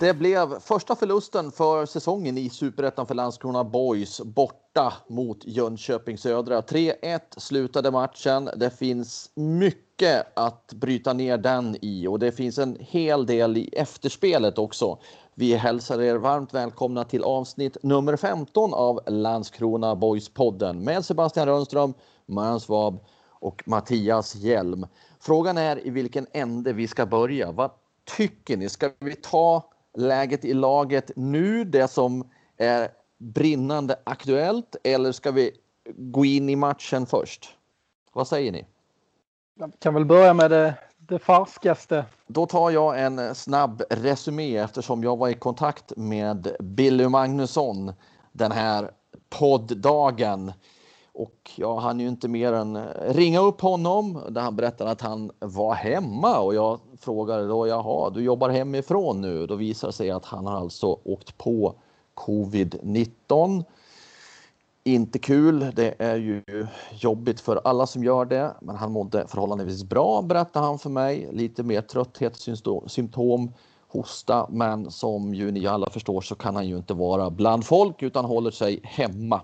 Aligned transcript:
Det 0.00 0.14
blev 0.14 0.60
första 0.60 0.96
förlusten 0.96 1.52
för 1.52 1.86
säsongen 1.86 2.38
i 2.38 2.50
Superettan 2.50 3.06
för 3.06 3.14
Landskrona 3.14 3.64
Boys 3.64 4.20
borta 4.20 4.92
mot 5.08 5.44
Jönköping 5.44 6.18
Södra. 6.18 6.60
3-1 6.60 7.20
slutade 7.36 7.90
matchen. 7.90 8.50
Det 8.56 8.70
finns 8.70 9.30
mycket 9.34 10.38
att 10.38 10.72
bryta 10.72 11.12
ner 11.12 11.38
den 11.38 11.76
i 11.80 12.06
och 12.06 12.18
det 12.18 12.32
finns 12.32 12.58
en 12.58 12.76
hel 12.80 13.26
del 13.26 13.56
i 13.56 13.68
efterspelet 13.72 14.58
också. 14.58 14.98
Vi 15.34 15.54
hälsar 15.54 16.02
er 16.02 16.16
varmt 16.16 16.54
välkomna 16.54 17.04
till 17.04 17.22
avsnitt 17.22 17.76
nummer 17.82 18.16
15 18.16 18.74
av 18.74 19.00
Landskrona 19.06 19.94
Boys-podden 19.94 20.80
med 20.80 21.04
Sebastian 21.04 21.46
Rönnström, 21.46 21.94
Marian 22.26 22.60
Svab 22.60 22.98
och 23.30 23.62
Mattias 23.66 24.34
Hjelm. 24.34 24.86
Frågan 25.20 25.58
är 25.58 25.86
i 25.86 25.90
vilken 25.90 26.26
ände 26.32 26.72
vi 26.72 26.88
ska 26.88 27.06
börja. 27.06 27.52
Vad 27.52 27.70
tycker 28.16 28.56
ni? 28.56 28.68
Ska 28.68 28.90
vi 28.98 29.14
ta 29.14 29.70
läget 29.98 30.44
i 30.44 30.54
laget 30.54 31.10
nu, 31.16 31.64
det 31.64 31.88
som 31.88 32.30
är 32.56 32.88
brinnande 33.18 33.96
aktuellt 34.04 34.76
eller 34.84 35.12
ska 35.12 35.30
vi 35.30 35.50
gå 35.96 36.24
in 36.24 36.48
i 36.48 36.56
matchen 36.56 37.06
först? 37.06 37.56
Vad 38.12 38.28
säger 38.28 38.52
ni? 38.52 38.66
Jag 39.54 39.72
kan 39.78 39.94
väl 39.94 40.04
börja 40.04 40.34
med 40.34 40.50
det, 40.50 40.74
det 40.98 41.18
farskaste. 41.18 42.04
Då 42.26 42.46
tar 42.46 42.70
jag 42.70 43.02
en 43.02 43.34
snabb 43.34 43.82
resumé 43.90 44.56
eftersom 44.56 45.02
jag 45.04 45.16
var 45.16 45.28
i 45.28 45.34
kontakt 45.34 45.92
med 45.96 46.56
Billy 46.60 47.08
Magnusson 47.08 47.92
den 48.32 48.52
här 48.52 48.90
podddagen 49.28 50.52
och 51.18 51.50
jag 51.56 51.76
hann 51.76 52.00
ju 52.00 52.08
inte 52.08 52.28
mer 52.28 52.52
än 52.52 52.76
eh, 52.76 52.82
ringa 53.06 53.40
upp 53.40 53.60
honom 53.60 54.22
där 54.30 54.40
han 54.40 54.56
berättade 54.56 54.90
att 54.90 55.00
han 55.00 55.30
var 55.38 55.74
hemma 55.74 56.38
och 56.38 56.54
jag 56.54 56.80
frågade 57.00 57.46
då 57.46 57.66
jaha, 57.66 58.10
du 58.10 58.22
jobbar 58.22 58.48
hemifrån 58.48 59.20
nu? 59.20 59.46
Då 59.46 59.54
visar 59.54 59.88
det 59.88 59.92
sig 59.92 60.10
att 60.10 60.24
han 60.24 60.46
har 60.46 60.56
alltså 60.56 60.98
åkt 61.04 61.38
på 61.38 61.74
covid-19. 62.14 63.64
Inte 64.84 65.18
kul. 65.18 65.72
Det 65.74 65.94
är 65.98 66.16
ju 66.16 66.42
jobbigt 66.92 67.40
för 67.40 67.60
alla 67.64 67.86
som 67.86 68.04
gör 68.04 68.24
det, 68.24 68.54
men 68.60 68.76
han 68.76 68.92
mådde 68.92 69.26
förhållandevis 69.26 69.84
bra 69.84 70.22
berättade 70.22 70.66
han 70.66 70.78
för 70.78 70.90
mig. 70.90 71.28
Lite 71.32 71.62
mer 71.62 71.80
trötthetssymptom, 71.80 73.52
hosta, 73.88 74.46
men 74.50 74.90
som 74.90 75.34
ju 75.34 75.50
ni 75.50 75.66
alla 75.66 75.90
förstår 75.90 76.20
så 76.20 76.34
kan 76.34 76.56
han 76.56 76.68
ju 76.68 76.76
inte 76.76 76.94
vara 76.94 77.30
bland 77.30 77.64
folk 77.66 78.02
utan 78.02 78.24
håller 78.24 78.50
sig 78.50 78.80
hemma. 78.82 79.40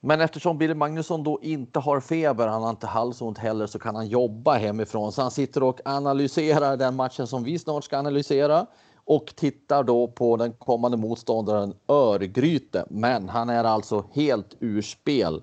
Men 0.00 0.20
eftersom 0.20 0.58
Billy 0.58 0.74
Magnusson 0.74 1.22
då 1.22 1.38
inte 1.42 1.78
har 1.78 2.00
feber, 2.00 2.46
han 2.46 2.62
har 2.62 2.70
inte 2.70 2.86
halsont 2.86 3.38
heller, 3.38 3.66
så 3.66 3.78
kan 3.78 3.96
han 3.96 4.06
jobba 4.06 4.54
hemifrån. 4.54 5.12
Så 5.12 5.22
han 5.22 5.30
sitter 5.30 5.62
och 5.62 5.80
analyserar 5.84 6.76
den 6.76 6.96
matchen 6.96 7.26
som 7.26 7.44
vi 7.44 7.58
snart 7.58 7.84
ska 7.84 7.98
analysera 7.98 8.66
och 9.04 9.32
tittar 9.36 9.84
då 9.84 10.08
på 10.08 10.36
den 10.36 10.52
kommande 10.52 10.96
motståndaren 10.96 11.74
Örgryte. 11.88 12.84
Men 12.90 13.28
han 13.28 13.50
är 13.50 13.64
alltså 13.64 14.04
helt 14.12 14.56
ur 14.60 14.82
spel, 14.82 15.42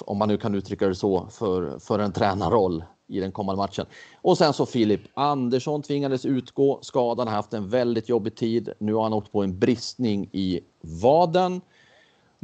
om 0.00 0.18
man 0.18 0.28
nu 0.28 0.36
kan 0.36 0.54
uttrycka 0.54 0.88
det 0.88 0.94
så, 0.94 1.26
för, 1.30 1.78
för 1.78 1.98
en 1.98 2.12
tränarroll 2.12 2.84
i 3.08 3.20
den 3.20 3.32
kommande 3.32 3.62
matchen. 3.62 3.86
Och 4.22 4.38
sen 4.38 4.52
så 4.52 4.66
Filip 4.66 5.00
Andersson 5.14 5.82
tvingades 5.82 6.24
utgå. 6.24 6.78
Skadan 6.82 7.28
har 7.28 7.34
haft 7.34 7.54
en 7.54 7.68
väldigt 7.68 8.08
jobbig 8.08 8.36
tid. 8.36 8.72
Nu 8.78 8.94
har 8.94 9.02
han 9.02 9.12
åkt 9.12 9.32
på 9.32 9.42
en 9.42 9.58
bristning 9.58 10.28
i 10.32 10.60
vaden. 11.02 11.60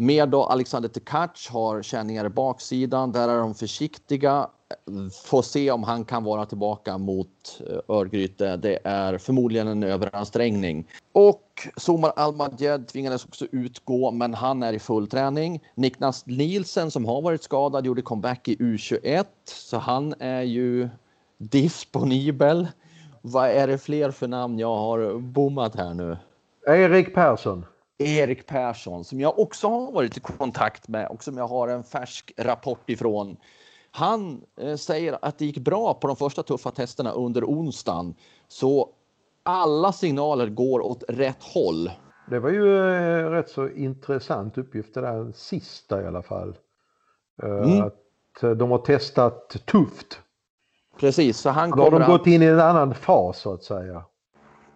Mer 0.02 0.26
då 0.26 0.44
Alexander 0.44 0.88
Tkac 0.88 1.48
har 1.50 1.82
känningar 1.82 2.24
i 2.24 2.28
baksidan. 2.28 3.12
Där 3.12 3.28
är 3.28 3.38
de 3.38 3.54
försiktiga. 3.54 4.48
Får 5.24 5.42
se 5.42 5.70
om 5.70 5.82
han 5.82 6.04
kan 6.04 6.24
vara 6.24 6.46
tillbaka 6.46 6.98
mot 6.98 7.60
eh, 7.60 7.96
Örgryte. 7.96 8.56
Det 8.56 8.78
är 8.84 9.18
förmodligen 9.18 9.68
en 9.68 9.82
överansträngning. 9.82 10.88
Och 11.12 11.68
Somar 11.76 12.12
Almadjed 12.16 12.88
tvingades 12.88 13.24
också 13.24 13.46
utgå, 13.52 14.10
men 14.10 14.34
han 14.34 14.62
är 14.62 14.72
i 14.72 14.78
full 14.78 15.06
träning. 15.06 15.60
Niklas 15.74 16.26
Nielsen 16.26 16.90
som 16.90 17.04
har 17.04 17.22
varit 17.22 17.42
skadad 17.42 17.86
gjorde 17.86 18.02
comeback 18.02 18.48
i 18.48 18.56
U21, 18.56 19.24
så 19.44 19.78
han 19.78 20.14
är 20.18 20.42
ju 20.42 20.88
disponibel. 21.38 22.68
Vad 23.20 23.48
är 23.48 23.66
det 23.66 23.78
fler 23.78 24.10
för 24.10 24.28
namn 24.28 24.58
jag 24.58 24.76
har 24.76 25.18
bommat 25.18 25.76
här 25.76 25.94
nu? 25.94 26.16
Erik 26.66 27.14
Persson. 27.14 27.64
Erik 28.02 28.46
Persson 28.46 29.04
som 29.04 29.20
jag 29.20 29.38
också 29.38 29.68
har 29.68 29.92
varit 29.92 30.16
i 30.16 30.20
kontakt 30.20 30.88
med 30.88 31.06
och 31.06 31.24
som 31.24 31.36
jag 31.36 31.48
har 31.48 31.68
en 31.68 31.84
färsk 31.84 32.32
rapport 32.36 32.90
ifrån. 32.90 33.36
Han 33.90 34.42
eh, 34.60 34.76
säger 34.76 35.18
att 35.22 35.38
det 35.38 35.44
gick 35.44 35.58
bra 35.58 35.94
på 35.94 36.06
de 36.06 36.16
första 36.16 36.42
tuffa 36.42 36.70
testerna 36.70 37.12
under 37.12 37.44
onsdagen. 37.44 38.14
Så 38.48 38.88
alla 39.42 39.92
signaler 39.92 40.46
går 40.46 40.80
åt 40.80 41.04
rätt 41.08 41.42
håll. 41.42 41.90
Det 42.30 42.38
var 42.38 42.50
ju 42.50 42.76
eh, 42.76 43.30
rätt 43.30 43.50
så 43.50 43.68
intressant 43.68 44.58
uppgift 44.58 44.94
det 44.94 45.00
där 45.00 45.32
sista 45.34 46.02
i 46.02 46.06
alla 46.06 46.22
fall. 46.22 46.58
Eh, 47.42 47.50
mm. 47.50 47.82
Att 47.82 48.58
de 48.58 48.70
har 48.70 48.78
testat 48.78 49.48
tufft. 49.66 50.20
Precis, 51.00 51.38
så 51.38 51.50
han 51.50 51.70
Då 51.70 51.82
har 51.82 51.90
de 51.90 52.06
gått 52.06 52.26
in 52.26 52.42
i 52.42 52.46
en 52.46 52.60
annan 52.60 52.94
fas 52.94 53.38
så 53.38 53.54
att 53.54 53.64
säga. 53.64 54.04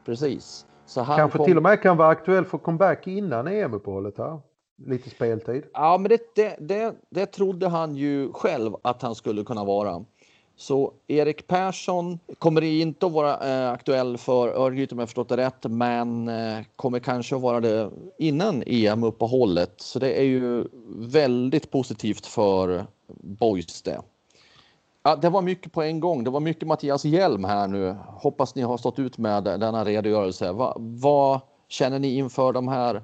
Precis. 0.04 0.66
Kanske 0.94 1.38
kom... 1.38 1.47
till 1.47 1.56
och 1.56 1.62
med 1.62 1.82
kan 1.82 1.97
vara 1.97 2.08
aktuell 2.08 2.44
för 2.44 2.58
comeback 2.58 3.06
innan 3.06 3.47
EM-uppehållet 3.47 4.19
här. 4.19 4.41
Lite 4.86 5.10
speltid. 5.10 5.64
Ja, 5.72 5.98
men 5.98 6.08
det, 6.08 6.34
det, 6.34 6.56
det, 6.60 6.94
det 7.10 7.26
trodde 7.26 7.69
han 7.69 7.97
ju 7.97 8.32
själv 8.32 8.76
att 8.82 9.02
han 9.02 9.14
skulle 9.14 9.44
kunna 9.44 9.64
vara. 9.64 10.04
Så 10.56 10.92
Erik 11.06 11.47
Persson 11.47 12.19
kommer 12.38 12.62
inte 12.62 13.06
att 13.06 13.12
vara 13.12 13.38
eh, 13.48 13.72
aktuell 13.72 14.19
för 14.19 14.48
Örgryte 14.48 14.94
om 14.94 14.98
jag 14.98 15.08
förstått 15.08 15.28
det 15.28 15.36
rätt, 15.36 15.64
men 15.64 16.28
eh, 16.28 16.58
kommer 16.76 16.98
kanske 16.98 17.36
att 17.36 17.42
vara 17.42 17.60
det 17.60 17.91
innan 18.18 18.62
EM-uppehållet. 18.66 19.72
Så 19.76 19.98
det 19.98 20.20
är 20.20 20.24
ju 20.24 20.64
väldigt 20.97 21.70
positivt 21.70 22.26
för 22.26 22.86
Boys 23.20 23.82
det. 23.82 24.00
Ja, 25.06 25.16
det 25.16 25.28
var 25.28 25.42
mycket 25.42 25.72
på 25.72 25.82
en 25.82 26.00
gång. 26.00 26.24
Det 26.24 26.30
var 26.30 26.40
mycket 26.40 26.68
Mattias 26.68 27.04
Hjelm 27.04 27.44
här 27.44 27.68
nu. 27.68 27.96
Hoppas 28.06 28.54
ni 28.54 28.62
har 28.62 28.76
stått 28.76 28.98
ut 28.98 29.18
med 29.18 29.44
denna 29.44 29.84
redogörelse. 29.84 30.52
Va, 30.52 30.76
vad 30.78 31.40
känner 31.68 31.98
ni 31.98 32.16
inför 32.16 32.52
de 32.52 32.68
här 32.68 33.02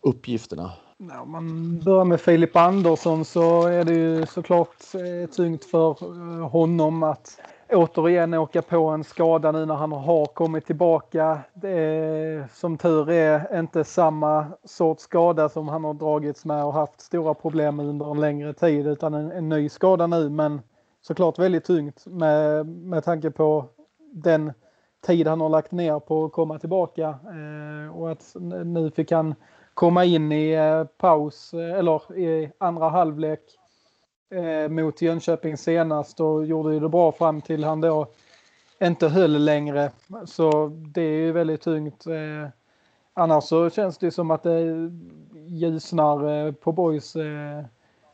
uppgifterna? 0.00 0.72
Ja, 0.96 1.20
om 1.20 1.30
man 1.32 1.78
börjar 1.84 2.04
med 2.04 2.20
Filip 2.20 2.56
Andersson 2.56 3.24
så 3.24 3.66
är 3.66 3.84
det 3.84 3.94
ju 3.94 4.26
såklart 4.26 4.76
eh, 4.94 5.30
tungt 5.30 5.64
för 5.64 5.90
eh, 5.90 6.48
honom 6.48 7.02
att 7.02 7.40
återigen 7.68 8.34
åka 8.34 8.62
på 8.62 8.88
en 8.88 9.04
skada 9.04 9.52
nu 9.52 9.66
när 9.66 9.74
han 9.74 9.92
har 9.92 10.26
kommit 10.26 10.66
tillbaka. 10.66 11.38
Det 11.54 11.70
är, 11.70 12.48
som 12.54 12.78
tur 12.78 13.10
är 13.10 13.58
inte 13.58 13.84
samma 13.84 14.46
sorts 14.64 15.02
skada 15.02 15.48
som 15.48 15.68
han 15.68 15.84
har 15.84 15.94
dragits 15.94 16.44
med 16.44 16.64
och 16.64 16.72
haft 16.72 17.00
stora 17.00 17.34
problem 17.34 17.76
med 17.76 17.86
under 17.86 18.10
en 18.10 18.20
längre 18.20 18.52
tid 18.52 18.86
utan 18.86 19.14
en, 19.14 19.32
en 19.32 19.48
ny 19.48 19.68
skada 19.68 20.06
nu 20.06 20.28
men 20.28 20.60
såklart 21.02 21.38
väldigt 21.38 21.64
tungt 21.64 22.06
med, 22.06 22.66
med 22.66 23.04
tanke 23.04 23.30
på 23.30 23.64
den 24.12 24.52
tid 25.06 25.26
han 25.26 25.40
har 25.40 25.48
lagt 25.48 25.72
ner 25.72 25.98
på 25.98 26.24
att 26.24 26.32
komma 26.32 26.58
tillbaka 26.58 27.08
eh, 27.08 27.96
och 27.96 28.10
att 28.12 28.36
nu 28.64 28.90
fick 28.90 29.12
han 29.12 29.34
komma 29.74 30.04
in 30.04 30.32
i 30.32 30.52
eh, 30.52 30.84
paus 30.84 31.54
eh, 31.54 31.78
eller 31.78 32.18
i 32.18 32.52
andra 32.58 32.88
halvlek 32.88 33.40
eh, 34.30 34.68
mot 34.68 35.02
Jönköping 35.02 35.56
senast 35.56 36.20
och 36.20 36.46
gjorde 36.46 36.74
ju 36.74 36.80
det 36.80 36.88
bra 36.88 37.12
fram 37.12 37.40
till 37.40 37.64
han 37.64 37.80
då 37.80 38.06
inte 38.82 39.08
höll 39.08 39.44
längre. 39.44 39.90
Så 40.26 40.68
det 40.68 41.02
är 41.02 41.18
ju 41.18 41.32
väldigt 41.32 41.60
tungt. 41.60 42.06
Eh, 42.06 42.48
annars 43.14 43.44
så 43.44 43.70
känns 43.70 43.98
det 43.98 44.10
som 44.10 44.30
att 44.30 44.42
det 44.42 44.90
ljusnar 45.46 46.46
eh, 46.46 46.52
på 46.52 46.72
boys 46.72 47.16
eh, 47.16 47.64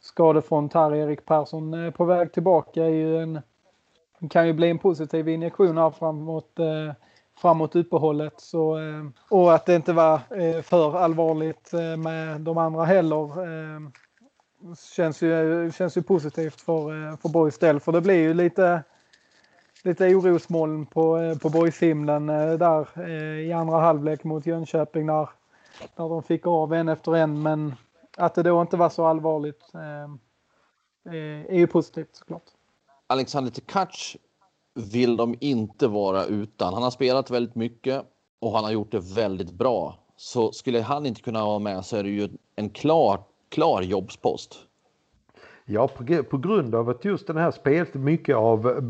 skadefront 0.06 0.74
här. 0.74 0.94
Erik 0.94 1.26
Persson 1.26 1.74
är 1.74 1.90
på 1.90 2.04
väg 2.04 2.32
tillbaka 2.32 2.84
är 2.84 2.88
ju 2.88 3.18
en, 3.18 3.40
kan 4.30 4.46
ju 4.46 4.52
bli 4.52 4.70
en 4.70 4.78
positiv 4.78 5.28
injektion 5.28 5.78
här 5.78 5.90
framåt, 5.90 6.58
eh, 6.58 6.94
framåt 7.38 7.76
uppehållet. 7.76 8.34
Så, 8.36 8.78
eh, 8.78 9.06
och 9.30 9.54
att 9.54 9.66
det 9.66 9.74
inte 9.74 9.92
var 9.92 10.14
eh, 10.14 10.62
för 10.62 10.96
allvarligt 10.96 11.72
eh, 11.72 11.96
med 11.96 12.40
de 12.40 12.58
andra 12.58 12.84
heller. 12.84 13.42
Eh, 13.42 13.80
känns 14.96 15.22
ju, 15.22 15.72
känns 15.72 15.96
ju 15.96 16.02
positivt 16.02 16.60
för, 16.60 17.08
eh, 17.08 17.16
för 17.16 17.28
Borgs 17.28 17.58
del. 17.58 17.80
För 17.80 17.92
det 17.92 18.00
blir 18.00 18.14
ju 18.14 18.34
lite, 18.34 18.82
lite 19.84 20.14
orosmoln 20.14 20.86
på, 20.86 21.18
eh, 21.18 21.38
på 21.38 21.48
Borgshimlen 21.48 22.26
där 22.26 23.00
i 23.40 23.52
andra 23.52 23.80
halvlek 23.80 24.24
mot 24.24 24.46
Jönköping 24.46 25.06
när, 25.06 25.28
när 25.96 26.08
de 26.08 26.22
fick 26.22 26.46
av 26.46 26.74
en 26.74 26.88
efter 26.88 27.16
en. 27.16 27.42
Men 27.42 27.74
att 28.16 28.34
det 28.34 28.42
då 28.42 28.60
inte 28.60 28.76
var 28.76 28.88
så 28.88 29.06
allvarligt 29.06 29.74
ehm, 29.74 30.18
eh, 31.06 31.54
är 31.54 31.58
ju 31.58 31.66
positivt 31.66 32.16
såklart. 32.16 32.44
Alexander 33.06 33.50
Tkac 33.50 34.16
vill 34.74 35.16
de 35.16 35.34
inte 35.40 35.88
vara 35.88 36.24
utan. 36.24 36.74
Han 36.74 36.82
har 36.82 36.90
spelat 36.90 37.30
väldigt 37.30 37.54
mycket 37.54 38.04
och 38.40 38.52
han 38.52 38.64
har 38.64 38.70
gjort 38.70 38.90
det 38.90 39.00
väldigt 39.00 39.50
bra. 39.50 39.98
Så 40.16 40.52
skulle 40.52 40.80
han 40.82 41.06
inte 41.06 41.20
kunna 41.20 41.44
vara 41.44 41.58
med 41.58 41.84
så 41.84 41.96
är 41.96 42.02
det 42.02 42.10
ju 42.10 42.28
en 42.56 42.70
klar, 42.70 43.20
klar 43.48 43.82
jobbspost. 43.82 44.65
Ja, 45.68 45.88
på, 45.88 46.22
på 46.22 46.38
grund 46.38 46.74
av 46.74 46.88
att 46.88 47.04
just 47.04 47.26
den 47.26 47.36
här 47.36 47.50
spelet, 47.50 47.94
mycket 47.94 48.36
av 48.36 48.80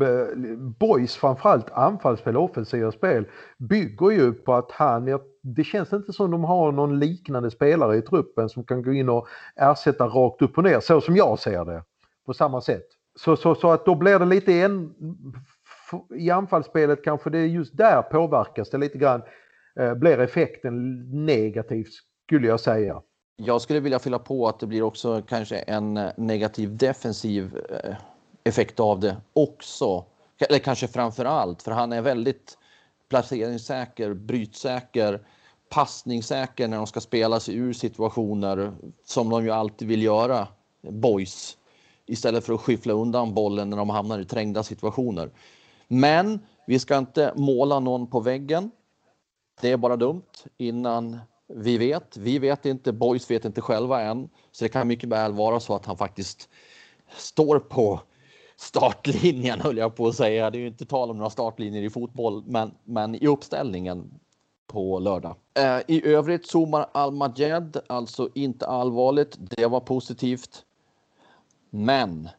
Boys 0.79 1.15
framförallt 1.15 1.69
anfallsspel 1.71 2.37
och 2.37 2.43
offensiva 2.43 2.91
spel 2.91 3.25
bygger 3.57 4.11
ju 4.11 4.33
på 4.33 4.53
att 4.53 4.71
han, 4.71 5.19
det 5.43 5.63
känns 5.63 5.93
inte 5.93 6.13
som 6.13 6.31
de 6.31 6.43
har 6.43 6.71
någon 6.71 6.99
liknande 6.99 7.51
spelare 7.51 7.97
i 7.97 8.01
truppen 8.01 8.49
som 8.49 8.63
kan 8.63 8.83
gå 8.83 8.93
in 8.93 9.09
och 9.09 9.27
ersätta 9.55 10.07
rakt 10.07 10.41
upp 10.41 10.57
och 10.57 10.63
ner 10.63 10.79
så 10.79 11.01
som 11.01 11.15
jag 11.15 11.39
ser 11.39 11.65
det 11.65 11.83
på 12.25 12.33
samma 12.33 12.61
sätt. 12.61 12.85
Så, 13.15 13.35
så, 13.35 13.55
så 13.55 13.71
att 13.71 13.85
då 13.85 13.95
blir 13.95 14.19
det 14.19 14.25
lite 14.25 14.53
en, 14.53 14.93
i 16.15 16.29
anfallsspelet 16.29 17.03
kanske 17.03 17.29
det 17.29 17.45
just 17.45 17.77
där 17.77 18.01
påverkas 18.01 18.69
det 18.69 18.77
lite 18.77 18.97
grann. 18.97 19.21
Eh, 19.79 19.93
blir 19.93 20.19
effekten 20.19 21.05
negativ 21.25 21.85
skulle 22.25 22.47
jag 22.47 22.59
säga. 22.59 23.01
Jag 23.39 23.61
skulle 23.61 23.79
vilja 23.79 23.99
fylla 23.99 24.19
på 24.19 24.47
att 24.47 24.59
det 24.59 24.67
blir 24.67 24.81
också 24.81 25.21
kanske 25.21 25.57
en 25.57 25.97
eh, 25.97 26.11
negativ 26.17 26.77
defensiv 26.77 27.57
eh, 27.69 27.95
effekt 28.43 28.79
av 28.79 28.99
det 28.99 29.17
också. 29.33 30.05
Eller 30.49 30.59
kanske 30.59 30.87
framför 30.87 31.25
allt, 31.25 31.63
för 31.63 31.71
han 31.71 31.93
är 31.93 32.01
väldigt 32.01 32.57
placeringssäker, 33.09 34.13
brytsäker, 34.13 35.27
passningssäker 35.69 36.67
när 36.67 36.77
de 36.77 36.87
ska 36.87 36.99
spela 36.99 37.39
sig 37.39 37.55
ur 37.55 37.73
situationer 37.73 38.73
som 39.05 39.29
de 39.29 39.43
ju 39.43 39.51
alltid 39.51 39.87
vill 39.87 40.03
göra, 40.03 40.47
boys 40.81 41.57
istället 42.05 42.45
för 42.45 42.53
att 42.53 42.61
skyffla 42.61 42.93
undan 42.93 43.33
bollen 43.33 43.69
när 43.69 43.77
de 43.77 43.89
hamnar 43.89 44.19
i 44.19 44.25
trängda 44.25 44.63
situationer. 44.63 45.31
Men 45.87 46.39
vi 46.67 46.79
ska 46.79 46.97
inte 46.97 47.33
måla 47.35 47.79
någon 47.79 48.07
på 48.07 48.19
väggen. 48.19 48.71
Det 49.61 49.71
är 49.71 49.77
bara 49.77 49.95
dumt 49.95 50.31
innan 50.57 51.19
vi 51.47 51.77
vet. 51.77 52.17
Vi 52.17 52.39
vet 52.39 52.65
inte, 52.65 52.93
boys 52.93 53.31
vet 53.31 53.45
inte 53.45 53.61
själva 53.61 54.01
än. 54.01 54.29
Så 54.51 54.65
det 54.65 54.69
kan 54.69 54.87
mycket 54.87 55.09
väl 55.09 55.33
vara 55.33 55.59
så 55.59 55.75
att 55.75 55.85
han 55.85 55.97
faktiskt 55.97 56.49
står 57.17 57.59
på 57.59 58.01
startlinjen 58.57 59.61
höll 59.61 59.77
jag 59.77 59.95
på 59.95 60.07
att 60.07 60.15
säga. 60.15 60.49
Det 60.49 60.57
är 60.57 60.59
ju 60.59 60.67
inte 60.67 60.85
tal 60.85 61.09
om 61.09 61.17
några 61.17 61.29
startlinjer 61.29 61.83
i 61.83 61.89
fotboll, 61.89 62.43
men, 62.45 62.71
men 62.83 63.15
i 63.15 63.27
uppställningen 63.27 64.19
på 64.67 64.99
lördag. 64.99 65.35
Eh, 65.53 65.79
I 65.87 66.07
övrigt 66.07 66.47
zoomar 66.47 66.89
Al-Majed, 66.91 67.77
alltså 67.87 68.29
inte 68.35 68.67
allvarligt. 68.67 69.37
Det 69.39 69.65
var 69.65 69.79
positivt. 69.79 70.63
Men 71.69 72.29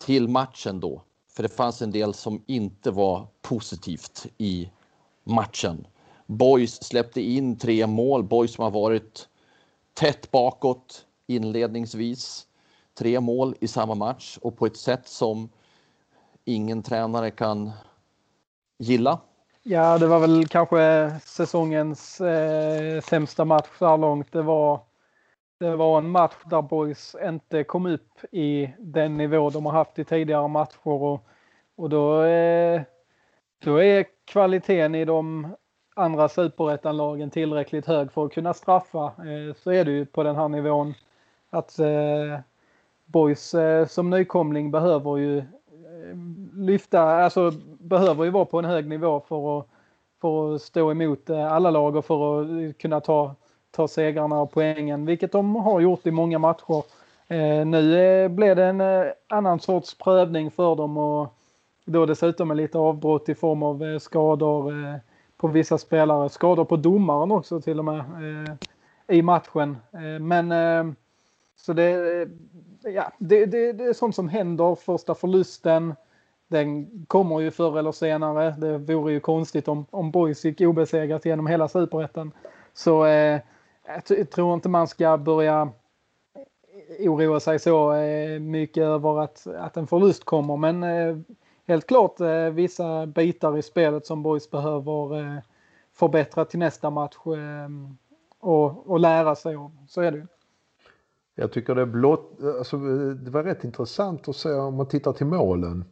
till 0.00 0.28
matchen 0.28 0.80
då, 0.80 1.02
för 1.30 1.42
det 1.42 1.48
fanns 1.48 1.82
en 1.82 1.90
del 1.90 2.14
som 2.14 2.42
inte 2.46 2.90
var 2.90 3.26
positivt 3.42 4.26
i 4.38 4.70
matchen. 5.24 5.86
Boys 6.28 6.84
släppte 6.84 7.20
in 7.20 7.58
tre 7.58 7.86
mål. 7.86 8.22
Boys 8.22 8.52
som 8.52 8.64
har 8.64 8.70
varit 8.70 9.28
tätt 9.94 10.30
bakåt 10.30 11.06
inledningsvis. 11.26 12.46
Tre 12.98 13.20
mål 13.20 13.54
i 13.60 13.68
samma 13.68 13.94
match 13.94 14.38
och 14.42 14.56
på 14.56 14.66
ett 14.66 14.76
sätt 14.76 15.08
som 15.08 15.48
ingen 16.44 16.82
tränare 16.82 17.30
kan 17.30 17.70
gilla. 18.78 19.20
Ja, 19.62 19.98
det 19.98 20.06
var 20.06 20.18
väl 20.20 20.48
kanske 20.48 21.10
säsongens 21.24 22.20
eh, 22.20 23.00
sämsta 23.00 23.44
match 23.44 23.68
så 23.78 23.86
här 23.86 23.96
långt. 23.96 24.32
Det 24.32 24.42
var 24.42 24.80
det 25.60 25.76
var 25.76 25.98
en 25.98 26.10
match 26.10 26.36
där 26.44 26.62
Boys 26.62 27.16
inte 27.24 27.64
kom 27.64 27.86
upp 27.86 28.24
i 28.32 28.70
den 28.78 29.16
nivå 29.16 29.50
de 29.50 29.66
har 29.66 29.72
haft 29.72 29.98
i 29.98 30.04
tidigare 30.04 30.48
matcher 30.48 30.88
och, 30.88 31.26
och 31.76 31.90
då, 31.90 32.22
eh, 32.22 32.82
då 33.64 33.82
är 33.82 34.06
kvaliteten 34.24 34.94
i 34.94 35.04
de 35.04 35.54
andra 35.98 36.28
superettanlagen 36.28 37.30
tillräckligt 37.30 37.86
hög 37.86 38.12
för 38.12 38.26
att 38.26 38.32
kunna 38.32 38.54
straffa. 38.54 39.04
Eh, 39.06 39.54
så 39.62 39.70
är 39.70 39.84
det 39.84 39.90
ju 39.90 40.06
på 40.06 40.22
den 40.22 40.36
här 40.36 40.48
nivån 40.48 40.94
att 41.50 41.78
eh, 41.78 42.40
Boys 43.06 43.54
eh, 43.54 43.86
som 43.86 44.10
nykomling 44.10 44.70
behöver 44.70 45.16
ju 45.16 45.42
lyfta, 46.54 47.02
alltså 47.02 47.52
behöver 47.78 48.24
ju 48.24 48.30
vara 48.30 48.44
på 48.44 48.58
en 48.58 48.64
hög 48.64 48.88
nivå 48.88 49.20
för 49.28 49.58
att, 49.58 49.66
för 50.20 50.54
att 50.54 50.62
stå 50.62 50.90
emot 50.90 51.30
alla 51.30 51.70
lag 51.70 51.96
och 51.96 52.04
för 52.04 52.42
att 52.42 52.78
kunna 52.78 53.00
ta 53.00 53.34
ta 53.70 53.88
segrarna 53.88 54.40
och 54.40 54.50
poängen, 54.50 55.06
vilket 55.06 55.32
de 55.32 55.56
har 55.56 55.80
gjort 55.80 56.06
i 56.06 56.10
många 56.10 56.38
matcher. 56.38 56.82
Nu 57.64 58.28
blev 58.28 58.56
det 58.56 58.64
en 58.64 58.82
annan 59.28 59.60
sorts 59.60 59.98
prövning 59.98 60.50
för 60.50 60.76
dem 60.76 60.96
och 60.96 61.34
då 61.84 62.06
dessutom 62.06 62.48
med 62.48 62.56
lite 62.56 62.78
avbrott 62.78 63.28
i 63.28 63.34
form 63.34 63.62
av 63.62 63.98
skador 63.98 64.72
på 65.38 65.48
vissa 65.48 65.78
spelare, 65.78 66.28
skador 66.28 66.64
på 66.64 66.76
domaren 66.76 67.32
också 67.32 67.60
till 67.60 67.78
och 67.78 67.84
med 67.84 67.98
eh, 67.98 69.16
i 69.16 69.22
matchen. 69.22 69.76
Eh, 69.92 70.22
men 70.22 70.52
eh, 70.52 70.94
så 71.56 71.72
det, 71.72 72.22
eh, 72.82 72.92
ja, 72.92 73.12
det, 73.18 73.46
det, 73.46 73.72
det 73.72 73.84
är 73.84 73.92
sånt 73.92 74.14
som 74.14 74.28
händer. 74.28 74.74
Första 74.74 75.14
förlusten, 75.14 75.94
den 76.48 76.88
kommer 77.06 77.40
ju 77.40 77.50
förr 77.50 77.78
eller 77.78 77.92
senare. 77.92 78.50
Det 78.50 78.78
vore 78.78 79.12
ju 79.12 79.20
konstigt 79.20 79.68
om, 79.68 79.86
om 79.90 80.10
Boys 80.10 80.44
gick 80.44 80.60
obesegrat 80.60 81.24
genom 81.24 81.46
hela 81.46 81.68
superettan. 81.68 82.32
Så 82.74 83.04
eh, 83.04 83.40
jag 84.08 84.30
tror 84.30 84.54
inte 84.54 84.68
man 84.68 84.88
ska 84.88 85.18
börja 85.18 85.72
oroa 87.00 87.40
sig 87.40 87.58
så 87.58 87.92
eh, 87.92 88.40
mycket 88.40 88.82
över 88.82 89.20
att, 89.20 89.46
att 89.46 89.76
en 89.76 89.86
förlust 89.86 90.24
kommer. 90.24 90.56
Men 90.56 90.82
eh, 90.82 91.16
helt 91.68 91.86
klart 91.86 92.20
eh, 92.20 92.50
vissa 92.50 93.06
bitar 93.06 93.58
i 93.58 93.62
spelet 93.62 94.06
som 94.06 94.22
Boys 94.22 94.50
behöver 94.50 95.20
eh, 95.20 95.38
förbättra 95.94 96.44
till 96.44 96.58
nästa 96.58 96.90
match 96.90 97.16
eh, 97.26 97.68
och, 98.40 98.90
och 98.90 99.00
lära 99.00 99.34
sig 99.34 99.56
om. 99.56 99.86
Så 99.88 100.00
är 100.00 100.12
det 100.12 100.26
Jag 101.34 101.52
tycker 101.52 101.74
det, 101.74 101.86
blott, 101.86 102.38
alltså, 102.58 102.76
eh, 102.76 103.08
det 103.08 103.30
var 103.30 103.44
rätt 103.44 103.64
intressant 103.64 104.28
att 104.28 104.36
se 104.36 104.50
om 104.50 104.74
man 104.74 104.88
tittar 104.88 105.12
till 105.12 105.26
målen. 105.26 105.84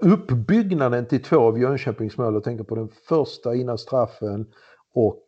Uppbyggnaden 0.00 1.06
till 1.06 1.22
två 1.22 1.36
av 1.36 1.58
Jönköpings 1.58 2.18
mål, 2.18 2.34
jag 2.34 2.44
tänker 2.44 2.64
på 2.64 2.74
den 2.74 2.88
första 2.88 3.54
innan 3.54 3.78
straffen 3.78 4.46
och 4.94 5.24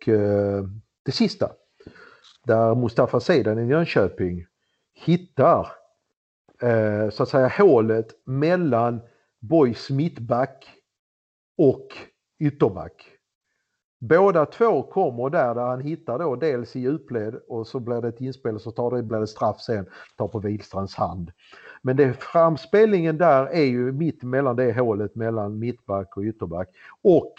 det 1.05 1.12
sista. 1.12 1.50
Där 2.45 2.75
Mustafa 2.75 3.21
Zeidan 3.21 3.59
i 3.59 3.67
Jönköping 3.67 4.47
hittar 4.95 5.69
eh, 6.62 7.11
så 7.11 7.23
att 7.23 7.28
säga 7.28 7.49
hålet 7.49 8.07
mellan 8.25 9.00
Boys 9.40 9.90
mittback 9.90 10.68
och 11.59 11.88
ytterback. 12.38 13.18
Båda 14.00 14.47
två 14.47 14.83
kommer 14.83 15.30
där, 15.30 15.54
där 15.54 15.62
han 15.62 15.80
hittar 15.80 16.18
då 16.18 16.37
dels 16.37 16.76
i 16.76 16.80
djupled 16.80 17.35
och 17.49 17.66
så 17.66 17.80
blir 17.80 18.00
det 18.00 18.09
ett 18.09 18.21
inspel 18.21 18.61
så 18.61 18.71
tar 18.71 18.97
det, 18.97 19.02
blir 19.02 19.18
det 19.18 19.26
straff 19.26 19.61
sen, 19.61 19.87
tar 20.16 20.28
på 20.28 20.38
Widstrands 20.38 20.95
hand. 20.95 21.33
Men 21.83 21.97
det, 21.97 22.12
framspelningen 22.12 23.18
där 23.18 23.47
är 23.47 23.64
ju 23.64 23.92
mitt 23.92 24.23
mellan 24.23 24.57
det 24.57 24.73
hålet 24.73 25.14
mellan 25.14 25.59
mittback 25.59 26.16
och 26.16 26.23
ytterback. 26.23 26.68
Och 27.02 27.35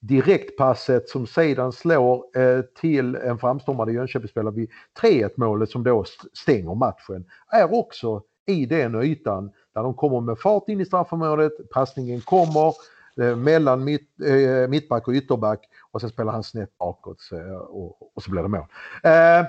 direktpasset 0.00 1.08
som 1.08 1.26
sedan 1.26 1.72
slår 1.72 2.38
eh, 2.38 2.60
till 2.80 3.14
en 3.16 3.38
framstormande 3.38 3.92
Jönköpingsspelare 3.92 4.54
vid 4.54 4.70
3-1 5.02 5.30
målet 5.36 5.70
som 5.70 5.84
då 5.84 6.04
stänger 6.32 6.74
matchen 6.74 7.24
är 7.52 7.74
också 7.74 8.22
i 8.46 8.66
den 8.66 9.02
ytan 9.02 9.50
där 9.74 9.82
de 9.82 9.94
kommer 9.94 10.20
med 10.20 10.38
fart 10.38 10.68
in 10.68 10.80
i 10.80 10.84
straffområdet, 10.84 11.52
passningen 11.70 12.20
kommer 12.20 12.74
eh, 13.20 13.36
mellan 13.36 13.84
mitt, 13.84 14.20
eh, 14.20 14.68
mittback 14.68 15.08
och 15.08 15.14
ytterback 15.14 15.68
och 15.90 16.00
sen 16.00 16.10
spelar 16.10 16.32
han 16.32 16.42
snett 16.42 16.78
bakåt 16.78 17.30
eh, 17.32 17.56
och, 17.56 18.16
och 18.16 18.22
så 18.22 18.30
blir 18.30 18.42
det 18.42 18.48
mål. 18.48 18.66
Eh, 19.02 19.46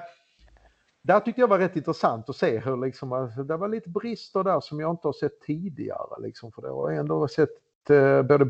där 1.03 1.19
tyckte 1.19 1.41
jag 1.41 1.47
var 1.47 1.59
rätt 1.59 1.75
intressant 1.75 2.29
att 2.29 2.35
se 2.35 2.59
hur 2.59 2.77
liksom, 2.77 3.13
alltså, 3.13 3.43
det 3.43 3.57
var 3.57 3.67
lite 3.67 3.89
brister 3.89 4.43
där 4.43 4.59
som 4.59 4.79
jag 4.79 4.91
inte 4.91 5.07
har 5.07 5.13
sett 5.13 5.41
tidigare. 5.41 6.21
Liksom, 6.21 6.51
för 6.51 6.61
det 6.61 6.69
har 6.69 6.91
jag 6.91 6.99
ändå 6.99 7.27
sett 7.27 7.49
eh, 7.89 8.21
både 8.21 8.49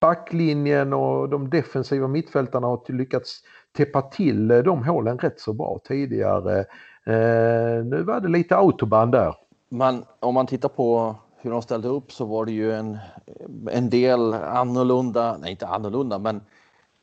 backlinjen 0.00 0.92
och 0.92 1.28
de 1.28 1.50
defensiva 1.50 2.08
mittfältarna 2.08 2.66
har 2.66 2.92
lyckats 2.92 3.40
täppa 3.76 4.02
till 4.02 4.50
eh, 4.50 4.58
de 4.58 4.84
hålen 4.84 5.18
rätt 5.18 5.40
så 5.40 5.52
bra 5.52 5.80
tidigare. 5.84 6.58
Eh, 7.06 7.84
nu 7.84 8.02
var 8.02 8.20
det 8.20 8.28
lite 8.28 8.56
autobahn 8.56 9.10
där. 9.10 9.34
Men 9.72 10.04
om 10.20 10.34
man 10.34 10.46
tittar 10.46 10.68
på 10.68 11.14
hur 11.36 11.50
de 11.50 11.62
ställde 11.62 11.88
upp 11.88 12.12
så 12.12 12.24
var 12.24 12.44
det 12.44 12.52
ju 12.52 12.72
en, 12.72 12.98
en 13.70 13.90
del 13.90 14.34
annorlunda, 14.34 15.36
nej 15.40 15.50
inte 15.50 15.66
annorlunda 15.66 16.18
men 16.18 16.40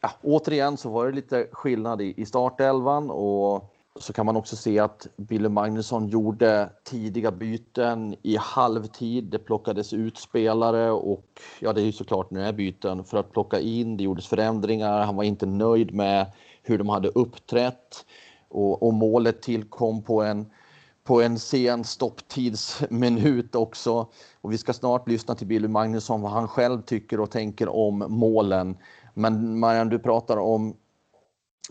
ja, 0.01 0.09
återigen 0.21 0.77
så 0.77 0.89
var 0.89 1.05
det 1.05 1.11
lite 1.11 1.47
skillnad 1.51 2.01
i, 2.01 2.13
i 2.17 2.25
startelvan 2.25 3.09
och 3.09 3.73
så 3.99 4.13
kan 4.13 4.25
man 4.25 4.35
också 4.35 4.55
se 4.55 4.79
att 4.79 5.07
Billy 5.17 5.49
Magnusson 5.49 6.07
gjorde 6.07 6.69
tidiga 6.83 7.31
byten 7.31 8.15
i 8.21 8.37
halvtid. 8.39 9.23
Det 9.23 9.39
plockades 9.39 9.93
ut 9.93 10.17
spelare 10.17 10.91
och 10.91 11.25
ja, 11.59 11.73
det 11.73 11.81
är 11.81 11.85
ju 11.85 11.91
såklart 11.91 12.31
nu 12.31 12.43
är 12.43 12.53
byten 12.53 13.03
för 13.03 13.17
att 13.17 13.31
plocka 13.31 13.59
in. 13.59 13.97
Det 13.97 14.03
gjordes 14.03 14.27
förändringar. 14.27 15.05
Han 15.05 15.15
var 15.15 15.23
inte 15.23 15.45
nöjd 15.45 15.93
med 15.93 16.25
hur 16.63 16.77
de 16.77 16.89
hade 16.89 17.07
uppträtt 17.07 18.05
och, 18.49 18.83
och 18.83 18.93
målet 18.93 19.41
tillkom 19.41 20.01
på 20.01 20.21
en 20.21 20.51
på 21.07 21.21
en 21.21 21.39
sen 21.39 21.83
stopptidsminut 21.83 23.55
också. 23.55 24.07
Och 24.41 24.53
vi 24.53 24.57
ska 24.57 24.73
snart 24.73 25.07
lyssna 25.07 25.35
till 25.35 25.47
Billy 25.47 25.67
Magnusson 25.67 26.21
vad 26.21 26.31
han 26.31 26.47
själv 26.47 26.81
tycker 26.81 27.19
och 27.19 27.31
tänker 27.31 27.69
om 27.69 28.05
målen. 28.07 28.77
Men 29.13 29.59
Marianne, 29.59 29.89
du 29.89 29.99
pratar 29.99 30.37
om 30.37 30.75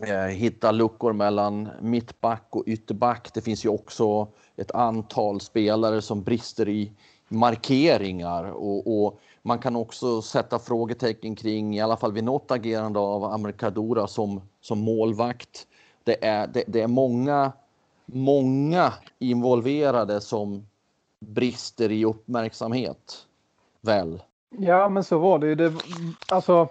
eh, 0.03 0.25
hitta 0.25 0.71
luckor 0.71 1.13
mellan 1.13 1.69
mittback 1.81 2.47
och 2.49 2.63
ytterback. 2.65 3.33
Det 3.33 3.41
finns 3.41 3.65
ju 3.65 3.69
också 3.69 4.27
ett 4.55 4.71
antal 4.71 5.41
spelare 5.41 6.01
som 6.01 6.23
brister 6.23 6.69
i 6.69 6.91
markeringar 7.27 8.43
och, 8.43 9.05
och 9.05 9.19
man 9.41 9.59
kan 9.59 9.75
också 9.75 10.21
sätta 10.21 10.59
frågetecken 10.59 11.35
kring, 11.35 11.75
i 11.75 11.81
alla 11.81 11.97
fall 11.97 12.13
vid 12.13 12.23
något 12.23 12.51
agerande 12.51 12.99
av 12.99 13.23
Amerikadora 13.23 14.07
som, 14.07 14.41
som 14.61 14.79
målvakt. 14.79 15.67
Det 16.03 16.25
är, 16.25 16.47
det, 16.47 16.63
det 16.67 16.81
är 16.81 16.87
många, 16.87 17.51
många 18.07 18.93
involverade 19.19 20.21
som 20.21 20.67
brister 21.19 21.91
i 21.91 22.05
uppmärksamhet. 22.05 23.25
Väl? 23.81 24.21
Ja, 24.49 24.89
men 24.89 25.03
så 25.03 25.17
var 25.17 25.39
det 25.39 25.47
ju. 25.47 25.55
Det, 25.55 25.73
alltså, 26.27 26.69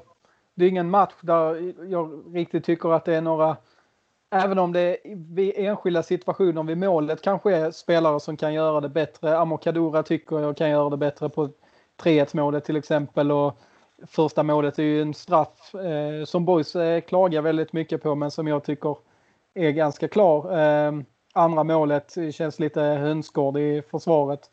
det 0.55 0.65
är 0.65 0.69
ingen 0.69 0.91
match 0.91 1.15
där 1.21 1.75
jag 1.91 2.23
riktigt 2.35 2.65
tycker 2.65 2.93
att 2.93 3.05
det 3.05 3.15
är 3.15 3.21
några 3.21 3.57
Även 4.31 4.59
om 4.59 4.73
det 4.73 4.97
vid 5.05 5.53
enskilda 5.57 6.03
situationer 6.03 6.63
vid 6.63 6.79
målet 6.79 7.23
kanske 7.23 7.55
är 7.55 7.71
spelare 7.71 8.21
som 8.21 8.37
kan 8.37 8.55
göra 8.55 8.81
det 8.81 8.89
bättre. 8.89 9.39
Amokadora 9.39 10.03
tycker 10.03 10.41
jag 10.41 10.57
kan 10.57 10.71
göra 10.71 10.91
det 10.91 10.97
bättre 10.97 11.29
på 11.29 11.51
3-1 12.03 12.37
målet 12.37 12.65
till 12.65 12.77
exempel. 12.77 13.33
Och 13.33 13.59
första 14.07 14.43
målet 14.43 14.79
är 14.79 14.83
ju 14.83 15.03
en 15.03 15.15
straff 15.15 15.75
eh, 15.75 16.25
som 16.25 16.45
Boys 16.45 16.77
eh, 16.77 17.01
klagar 17.01 17.43
väldigt 17.43 17.73
mycket 17.73 18.03
på 18.03 18.15
men 18.15 18.31
som 18.31 18.47
jag 18.47 18.65
tycker 18.65 18.97
är 19.55 19.71
ganska 19.71 20.09
klar. 20.09 20.59
Eh, 20.59 20.93
andra 21.37 21.65
målet 21.65 22.17
känns 22.33 22.59
lite 22.59 22.81
hönsgård 22.81 23.57
i 23.57 23.83
försvaret. 23.91 24.51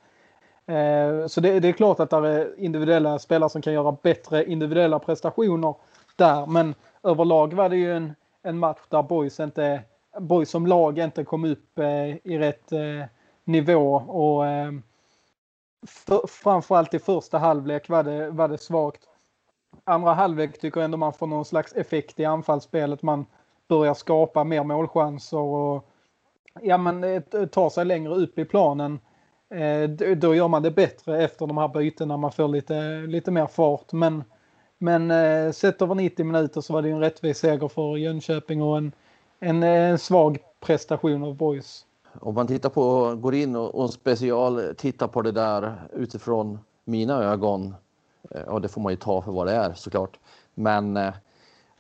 Eh, 0.66 1.28
så 1.28 1.42
det, 1.42 1.60
det, 1.60 1.68
är 1.68 1.72
klart 1.72 2.00
att 2.00 2.10
det 2.10 2.18
är 2.18 2.60
individuella 2.60 3.20
spelare 3.20 3.50
som 3.50 3.62
kan 3.62 3.74
göra 3.74 3.98
bättre 4.02 4.46
individuella 4.46 5.00
prestationer 5.00 5.76
där. 6.16 6.46
Men 6.46 6.76
överlag 7.04 7.54
var 7.54 7.70
det 7.70 7.78
ju 7.78 7.96
en, 7.96 8.14
en 8.44 8.60
match 8.60 8.82
där 8.90 9.04
Boys, 9.04 9.40
inte, 9.40 9.82
Boys 10.20 10.50
som 10.50 10.68
lag 10.68 11.00
inte 11.00 11.24
kom 11.24 11.46
upp 11.46 11.80
eh, 11.80 12.16
i 12.24 12.38
rätt 12.38 12.72
eh, 12.72 13.06
nivå. 13.44 13.94
Och 13.96 14.44
för, 15.88 16.28
framförallt 16.28 16.94
i 16.94 17.00
första 17.00 17.38
halvlek 17.38 17.90
var 17.90 18.04
det, 18.04 18.30
var 18.30 18.48
det 18.48 18.58
svagt. 18.58 19.02
Andra 19.84 20.14
halvlek 20.14 20.60
tycker 20.60 20.80
jag 20.80 20.86
ändå 20.86 20.98
man 20.98 21.14
får 21.14 21.28
någon 21.28 21.46
slags 21.46 21.74
effekt 21.74 22.20
i 22.20 22.26
anfallsspelet. 22.26 23.02
Man 23.02 23.26
börjar 23.68 23.94
skapa 23.94 24.44
mer 24.44 24.64
målchanser 24.64 25.38
och 25.38 25.90
ja, 26.62 26.78
men, 26.78 27.04
eh, 27.04 27.22
tar 27.52 27.70
sig 27.70 27.86
längre 27.86 28.16
upp 28.16 28.40
i 28.40 28.46
planen. 28.46 29.00
Eh, 29.50 29.90
då 30.16 30.36
gör 30.36 30.48
man 30.48 30.64
det 30.64 30.72
bättre 30.72 31.24
efter 31.24 31.48
de 31.48 31.58
här 31.58 31.68
bytena. 31.68 32.18
Man 32.18 32.32
får 32.32 32.48
lite, 32.48 32.92
lite 33.08 33.32
mer 33.32 33.48
fart. 33.48 33.94
Men 33.94 34.24
men 34.84 35.12
eh, 35.12 35.52
sett 35.52 35.82
över 35.82 35.96
90 35.96 36.26
minuter 36.26 36.62
så 36.62 36.74
var 36.74 36.82
det 36.82 36.90
en 36.90 37.00
rättvis 37.00 37.38
seger 37.38 37.68
för 37.68 37.98
Jönköping 37.98 38.62
och 38.62 38.78
en, 38.78 38.92
en, 39.40 39.64
eh, 39.64 39.90
en 39.90 40.00
svag 40.00 40.38
prestation 40.60 41.24
av 41.24 41.36
Boys. 41.36 41.86
Om 42.20 42.36
man 42.36 42.48
tittar 42.48 42.70
på, 42.70 43.16
går 43.16 43.36
in 43.36 43.56
och, 43.56 43.76
och 43.76 43.94
special 43.94 44.76
tittar 44.78 45.08
på 45.08 45.22
det 45.22 45.32
där 45.32 45.76
utifrån 45.94 46.60
mina 46.86 47.24
ögon, 47.24 47.76
eh, 48.32 48.42
och 48.42 48.62
det 48.62 48.68
får 48.68 48.82
man 48.82 48.94
ju 48.94 48.98
ta 48.98 49.22
för 49.22 49.32
vad 49.32 49.48
det 49.48 49.54
är 49.54 49.74
såklart. 49.74 50.20
Men 50.54 50.98
eh, 50.98 51.14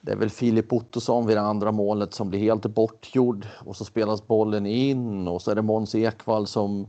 det 0.05 0.11
är 0.11 0.15
väl 0.15 0.29
Filip 0.29 0.73
Ottosson 0.73 1.25
vid 1.25 1.37
det 1.37 1.41
andra 1.41 1.71
målet 1.71 2.13
som 2.13 2.29
blir 2.29 2.39
helt 2.39 2.65
bortgjord 2.65 3.47
och 3.65 3.75
så 3.75 3.85
spelas 3.85 4.27
bollen 4.27 4.65
in 4.65 5.27
och 5.27 5.41
så 5.41 5.51
är 5.51 5.55
det 5.55 5.61
Måns 5.61 5.95
Ekvall 5.95 6.47
som 6.47 6.87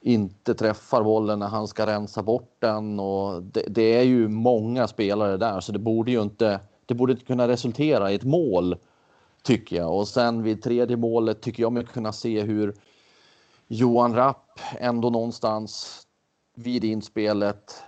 inte 0.00 0.54
träffar 0.54 1.02
bollen 1.02 1.38
när 1.38 1.46
han 1.46 1.68
ska 1.68 1.86
rensa 1.86 2.22
bort 2.22 2.56
den 2.58 3.00
och 3.00 3.42
det, 3.42 3.64
det, 3.68 3.82
är 3.82 4.02
ju 4.02 4.28
många 4.28 4.88
spelare 4.88 5.36
där 5.36 5.60
så 5.60 5.72
det 5.72 5.78
borde 5.78 6.10
ju 6.10 6.22
inte, 6.22 6.60
det 6.86 6.94
borde 6.94 7.12
inte 7.12 7.24
kunna 7.24 7.48
resultera 7.48 8.12
i 8.12 8.14
ett 8.14 8.24
mål 8.24 8.76
tycker 9.42 9.76
jag. 9.76 9.98
Och 9.98 10.08
sen 10.08 10.42
vid 10.42 10.62
tredje 10.62 10.96
målet 10.96 11.40
tycker 11.40 11.62
jag 11.62 11.72
mig 11.72 11.84
kunna 11.84 12.12
se 12.12 12.42
hur 12.42 12.74
Johan 13.68 14.14
Rapp 14.14 14.60
ändå 14.78 15.10
någonstans 15.10 16.02
vid 16.56 16.84
inspelet 16.84 17.82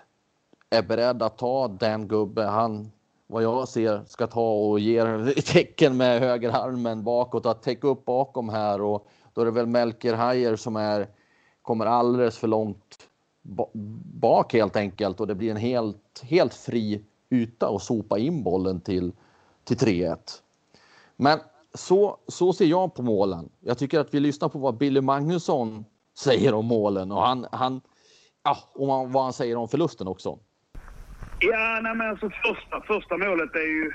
är 0.70 0.82
beredd 0.82 1.22
att 1.22 1.38
ta 1.38 1.68
den 1.68 2.08
gubbe 2.08 2.44
han, 2.44 2.90
vad 3.30 3.42
jag 3.42 3.68
ser, 3.68 4.04
ska 4.06 4.26
ta 4.26 4.50
och 4.50 4.80
ger 4.80 5.40
tecken 5.52 5.96
med 5.96 6.20
högerarmen 6.20 7.04
bakåt 7.04 7.46
att 7.46 7.62
täcka 7.62 7.86
upp 7.88 8.04
bakom 8.04 8.48
här 8.48 8.82
och 8.82 9.06
då 9.34 9.40
är 9.40 9.44
det 9.44 9.50
väl 9.50 9.66
Melker 9.66 10.14
Hajer 10.14 10.56
som 10.56 10.76
är 10.76 11.08
kommer 11.62 11.86
alldeles 11.86 12.38
för 12.38 12.48
långt 12.48 13.08
bak 14.20 14.52
helt 14.52 14.76
enkelt 14.76 15.20
och 15.20 15.26
det 15.26 15.34
blir 15.34 15.50
en 15.50 15.56
helt, 15.56 16.22
helt 16.22 16.54
fri 16.54 17.04
yta 17.30 17.68
att 17.68 17.82
sopa 17.82 18.18
in 18.18 18.42
bollen 18.42 18.80
till, 18.80 19.12
till 19.64 19.76
3-1. 19.76 20.16
Men 21.16 21.38
så, 21.74 22.16
så 22.28 22.52
ser 22.52 22.66
jag 22.66 22.94
på 22.94 23.02
målen. 23.02 23.48
Jag 23.60 23.78
tycker 23.78 24.00
att 24.00 24.14
vi 24.14 24.20
lyssnar 24.20 24.48
på 24.48 24.58
vad 24.58 24.76
Billy 24.76 25.00
Magnusson 25.00 25.84
säger 26.18 26.54
om 26.54 26.66
målen 26.66 27.12
och 27.12 27.22
han, 27.22 27.46
han 27.52 27.80
ja, 28.42 28.58
och 28.72 28.88
vad 28.88 29.22
han 29.22 29.32
säger 29.32 29.56
om 29.56 29.68
förlusten 29.68 30.08
också. 30.08 30.38
Ja, 31.40 31.80
nej 31.82 31.94
men 31.94 32.08
alltså 32.08 32.30
första, 32.30 32.80
första 32.86 33.16
målet 33.16 33.54
är 33.54 33.66
ju... 33.66 33.92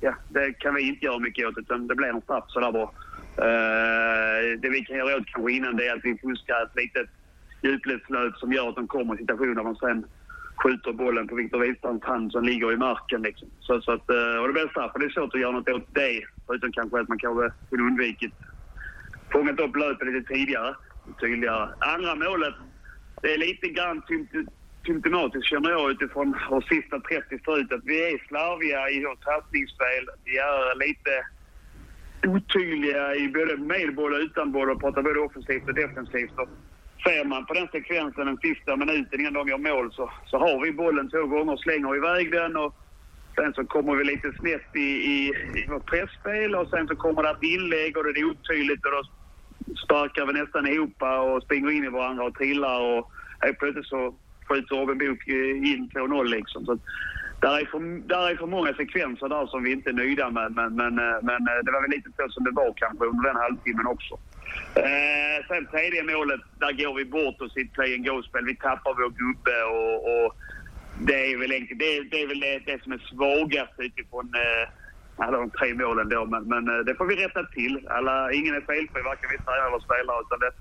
Ja, 0.00 0.14
det 0.28 0.52
kan 0.52 0.74
vi 0.74 0.88
inte 0.88 1.06
göra 1.06 1.18
mycket 1.18 1.46
åt 1.46 1.58
utan 1.58 1.86
det 1.86 1.94
blir 1.94 2.08
en 2.08 2.20
straff 2.20 2.44
sådär 2.48 2.72
bara. 2.72 2.90
Uh, 3.38 3.48
eh, 3.48 4.58
det 4.60 4.68
vi 4.68 4.84
kan 4.84 4.96
göra 4.96 5.16
åt 5.16 5.26
kanske 5.26 5.52
innan 5.52 5.76
det 5.76 5.86
är 5.86 5.96
att 5.96 6.04
vi 6.04 6.18
fuskar 6.18 6.62
ett 6.62 6.76
litet 6.76 7.10
djupledslöp 7.62 8.36
som 8.36 8.52
gör 8.52 8.68
att 8.68 8.74
de 8.74 8.86
kommer 8.86 9.14
i 9.14 9.18
situationer 9.18 9.54
där 9.54 9.64
de 9.64 9.76
sen 9.76 10.04
skjuter 10.62 10.92
bollen 10.92 11.28
på 11.28 11.34
Viktor 11.34 11.58
Wistrands 11.58 12.06
hand 12.06 12.32
som 12.32 12.44
ligger 12.44 12.72
i 12.72 12.76
marken. 12.76 13.22
Liksom. 13.22 13.48
Så, 13.60 13.80
så 13.80 13.92
att, 13.92 14.10
eh, 14.10 14.36
och 14.40 14.46
det 14.46 14.52
blir 14.52 14.68
straff. 14.68 14.92
Det 14.94 15.04
är 15.04 15.10
svårt 15.10 15.34
att 15.34 15.40
göra 15.40 15.52
något 15.52 15.68
åt 15.68 15.94
det. 15.94 16.20
Förutom 16.46 16.72
kanske 16.72 17.00
att 17.00 17.08
man 17.08 17.18
kanske 17.18 17.50
kunde 17.70 17.84
undvikit 17.84 18.34
fångat 19.32 19.60
upp 19.60 19.76
löpet 19.76 20.06
lite 20.06 20.34
tidigare. 20.34 20.74
Tydligare. 21.20 21.68
Andra 21.78 22.14
målet, 22.14 22.54
det 23.22 23.34
är 23.34 23.38
lite 23.38 23.68
grann 23.68 24.02
typ- 24.02 24.48
symptomatiskt 24.86 25.50
känner 25.50 25.70
jag 25.70 25.90
utifrån 25.90 26.34
hur 26.48 26.60
sista 26.60 27.00
30 27.00 27.38
ser 27.44 27.58
ut. 27.58 27.72
Att 27.72 27.84
vi 27.84 28.12
är 28.12 28.26
slarviga 28.28 28.90
i 28.90 29.04
vårt 29.04 29.24
passningsspel. 29.24 30.04
Vi 30.24 30.38
är 30.38 30.78
lite 30.86 31.12
otydliga 32.26 33.14
i 33.14 33.28
både 33.28 33.56
med 33.56 33.94
boll 33.94 34.14
och 34.14 34.20
utan 34.20 34.52
boll 34.52 34.70
och 34.70 34.80
pratar 34.80 35.02
både 35.02 35.20
offensivt 35.20 35.68
och 35.68 35.74
defensivt. 35.74 36.38
Och 36.38 36.48
ser 37.04 37.24
man 37.24 37.46
på 37.46 37.54
den 37.54 37.68
sekvensen 37.68 38.26
den 38.26 38.38
sista 38.38 38.76
minuten 38.76 39.20
innan 39.20 39.32
de 39.32 39.48
gör 39.48 39.58
mål 39.58 39.92
så, 39.92 40.10
så 40.26 40.38
har 40.38 40.64
vi 40.64 40.72
bollen 40.72 41.10
två 41.10 41.26
gånger 41.26 41.52
och 41.52 41.60
slänger 41.60 41.96
iväg 41.96 42.32
den. 42.32 42.56
Och 42.56 42.74
sen 43.36 43.54
så 43.54 43.64
kommer 43.64 43.94
vi 43.94 44.04
lite 44.04 44.32
snett 44.40 44.76
i, 44.76 44.88
i, 45.14 45.16
i 45.58 45.66
vårt 45.68 45.86
pressspel 45.86 46.54
och 46.54 46.68
sen 46.68 46.86
så 46.88 46.96
kommer 46.96 47.22
det 47.22 47.30
ett 47.30 47.42
inlägg 47.42 47.96
och 47.96 48.04
det 48.04 48.20
är 48.20 48.30
otydligt 48.30 48.86
och 48.86 48.92
då 48.92 49.02
sparkar 49.84 50.26
vi 50.26 50.32
nästan 50.32 50.66
ihop 50.66 51.02
och 51.02 51.42
springer 51.42 51.70
in 51.70 51.84
i 51.84 51.88
varandra 51.88 52.24
och 52.24 52.34
trillar 52.34 52.80
och 52.80 53.10
helt 53.40 53.58
plötsligt 53.58 53.86
så 53.86 54.14
skjuter 54.52 54.76
Robin 54.76 54.98
Book 54.98 55.28
eh, 55.28 55.70
in 55.72 55.90
2-0 55.94 56.24
liksom. 56.24 56.66
Så 56.66 56.78
där 57.40 57.58
är, 57.60 57.64
för, 57.64 58.08
där 58.08 58.30
är 58.30 58.36
för 58.36 58.46
många 58.46 58.74
sekvenser 58.74 59.28
där 59.28 59.46
som 59.46 59.62
vi 59.62 59.72
inte 59.72 59.90
är 59.90 59.92
nöjda 59.92 60.30
med. 60.30 60.52
Men, 60.52 60.76
men, 60.76 60.98
eh, 60.98 61.18
men 61.22 61.40
eh, 61.50 61.60
det 61.64 61.72
var 61.72 61.82
väl 61.82 61.90
lite 61.90 62.10
så 62.16 62.28
som 62.28 62.44
det 62.44 62.50
var 62.50 62.72
kanske 62.76 63.04
under 63.04 63.24
den 63.28 63.36
halvtimmen 63.36 63.86
också. 63.86 64.14
Eh, 64.74 65.38
sen 65.48 65.66
tredje 65.66 66.02
målet, 66.02 66.40
där 66.62 66.72
går 66.72 66.94
vi 66.94 67.04
bort 67.04 67.40
oss 67.40 67.56
i 67.56 67.60
ett 67.60 67.72
play 67.72 67.94
and 67.94 68.06
go-spel. 68.06 68.44
Vi 68.44 68.56
tappar 68.56 68.94
vår 68.94 69.12
gubbe 69.22 69.56
och, 69.76 69.96
och 70.12 70.28
det 71.08 71.32
är 71.32 71.38
väl, 71.38 71.52
enkelt, 71.52 71.78
det, 71.78 72.00
det, 72.10 72.22
är 72.22 72.28
väl 72.28 72.40
det, 72.40 72.58
det 72.66 72.82
som 72.82 72.92
är 72.92 73.02
svagast 73.10 73.74
utifrån 73.78 74.26
eh, 74.42 74.64
alla 75.24 75.36
de 75.38 75.50
tre 75.50 75.74
målen 75.74 76.08
då. 76.08 76.24
Men, 76.24 76.42
men 76.52 76.64
det 76.86 76.94
får 76.94 77.06
vi 77.06 77.16
rätta 77.16 77.44
till. 77.44 77.88
Alla, 77.88 78.32
ingen 78.32 78.54
är 78.54 78.60
felfri, 78.60 79.02
varken 79.02 79.30
vi 79.32 79.38
tränare 79.38 79.68
eller 79.68 79.80
spelare. 79.88 80.20
Utan 80.24 80.38
det, 80.44 80.52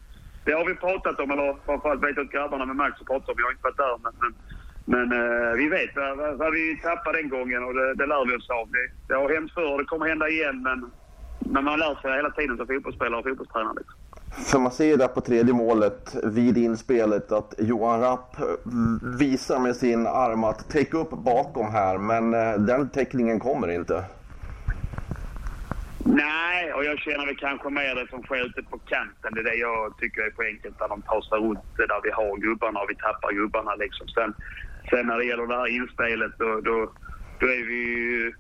det 0.46 0.54
har 0.54 0.66
vi 0.66 0.76
pratat 0.76 1.20
om, 1.20 1.32
eller 1.32 1.56
framförallt 1.66 2.04
vet 2.04 2.18
jag 2.18 2.26
att 2.26 2.32
grabbarna 2.32 2.66
med 2.66 2.76
Max 2.76 3.00
har 3.00 3.06
pratat 3.06 3.30
om. 3.30 3.36
Jag 3.38 3.46
har 3.46 3.52
inte 3.52 3.64
varit 3.64 3.78
där. 3.78 3.98
Men, 4.04 4.14
men 4.22 4.34
men 4.86 5.12
eh, 5.12 5.54
vi 5.58 5.70
vet 5.70 5.96
vad, 5.96 6.38
vad, 6.38 6.52
vi 6.54 6.80
tappade 6.84 7.18
den 7.18 7.30
gången 7.30 7.64
och 7.64 7.74
det, 7.74 7.94
det 7.94 8.06
lär 8.06 8.26
vi 8.26 8.36
oss 8.38 8.50
av. 8.50 8.72
Det, 8.72 8.86
det 9.08 9.14
har 9.20 9.34
hänt 9.34 9.52
förr 9.54 9.72
och 9.72 9.78
det 9.78 9.86
kommer 9.86 10.06
hända 10.06 10.30
igen 10.30 10.62
men, 10.64 10.92
men 11.40 11.64
man 11.64 11.80
lär 11.80 11.96
sig 12.02 12.16
hela 12.16 12.30
tiden 12.30 12.58
som 12.58 12.68
fotbollsspelare 12.68 13.20
och 13.20 13.28
fotbollstränare. 13.28 13.74
Liksom. 13.78 13.98
För 14.32 14.60
man 14.60 14.72
ser 14.72 14.86
ju 14.86 14.98
där 14.98 15.08
på 15.08 15.22
tredje 15.22 15.54
målet 15.54 16.16
vid 16.24 16.58
inspelet 16.58 17.32
att 17.32 17.54
Johan 17.58 18.02
Rapp 18.02 18.36
visar 19.20 19.60
med 19.60 19.76
sin 19.76 20.08
arm 20.08 20.44
att 20.44 20.70
täcka 20.70 20.98
upp 20.98 21.10
bakom 21.10 21.72
här 21.72 21.98
men 21.98 22.34
eh, 22.34 22.54
den 22.54 22.90
täckningen 22.90 23.40
kommer 23.40 23.68
inte. 23.72 24.04
Nej, 26.06 26.74
och 26.74 26.86
jag 26.86 27.00
känner 27.00 27.26
väl 27.26 27.36
kanske 27.38 27.70
mer 27.70 27.96
det 27.96 28.08
som 28.10 28.24
sker 28.24 28.46
ute 28.46 28.64
på 28.64 28.78
kanten. 28.78 29.34
Det 29.34 29.40
är 29.40 29.44
det 29.44 29.56
jag 29.56 29.98
tycker 29.98 30.22
är 30.22 30.30
på 30.30 30.42
enkelt, 30.42 30.80
där 30.80 30.88
de 30.88 31.02
tar 31.02 31.22
sig 31.22 31.38
runt 31.38 31.60
där 31.78 32.02
vi 32.04 32.12
har 32.12 32.38
gubbarna 32.38 32.80
och 32.80 32.90
vi 32.90 32.96
tappar 32.96 33.32
gubbarna 33.32 33.76
liksom. 33.76 34.08
Sen, 34.08 34.34
sen 34.90 35.08
när 35.08 35.18
det 35.18 35.26
gäller 35.26 35.48
det 35.48 35.56
här 35.56 35.68
inspelet 35.68 36.32
då, 36.38 36.62
då, 36.62 36.92
då 37.40 37.46
är 37.48 37.64
vi 37.68 37.76
ju... 37.76 38.34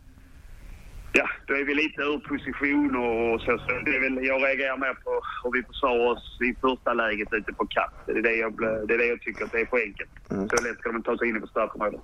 Ja, 1.13 1.27
då 1.48 1.53
är 1.53 1.63
vi 1.63 1.74
lite 1.75 2.01
ur 2.01 2.20
position 2.20 2.96
och 2.96 3.41
så. 3.41 3.58
så 3.58 3.72
det 3.86 3.96
är 3.96 4.01
väl, 4.01 4.25
jag 4.25 4.44
reagerar 4.44 4.77
mer 4.77 4.94
på 4.94 5.22
hur 5.44 5.51
vi 5.51 5.63
försvarar 5.63 6.12
oss 6.12 6.39
i 6.41 6.56
första 6.62 6.94
läget 6.94 7.34
ute 7.34 7.53
på 7.53 7.65
kant. 7.65 7.94
Det 8.06 8.12
är 8.12 8.22
det 8.22 8.36
jag, 8.36 8.58
det 8.88 8.94
är 8.94 8.98
det 8.98 9.06
jag 9.06 9.22
tycker 9.22 9.46
att 9.46 9.51
det 9.51 9.62
är 9.62 9.65
för 9.65 9.77
enkelt. 9.77 10.32
Mm. 10.32 10.50
Så 10.50 10.56
lätt 10.63 10.80
ska 10.80 10.89
de 10.89 10.96
inte 10.96 11.10
ta 11.12 11.18
sig 11.18 11.30
in 11.30 11.44
i 11.44 11.48
straffområdet. 11.48 12.01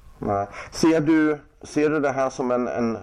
Ser 0.71 1.01
du, 1.01 1.37
ser 1.63 1.89
du 1.89 1.99
det 1.99 2.11
här 2.11 2.29
som 2.29 2.51
en, 2.51 2.67
en 2.67 2.97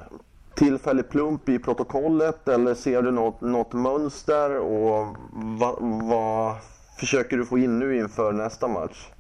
tillfällig 0.57 1.11
plump 1.11 1.49
i 1.49 1.59
protokollet 1.59 2.49
eller 2.49 2.75
ser 2.75 3.03
du 3.03 3.11
något, 3.11 3.41
något 3.41 3.73
mönster 3.73 4.59
och 4.59 5.17
vad, 5.61 5.77
vad 6.09 6.57
försöker 7.01 7.37
du 7.37 7.45
få 7.45 7.59
in 7.59 7.79
nu 7.79 7.97
inför 7.97 8.33
nästa 8.33 8.69
match? 8.69 9.11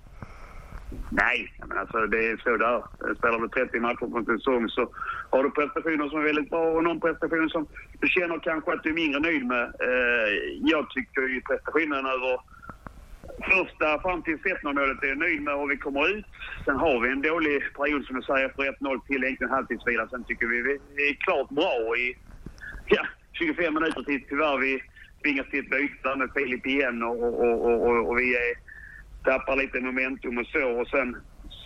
Nej, 1.08 1.48
men 1.68 1.78
alltså 1.78 2.06
det 2.06 2.30
är 2.30 2.36
så 2.36 2.56
där. 2.56 2.82
Spelar 3.18 3.38
du 3.38 3.48
30 3.48 3.80
matcher 3.80 4.06
på 4.10 4.18
en 4.18 4.24
säsong 4.24 4.68
så 4.68 4.88
har 5.30 5.44
du 5.44 5.50
prestationer 5.50 6.08
som 6.08 6.18
är 6.20 6.24
väldigt 6.24 6.50
bra 6.50 6.64
och 6.72 6.84
någon 6.84 7.00
prestation 7.00 7.50
som 7.50 7.66
du 8.00 8.08
känner 8.08 8.38
kanske 8.38 8.72
att 8.72 8.82
du 8.82 8.90
är 8.90 8.94
mindre 8.94 9.20
nöjd 9.20 9.46
med. 9.46 9.64
Eh, 9.64 10.28
jag 10.60 10.90
tycker 10.90 11.22
ju 11.22 11.40
prestationen 11.40 12.06
över 12.06 12.40
första 13.50 14.00
fram 14.00 14.22
till 14.22 14.36
1-0-målet 14.36 15.02
är 15.02 15.06
jag 15.06 15.18
nöjd 15.18 15.42
med 15.42 15.54
hur 15.58 15.66
vi 15.66 15.76
kommer 15.76 16.08
ut. 16.08 16.26
Sen 16.64 16.76
har 16.76 17.00
vi 17.00 17.08
en 17.08 17.22
dålig 17.22 17.74
period 17.76 18.04
som 18.04 18.16
du 18.16 18.22
säger 18.22 18.46
efter 18.46 18.62
1-0 18.62 19.06
till 19.06 19.24
egentligen 19.24 19.52
halvtidsvila. 19.52 20.08
Sen 20.08 20.24
tycker 20.24 20.46
vi 20.46 20.78
vi 20.96 21.08
är 21.10 21.14
klart 21.14 21.48
bra 21.48 21.96
i 21.96 22.16
ja, 22.86 23.06
25 23.32 23.74
minuter 23.74 24.02
till 24.02 24.24
tyvärr 24.28 24.58
vi 24.58 24.82
tvingas 25.22 25.50
till 25.50 25.64
ett 25.64 25.70
byte 25.70 26.16
med 26.16 26.30
Filip 26.34 26.66
igen 26.66 27.02
och, 27.02 27.22
och, 27.22 27.64
och, 27.66 27.86
och, 27.86 28.08
och 28.08 28.18
vi 28.18 28.36
är, 28.36 28.54
tappar 29.24 29.56
lite 29.56 29.80
momentum 29.80 30.38
och 30.38 30.46
så. 30.46 30.66
Och 30.80 30.88
sen, 30.88 31.16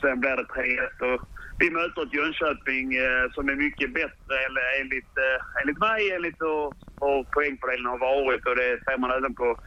sen 0.01 0.21
blir 0.21 0.37
det 0.37 0.43
3-1. 0.43 1.15
Och 1.15 1.21
vi 1.59 1.71
möter 1.71 2.03
ett 2.03 2.15
Jönköping 2.15 2.87
eh, 2.97 3.25
som 3.35 3.49
är 3.49 3.55
mycket 3.55 3.95
bättre 3.95 4.35
eller 4.47 4.81
enligt, 4.81 5.13
eh, 5.27 5.39
enligt 5.63 5.79
mig, 5.79 6.13
enligt 6.13 6.41
hur, 6.41 6.63
hur 7.01 7.25
poängfördelningen 7.35 7.91
har 7.91 7.99
varit. 7.99 8.47
Och 8.47 8.57
det 8.57 8.81
ser 8.85 8.99
man 8.99 9.11
även 9.11 9.35
på 9.35 9.59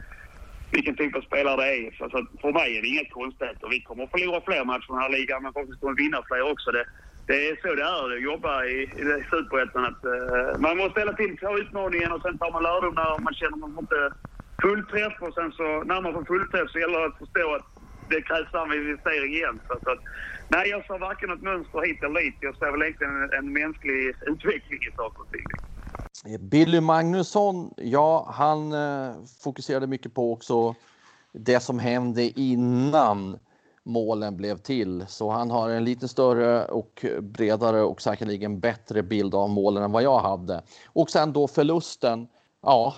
vilken 0.72 0.96
typ 0.96 1.16
av 1.16 1.20
spelare 1.20 1.56
det 1.62 1.70
är. 1.76 1.90
Så, 1.98 2.04
så 2.10 2.18
för 2.42 2.52
mig 2.52 2.68
är 2.76 2.82
det 2.82 2.88
inget 2.88 3.12
konstigt. 3.20 3.62
Och 3.62 3.72
vi 3.72 3.80
kommer 3.80 4.04
att 4.04 4.10
förlora 4.10 4.40
fler 4.48 4.64
matcher 4.64 4.90
i 4.90 4.94
den 4.94 5.04
här 5.04 5.16
ligan, 5.18 5.42
men 5.42 5.52
förhoppningsvis 5.52 5.80
kommer 5.80 6.02
vinna 6.04 6.20
fler 6.28 6.42
också. 6.52 6.68
Det, 6.76 6.84
det 7.30 7.38
är 7.48 7.54
så 7.62 7.74
det 7.74 7.82
är 7.82 8.16
att 8.16 8.22
jobba 8.30 8.64
i, 8.64 8.78
i 9.02 9.04
Superettan. 9.30 9.84
Uh, 9.84 10.60
man 10.66 10.76
måste 10.80 11.00
hela 11.00 11.12
tiden 11.12 11.36
ta 11.36 11.58
utmaningen 11.62 12.12
och 12.12 12.22
sen 12.22 12.38
tar 12.38 12.52
man 12.52 12.62
lärdom 12.62 12.94
när 12.94 13.18
man 13.26 13.34
känner 13.34 13.56
att 13.56 13.74
man 13.74 13.86
inte 13.86 14.00
fullträff. 14.62 15.16
Och 15.26 15.34
sen 15.34 15.52
så 15.58 15.66
när 15.90 16.00
man 16.00 16.12
får 16.12 16.24
fullträff 16.24 16.70
så 16.70 16.78
gäller 16.78 16.98
det 17.00 17.06
att 17.06 17.22
förstå 17.24 17.46
att 17.54 17.66
det 18.10 18.22
krävs 18.28 18.50
samma 18.50 18.74
investering 18.74 19.32
igen. 19.38 19.56
Så, 19.68 19.74
så, 19.84 19.90
nej, 20.54 20.64
jag 20.72 20.86
ser 20.86 20.98
varken 20.98 21.28
något 21.28 21.48
mönster 21.50 21.80
hit 21.86 22.02
eller 22.02 22.20
dit. 22.20 22.38
Jag 22.40 22.56
ser 22.56 22.70
väl 22.72 22.82
egentligen 22.82 23.16
en, 23.22 23.30
en 23.38 23.52
mänsklig 23.52 23.98
utveckling 24.32 24.80
i 24.88 24.92
saker 25.00 25.20
och 25.24 25.32
ting. 25.34 25.48
Eh, 26.26 26.38
Billy 26.38 26.80
Magnusson, 26.80 27.74
ja, 27.76 28.26
han 28.30 28.72
eh, 28.72 29.14
fokuserade 29.40 29.86
mycket 29.86 30.14
på 30.14 30.32
också 30.32 30.74
det 31.32 31.60
som 31.60 31.78
hände 31.78 32.40
innan 32.40 33.38
målen 33.82 34.36
blev 34.36 34.56
till. 34.58 35.04
Så 35.08 35.30
han 35.30 35.50
har 35.50 35.70
en 35.70 35.84
lite 35.84 36.08
större 36.08 36.64
och 36.64 37.06
bredare 37.22 37.82
och 37.82 38.02
säkerligen 38.02 38.60
bättre 38.60 39.02
bild 39.02 39.34
av 39.34 39.50
målen 39.50 39.82
än 39.82 39.92
vad 39.92 40.02
jag 40.02 40.18
hade. 40.18 40.62
Och 40.86 41.10
sen 41.10 41.32
då 41.32 41.48
förlusten. 41.48 42.28
Ja, 42.62 42.94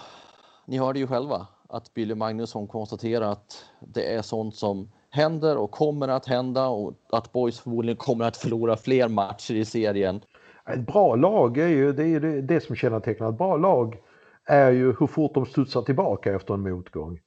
ni 0.67 0.79
hörde 0.79 0.99
ju 0.99 1.07
själva 1.07 1.47
att 1.69 1.95
Billy 1.95 2.15
Magnusson 2.15 2.69
konstaterar 2.69 3.33
att 3.33 3.65
det 3.81 4.15
är 4.15 4.23
sånt 4.23 4.57
som 4.57 4.91
händer 5.11 5.57
och 5.57 5.71
kommer 5.71 6.09
att 6.09 6.27
hända 6.27 6.67
och 6.67 6.95
att 7.13 7.33
Boys 7.33 7.61
förmodligen 7.61 7.97
kommer 7.97 8.25
att 8.25 8.37
förlora 8.37 8.77
fler 8.77 9.09
matcher 9.09 9.55
i 9.55 9.65
serien. 9.65 10.21
Ett 10.69 10.87
bra 10.87 11.17
lag 11.17 11.59
är 11.59 11.69
ju 11.69 11.93
det, 11.93 12.05
är 12.05 12.21
det, 12.21 12.41
det 12.41 12.61
som 12.61 12.77
kännetecknar 12.77 13.29
ett 13.29 13.39
bra 13.39 13.57
lag 13.57 13.97
är 14.45 14.71
ju 14.71 14.95
hur 14.99 15.07
fort 15.07 15.35
de 15.35 15.47
studsar 15.47 15.83
tillbaka 15.83 16.35
efter 16.35 16.55
en 16.55 16.61
motgång. 16.61 17.21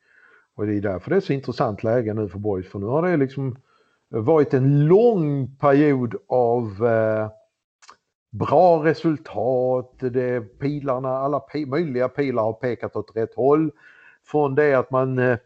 Och 0.56 0.66
det 0.66 0.76
är 0.76 0.82
därför 0.82 1.10
det 1.10 1.16
är 1.16 1.22
så 1.22 1.34
intressant 1.34 1.84
läge 1.84 2.14
nu 2.14 2.30
för 2.30 2.40
Boys 2.40 2.72
för 2.72 2.80
nu 2.80 2.86
har 2.86 3.02
det 3.02 3.18
liksom 3.18 3.58
varit 4.10 4.54
en 4.54 4.86
lång 4.86 5.56
period 5.56 6.16
av 6.28 6.86
eh, 6.86 7.30
bra 8.32 8.86
resultat. 8.86 9.94
Det, 10.00 10.60
pilarna, 10.60 11.10
alla 11.10 11.42
möjliga 11.68 12.10
pilar 12.10 12.44
har 12.44 12.54
pekat 12.54 12.96
åt 12.96 13.16
rätt 13.16 13.36
håll. 13.36 13.72
Från 14.26 14.56
det 14.56 14.74
att 14.74 14.92
man 14.92 15.20
eh, 15.20 15.38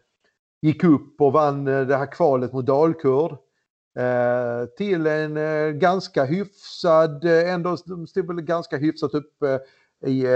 gick 0.62 0.84
upp 0.84 1.20
och 1.20 1.32
vann 1.32 1.66
eh, 1.68 1.80
det 1.80 1.96
här 1.96 2.12
kvalet 2.12 2.52
mot 2.52 2.66
Dalkurd 2.66 3.32
Eh, 3.32 3.38
Eh, 3.96 4.66
till 4.76 5.06
en 5.06 5.36
eh, 5.36 5.70
ganska 5.70 6.24
hyfsad, 6.24 7.24
eh, 7.24 7.52
ändå 7.52 7.76
stod 7.76 8.26
väl 8.26 8.40
ganska 8.40 8.76
hyfsat 8.76 9.14
upp 9.14 9.42
eh, 9.42 9.58
i 10.10 10.26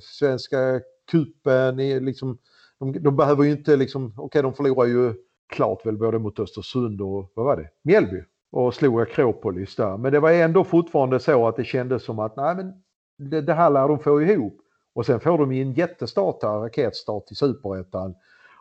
Svenska 0.00 0.80
kupen 1.10 1.76
liksom, 1.76 2.38
de, 2.78 2.92
de, 2.92 3.16
behöver 3.16 3.44
ju 3.44 3.50
inte 3.50 3.76
liksom, 3.76 4.06
okej 4.06 4.24
okay, 4.24 4.42
de 4.42 4.54
förlorar 4.54 4.86
ju 4.86 5.14
klart 5.48 5.86
väl 5.86 5.96
både 5.96 6.18
mot 6.18 6.40
Östersund 6.40 7.00
och 7.00 7.32
vad 7.34 7.46
var 7.46 7.56
det, 7.56 7.68
Mjällby 7.82 8.22
och 8.52 8.74
slog 8.74 9.00
Akropolis 9.00 9.76
där. 9.76 9.96
Men 9.96 10.12
det 10.12 10.20
var 10.20 10.30
ändå 10.30 10.64
fortfarande 10.64 11.20
så 11.20 11.48
att 11.48 11.56
det 11.56 11.64
kändes 11.64 12.04
som 12.04 12.18
att 12.18 12.36
nej 12.36 12.56
men 12.56 12.72
det, 13.30 13.40
det 13.40 13.54
här 13.54 13.70
lär 13.70 13.88
de 13.88 13.98
få 13.98 14.22
ihop. 14.22 14.60
Och 14.92 15.06
sen 15.06 15.20
får 15.20 15.38
de 15.38 15.52
ju 15.52 15.62
en 15.62 15.72
jättestart 15.72 16.42
här, 16.42 16.58
raketstart 16.58 17.30
i 17.30 17.34
superettan. 17.34 18.14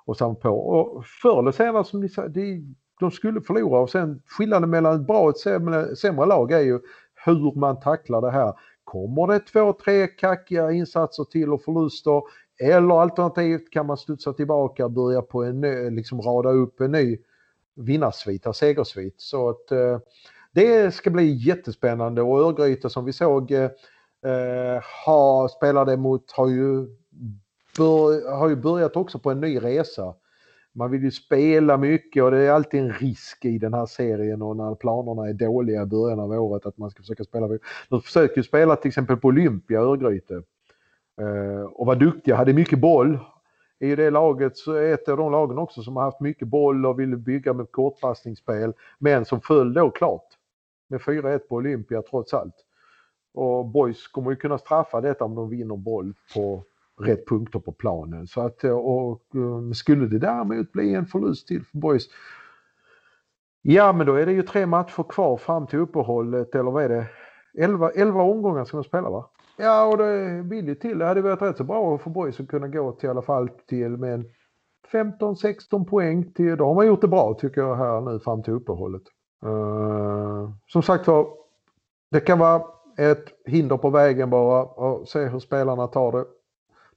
Och 0.06 0.18
sen 0.18 0.36
på. 0.36 0.50
Och 0.50 1.06
förr 1.06 1.40
eller 1.40 1.52
senare 1.52 1.84
som 1.84 2.00
ni 2.00 2.10
sa, 2.10 2.28
det 2.28 2.62
de 3.00 3.12
skulle 3.12 3.42
förlora 3.42 3.80
och 3.80 3.90
sen 3.90 4.22
skillnaden 4.26 4.70
mellan 4.70 4.96
ett 4.96 5.08
bra 5.08 5.20
och 5.20 5.30
ett 5.30 5.38
sämre, 5.38 5.96
sämre 5.96 6.26
lag 6.26 6.52
är 6.52 6.60
ju 6.60 6.80
hur 7.26 7.60
man 7.60 7.80
tacklar 7.80 8.22
det 8.22 8.32
här. 8.32 8.54
Kommer 8.84 9.28
det 9.28 9.40
två, 9.40 9.74
tre 9.74 10.08
kackiga 10.08 10.72
insatser 10.72 11.24
till 11.24 11.54
och 11.54 11.62
förluster 11.62 12.22
eller 12.60 13.02
alternativt 13.02 13.70
kan 13.72 13.86
man 13.86 13.98
studsa 13.98 14.34
tillbaka 14.34 14.86
och 14.86 14.92
börja 14.92 15.22
på 15.22 15.44
en 15.44 15.62
ny, 15.62 15.90
liksom 15.90 16.22
rada 16.22 16.50
upp 16.50 16.82
en 16.82 16.92
ny 16.92 17.18
vinnarsvit, 17.76 18.46
segersvit. 18.56 19.16
Så 19.18 19.50
att 19.50 19.72
eh, 19.72 20.00
det 20.52 20.94
ska 20.96 21.10
bli 21.10 21.34
jättespännande 21.34 22.22
och 22.22 22.40
Örgryte 22.40 22.90
som 22.90 23.06
vi 23.06 23.14
såg 23.14 23.52
eh, 23.52 23.70
eh, 24.26 24.84
ha, 25.06 25.50
spelade 25.50 25.98
mot 25.98 26.32
har 26.32 26.48
ju, 26.48 26.88
bör, 27.78 28.32
har 28.38 28.50
ju 28.50 28.56
börjat 28.56 28.96
också 28.96 29.20
på 29.20 29.32
en 29.32 29.42
ny 29.42 29.60
resa 29.60 30.14
man 30.74 30.92
vill 30.92 31.04
ju 31.04 31.12
spela 31.12 31.78
mycket 31.78 32.24
och 32.24 32.32
det 32.32 32.38
är 32.38 32.52
alltid 32.52 32.80
en 32.80 32.94
risk 32.94 33.46
i 33.46 33.58
den 33.58 33.74
här 33.74 33.86
serien 33.86 34.42
och 34.42 34.58
när 34.58 34.76
planerna 34.76 35.30
är 35.30 35.34
dåliga 35.34 35.82
i 35.82 35.86
början 35.86 36.20
av 36.20 36.32
året 36.32 36.66
att 36.66 36.78
man 36.78 36.90
ska 36.90 37.02
försöka 37.02 37.24
spela. 37.24 37.48
De 37.90 38.02
försöker 38.02 38.38
ju 38.38 38.44
spela 38.44 38.76
till 38.76 38.88
exempel 38.88 39.18
på 39.18 39.28
Olympia, 39.28 39.80
Örgryte. 39.80 40.44
Eh, 41.22 41.64
och 41.64 41.86
var 41.86 41.96
duktiga, 41.96 42.36
hade 42.36 42.54
mycket 42.54 42.80
boll. 42.80 43.20
I 43.80 43.88
ju 43.88 43.96
det 43.96 44.10
laget 44.10 44.58
så 44.58 44.74
är 44.74 44.94
ett 44.94 45.10
av 45.10 45.18
de 45.18 45.32
lagen 45.32 45.58
också 45.58 45.84
som 45.84 45.96
har 45.96 46.04
haft 46.04 46.20
mycket 46.20 46.48
boll 46.48 46.86
och 46.86 47.00
ville 47.00 47.18
bygga 47.18 47.54
med 47.54 47.72
kortpassningsspel. 47.72 48.74
Men 49.00 49.26
som 49.26 49.42
föll 49.42 49.74
då 49.74 49.90
klart 49.90 50.28
med 50.88 51.02
4-1 51.02 51.38
på 51.38 51.56
Olympia 51.56 52.02
trots 52.02 52.34
allt. 52.34 52.56
Och 53.34 53.66
Boys 53.66 54.08
kommer 54.08 54.30
ju 54.32 54.36
kunna 54.36 54.58
straffa 54.58 55.02
detta 55.02 55.26
om 55.26 55.36
de 55.36 55.50
vinner 55.50 55.76
boll 55.76 56.14
på 56.36 56.64
rätt 57.00 57.28
punkter 57.28 57.60
på 57.60 57.72
planen. 57.72 58.28
Så 58.28 58.42
att, 58.42 58.64
eh, 58.64 58.78
och, 58.78 59.22
eh, 59.36 59.72
skulle 59.74 60.08
det 60.08 60.20
däremot 60.20 60.72
bli 60.72 60.94
en 60.94 61.06
förlust 61.06 61.48
till 61.48 61.64
för 61.64 61.78
Boys 61.78 62.10
Ja 63.62 63.94
men 63.94 64.08
då 64.08 64.16
är 64.16 64.26
det 64.26 64.32
ju 64.32 64.44
tre 64.44 64.66
matcher 64.66 65.04
kvar 65.04 65.38
fram 65.38 65.68
till 65.68 65.80
uppehållet 65.80 66.56
eller 66.56 66.72
vad 66.72 66.84
är 66.84 66.90
det? 66.90 67.06
11, 67.58 67.90
11 67.90 68.22
omgångar 68.22 68.66
ska 68.66 68.78
de 68.78 68.84
spela 68.84 69.10
va? 69.10 69.30
Ja 69.58 69.86
och 69.86 69.98
det 69.98 70.42
vill 70.42 70.68
ju 70.68 70.76
till. 70.76 71.00
Det 71.00 71.06
hade 71.06 71.22
varit 71.22 71.42
rätt 71.42 71.58
så 71.58 71.64
bra 71.64 71.98
för 71.98 72.10
Boys 72.10 72.40
att 72.40 72.48
kunna 72.48 72.68
gå 72.68 72.92
till 72.92 73.08
i 73.08 73.10
alla 73.10 73.22
fall 73.22 73.50
till 73.68 73.98
med 73.98 74.26
15-16 74.92 75.86
poäng. 75.86 76.32
Till, 76.32 76.58
då 76.58 76.66
har 76.66 76.76
man 76.76 76.88
gjort 76.88 77.02
det 77.02 77.08
bra 77.08 77.34
tycker 77.34 77.62
jag 77.62 77.76
här 77.76 78.02
nu 78.02 78.20
fram 78.20 78.44
till 78.44 78.54
uppehållet. 78.54 79.04
Uh, 79.46 80.50
som 80.68 80.82
sagt 80.84 81.08
var, 81.08 81.28
det 82.12 82.20
kan 82.20 82.40
vara 82.40 82.62
ett 82.98 83.26
hinder 83.46 83.78
på 83.78 83.90
vägen 83.90 84.30
bara 84.30 84.64
och 84.64 85.08
se 85.08 85.20
hur 85.20 85.40
spelarna 85.40 85.88
tar 85.88 86.12
det 86.12 86.26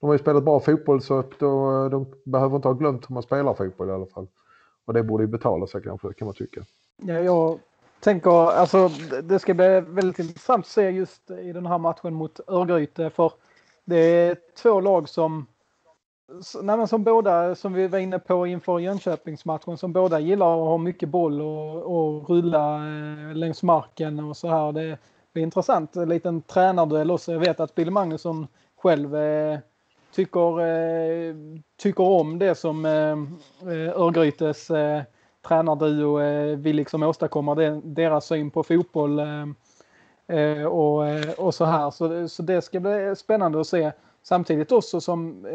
de 0.03 0.07
har 0.07 0.15
ju 0.15 0.19
spelat 0.19 0.45
bra 0.45 0.61
fotboll 0.61 1.03
så 1.03 1.19
att 1.19 1.39
då, 1.39 1.89
de 1.89 2.07
behöver 2.25 2.57
inte 2.57 2.69
ha 2.69 2.73
glömt 2.73 3.11
hur 3.11 3.15
man 3.15 3.23
spelar 3.23 3.55
fotboll 3.55 3.89
i 3.89 3.93
alla 3.93 4.07
fall. 4.07 4.27
Och 4.85 4.95
det 4.95 5.03
borde 5.03 5.25
ju 5.25 5.29
betala 5.29 5.67
sig 5.67 5.83
kanske, 5.83 6.13
kan 6.13 6.27
man 6.27 6.35
tycka. 6.35 6.61
Ja, 7.03 7.15
jag 7.15 7.59
tänker, 8.01 8.31
alltså 8.31 8.91
det 9.23 9.39
ska 9.39 9.55
bli 9.55 9.81
väldigt 9.81 10.19
intressant 10.19 10.65
att 10.65 10.71
se 10.71 10.91
just 10.91 11.31
i 11.31 11.53
den 11.53 11.67
här 11.67 11.79
matchen 11.79 12.15
mot 12.15 12.41
Örgryte 12.49 13.11
för 13.11 13.33
det 13.85 13.97
är 13.97 14.37
två 14.63 14.81
lag 14.81 15.09
som 15.09 15.47
Nej, 16.63 16.89
som 16.89 17.05
båda, 17.05 17.55
som 17.55 17.73
vi 17.73 17.89
var 17.89 17.99
inne 17.99 18.19
på 18.19 18.47
inför 18.47 18.79
Jönköpingsmatchen, 18.79 19.79
som 19.79 19.93
båda 19.93 20.21
gillar 20.21 20.53
att 20.53 20.69
ha 20.69 20.79
mycket 20.79 21.09
boll 21.09 21.41
och, 21.41 21.83
och 21.83 22.31
rulla 22.31 22.77
eh, 22.77 23.35
längs 23.35 23.63
marken 23.63 24.21
och 24.21 24.37
så 24.37 24.49
här. 24.49 24.73
Det 24.73 24.99
blir 25.33 25.43
intressant. 25.43 25.97
En 25.97 26.09
liten 26.09 26.43
tränarduell 26.43 27.11
också. 27.11 27.33
Jag 27.33 27.41
vet 27.41 27.61
att 27.61 27.75
Bill 27.75 27.91
Magnusson 27.91 28.47
själv 28.77 29.17
eh, 29.17 29.59
tycker, 30.13 30.61
eh, 30.61 31.35
tycker 31.77 32.05
om 32.05 32.39
det 32.39 32.55
som 32.55 32.85
eh, 32.85 33.73
eh, 33.73 34.01
Örgrytes 34.01 34.71
eh, 34.71 35.03
tränarduo 35.49 36.21
eh, 36.21 36.57
vill 36.57 36.77
liksom 36.77 37.03
åstadkomma, 37.03 37.55
det, 37.55 37.81
deras 37.85 38.27
syn 38.27 38.51
på 38.51 38.63
fotboll 38.63 39.19
eh, 39.19 39.47
eh 40.39 40.65
och, 40.65 41.07
eh, 41.07 41.31
och 41.39 41.55
så 41.55 41.65
här. 41.65 41.91
Så, 41.91 42.29
så 42.29 42.43
det 42.43 42.63
ska 42.63 42.81
bli 42.81 43.15
spännande 43.17 43.61
att 43.61 43.67
se. 43.67 43.93
Samtidigt 44.23 44.73
också 44.73 45.01
som 45.01 45.47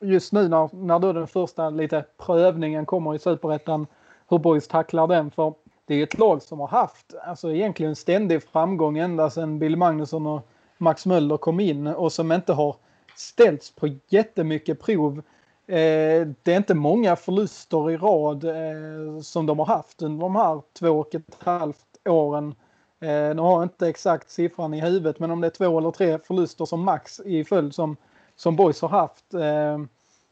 just 0.00 0.32
nu 0.32 0.48
när, 0.48 0.70
när 0.72 0.98
då 0.98 1.12
den 1.12 1.26
första 1.26 1.70
lite 1.70 2.04
prövningen 2.18 2.86
kommer 2.86 3.14
i 3.14 3.18
superettan, 3.18 3.86
hur 4.28 4.38
boys 4.38 4.68
tacklar 4.68 5.06
den. 5.06 5.30
För 5.30 5.54
det 5.86 5.94
är 5.94 6.02
ett 6.02 6.18
lag 6.18 6.42
som 6.42 6.60
har 6.60 6.68
haft 6.68 7.14
alltså 7.24 7.52
egentligen 7.52 7.96
ständig 7.96 8.42
framgång 8.42 8.98
ända 8.98 9.30
sedan 9.30 9.58
Bill 9.58 9.76
Magnusson 9.76 10.26
och 10.26 10.48
Max 10.78 11.06
Möller 11.06 11.36
kom 11.36 11.60
in 11.60 11.86
och 11.86 12.12
som 12.12 12.32
inte 12.32 12.52
har 12.52 12.76
ställts 13.18 13.74
på 13.74 13.88
jättemycket 14.08 14.80
prov. 14.80 15.18
Eh, 15.66 16.26
det 16.42 16.52
är 16.52 16.56
inte 16.56 16.74
många 16.74 17.16
förluster 17.16 17.90
i 17.90 17.96
rad 17.96 18.44
eh, 18.44 19.20
som 19.22 19.46
de 19.46 19.58
har 19.58 19.66
haft 19.66 20.02
under 20.02 20.20
de 20.20 20.36
här 20.36 20.62
två 20.78 20.90
och 20.90 21.14
ett 21.14 21.36
halvt 21.38 21.86
åren. 22.08 22.54
Eh, 23.00 23.08
nu 23.08 23.42
har 23.42 23.52
jag 23.52 23.62
inte 23.62 23.88
exakt 23.88 24.30
siffran 24.30 24.74
i 24.74 24.80
huvudet 24.80 25.18
men 25.18 25.30
om 25.30 25.40
det 25.40 25.46
är 25.46 25.50
två 25.50 25.78
eller 25.78 25.90
tre 25.90 26.18
förluster 26.18 26.64
som 26.64 26.80
max 26.80 27.20
i 27.20 27.44
följd 27.44 27.74
som, 27.74 27.96
som 28.36 28.56
Boys 28.56 28.80
har 28.82 28.88
haft. 28.88 29.34
Eh, 29.34 29.78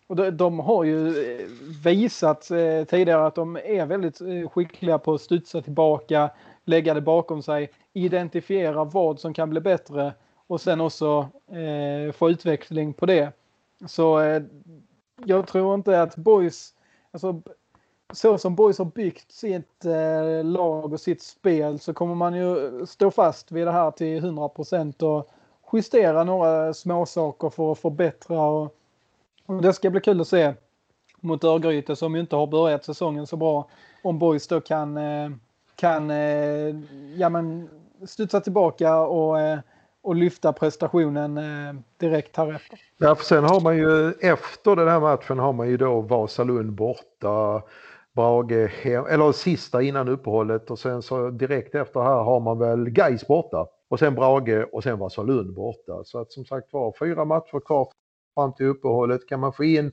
och 0.06 0.16
de, 0.16 0.30
de, 0.30 0.58
har 0.58 0.84
ju 0.84 1.08
eh, 1.08 1.46
visat 1.84 2.50
eh, 2.50 2.84
tidigare 2.84 3.26
att 3.26 3.34
de 3.34 3.56
är 3.56 3.86
väldigt 3.86 4.20
eh, 4.20 4.48
skickliga 4.48 4.98
på 4.98 5.14
att 5.14 5.20
studsa 5.20 5.62
tillbaka, 5.62 6.30
lägga 6.64 6.94
det 6.94 7.00
bakom 7.00 7.42
sig, 7.42 7.70
identifiera 7.92 8.84
vad 8.84 9.20
som 9.20 9.34
kan 9.34 9.50
bli 9.50 9.60
bättre 9.60 10.12
och 10.46 10.60
sen 10.60 10.80
också 10.80 11.28
eh, 11.48 12.12
få 12.12 12.30
utveckling 12.30 12.92
på 12.92 13.06
det. 13.06 13.32
Så 13.86 14.20
eh, 14.20 14.42
jag 15.24 15.46
tror 15.46 15.74
inte 15.74 16.02
att 16.02 16.16
Boys, 16.16 16.74
alltså 17.10 17.42
så 18.12 18.38
som 18.38 18.54
Boys 18.54 18.78
har 18.78 18.84
byggt 18.84 19.32
sitt 19.32 19.84
eh, 19.84 20.44
lag 20.44 20.92
och 20.92 21.00
sitt 21.00 21.22
spel 21.22 21.78
så 21.78 21.94
kommer 21.94 22.14
man 22.14 22.34
ju 22.34 22.86
stå 22.86 23.10
fast 23.10 23.52
vid 23.52 23.66
det 23.66 23.72
här 23.72 23.90
till 23.90 24.16
100 24.16 24.48
procent 24.48 25.02
och 25.02 25.30
justera 25.72 26.24
några 26.24 26.74
småsaker 26.74 27.50
för 27.50 27.72
att 27.72 27.78
förbättra 27.78 28.42
och 28.42 28.76
och 29.46 29.62
det 29.62 29.72
ska 29.72 29.90
bli 29.90 30.00
kul 30.00 30.20
att 30.20 30.28
se 30.28 30.54
mot 31.20 31.44
Örgryte 31.44 31.96
som 31.96 32.14
ju 32.14 32.20
inte 32.20 32.36
har 32.36 32.46
börjat 32.46 32.84
säsongen 32.84 33.26
så 33.26 33.36
bra. 33.36 33.68
Om 34.02 34.18
Boys 34.18 34.46
då 34.46 34.60
kan, 34.60 34.96
eh, 34.96 35.30
kan 35.76 36.10
eh, 36.10 36.76
ja, 37.16 37.28
men 37.28 37.68
studsa 38.06 38.40
tillbaka 38.40 38.96
och, 38.96 39.40
eh, 39.40 39.58
och 40.04 40.14
lyfta 40.14 40.52
prestationen 40.52 41.40
direkt 41.96 42.36
härefter. 42.36 42.78
Ja, 42.98 43.14
för 43.14 43.24
sen 43.24 43.44
har 43.44 43.60
man 43.60 43.76
ju 43.76 44.10
efter 44.10 44.76
den 44.76 44.88
här 44.88 45.00
matchen 45.00 45.38
har 45.38 45.52
man 45.52 45.68
ju 45.68 45.76
då 45.76 46.00
Vasalund 46.00 46.72
borta, 46.72 47.62
Brage 48.12 48.70
hem, 48.82 49.06
eller 49.06 49.32
sista 49.32 49.82
innan 49.82 50.08
uppehållet 50.08 50.70
och 50.70 50.78
sen 50.78 51.02
så 51.02 51.30
direkt 51.30 51.74
efter 51.74 52.00
här 52.00 52.22
har 52.22 52.40
man 52.40 52.58
väl 52.58 52.90
Gais 52.90 53.26
borta 53.26 53.66
och 53.88 53.98
sen 53.98 54.14
Brage 54.14 54.66
och 54.72 54.82
sen 54.82 54.98
Vasalund 54.98 55.54
borta. 55.54 56.04
Så 56.04 56.18
att 56.18 56.32
som 56.32 56.44
sagt 56.44 56.72
var 56.72 56.94
fyra 56.98 57.24
matcher 57.24 57.60
kvar 57.60 57.88
fram 58.34 58.52
till 58.52 58.66
uppehållet. 58.66 59.28
Kan 59.28 59.40
man 59.40 59.52
få 59.52 59.64
in 59.64 59.92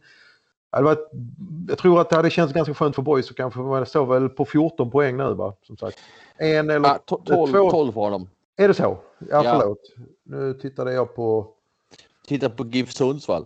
jag 1.68 1.78
tror 1.78 2.02
att 2.02 2.10
det 2.10 2.16
hade 2.16 2.30
känts 2.30 2.54
ganska 2.54 2.74
skönt 2.74 2.96
för 2.96 3.02
boys 3.02 3.28
så 3.28 3.34
kanske 3.34 3.60
man 3.60 3.86
står 3.86 4.06
väl 4.06 4.30
på 4.30 4.46
14 4.46 4.92
poäng 4.92 5.18
nu 5.18 5.34
va? 5.34 5.54
Som 5.62 5.78
sagt. 5.78 5.98
En 6.38 6.70
eller 6.70 6.90
ja, 6.90 7.00
12, 7.26 7.52
två... 7.52 7.70
12 7.72 7.96
har 7.96 8.12
de. 8.12 8.28
Är 8.58 8.68
det 8.68 8.74
så? 8.74 8.84
Ja, 8.84 8.98
ja. 9.30 9.44
förlåt. 9.44 9.80
Nu 10.24 10.54
tittade 10.54 10.94
jag 10.94 11.16
på... 11.16 11.48
Titta 12.28 12.50
på 12.50 12.66
GIF 12.66 12.92
Sundsvall. 12.92 13.46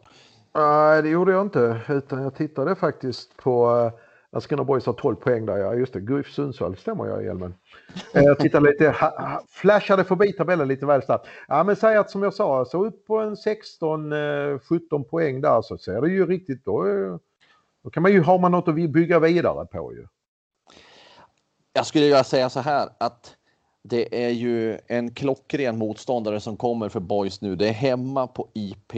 Nej, 0.56 1.02
det 1.02 1.10
gjorde 1.10 1.32
jag 1.32 1.42
inte. 1.42 1.82
Utan 1.90 2.24
jag 2.24 2.36
tittade 2.36 2.76
faktiskt 2.76 3.38
på 3.38 3.92
Landskrona 4.32 4.64
Boys 4.64 4.86
har 4.86 4.94
12 4.94 5.16
poäng 5.16 5.46
där. 5.46 5.58
Ja, 5.58 5.74
just 5.74 5.94
det. 5.94 6.00
GIF 6.00 6.32
Sundsvall 6.32 6.78
stämmer 6.78 7.06
jag 7.06 7.24
i 7.24 7.26
hjälmen. 7.26 7.56
Eh, 8.14 8.24
jag 8.24 8.40
tittar 8.40 8.62
lite, 8.62 8.90
ha, 8.90 9.42
flashade 9.50 10.04
förbi 10.04 10.34
tabellen 10.34 10.68
lite 10.68 10.86
väl 10.86 11.02
snabbt. 11.02 11.28
Ja 11.48 11.64
men 11.64 11.76
säg 11.76 11.98
att 11.98 12.12
som 12.12 12.24
jag 12.24 12.34
sa, 12.34 12.66
så 12.66 12.86
upp 12.86 13.06
på 13.06 13.20
en 13.20 13.36
16-17 13.36 14.96
eh, 14.96 15.02
poäng 15.02 15.42
där 15.42 15.62
så 15.62 15.78
ser 15.78 16.02
det 16.02 16.10
ju 16.10 16.26
riktigt, 16.26 16.66
då, 16.66 16.84
då 17.84 17.90
kan 17.90 18.04
man 18.04 18.12
ju, 18.12 18.22
har 18.22 18.40
man 18.40 18.52
något 18.52 18.68
att 18.68 18.76
bygga 18.76 19.20
vidare 19.20 19.66
på 19.66 19.94
ju. 19.94 20.08
Jag 21.74 21.86
skulle 21.86 22.04
vilja 22.04 22.24
säga 22.24 22.50
så 22.50 22.60
här 22.60 22.90
att 23.00 23.36
det 23.88 24.26
är 24.26 24.30
ju 24.30 24.78
en 24.88 25.12
klockren 25.12 25.78
motståndare 25.78 26.40
som 26.40 26.58
kommer 26.58 26.90
för 26.90 27.00
Boys 27.00 27.42
nu. 27.42 27.56
Det 27.56 27.68
är 27.68 27.74
hemma 27.74 28.28
på 28.28 28.48
IP 28.54 28.96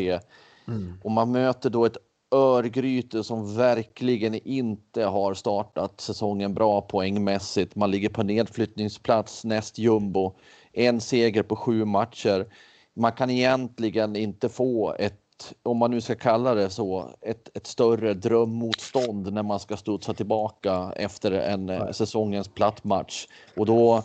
mm. 0.68 1.00
och 1.04 1.12
man 1.12 1.32
möter 1.32 1.70
då 1.70 1.86
ett 1.86 1.98
Örgryte 2.32 3.24
som 3.24 3.56
verkligen 3.56 4.48
inte 4.48 5.04
har 5.04 5.34
startat 5.34 6.02
säsongen 6.02 6.54
bra 6.54 6.82
poängmässigt. 6.82 7.76
Man 7.76 7.92
ligger 7.92 8.10
på 8.10 8.24
nedflyttningsplats 8.24 9.46
näst 9.46 9.78
jumbo. 9.78 10.36
En 10.74 11.02
seger 11.02 11.44
på 11.44 11.56
sju 11.56 11.86
matcher. 11.86 12.46
Man 12.94 13.12
kan 13.12 13.30
egentligen 13.30 14.16
inte 14.16 14.50
få 14.50 14.96
ett, 15.00 15.54
om 15.64 15.78
man 15.78 15.92
nu 15.92 16.02
ska 16.02 16.16
kalla 16.16 16.54
det 16.54 16.70
så, 16.70 17.10
ett, 17.22 17.58
ett 17.58 17.68
större 17.68 18.14
drömmotstånd 18.14 19.34
när 19.34 19.44
man 19.44 19.60
ska 19.60 19.78
studsa 19.78 20.14
tillbaka 20.14 20.94
efter 20.96 21.32
en 21.32 21.66
Nej. 21.66 21.94
säsongens 21.94 22.48
plattmatch. 22.48 23.28
Och 23.56 23.66
då, 23.66 24.04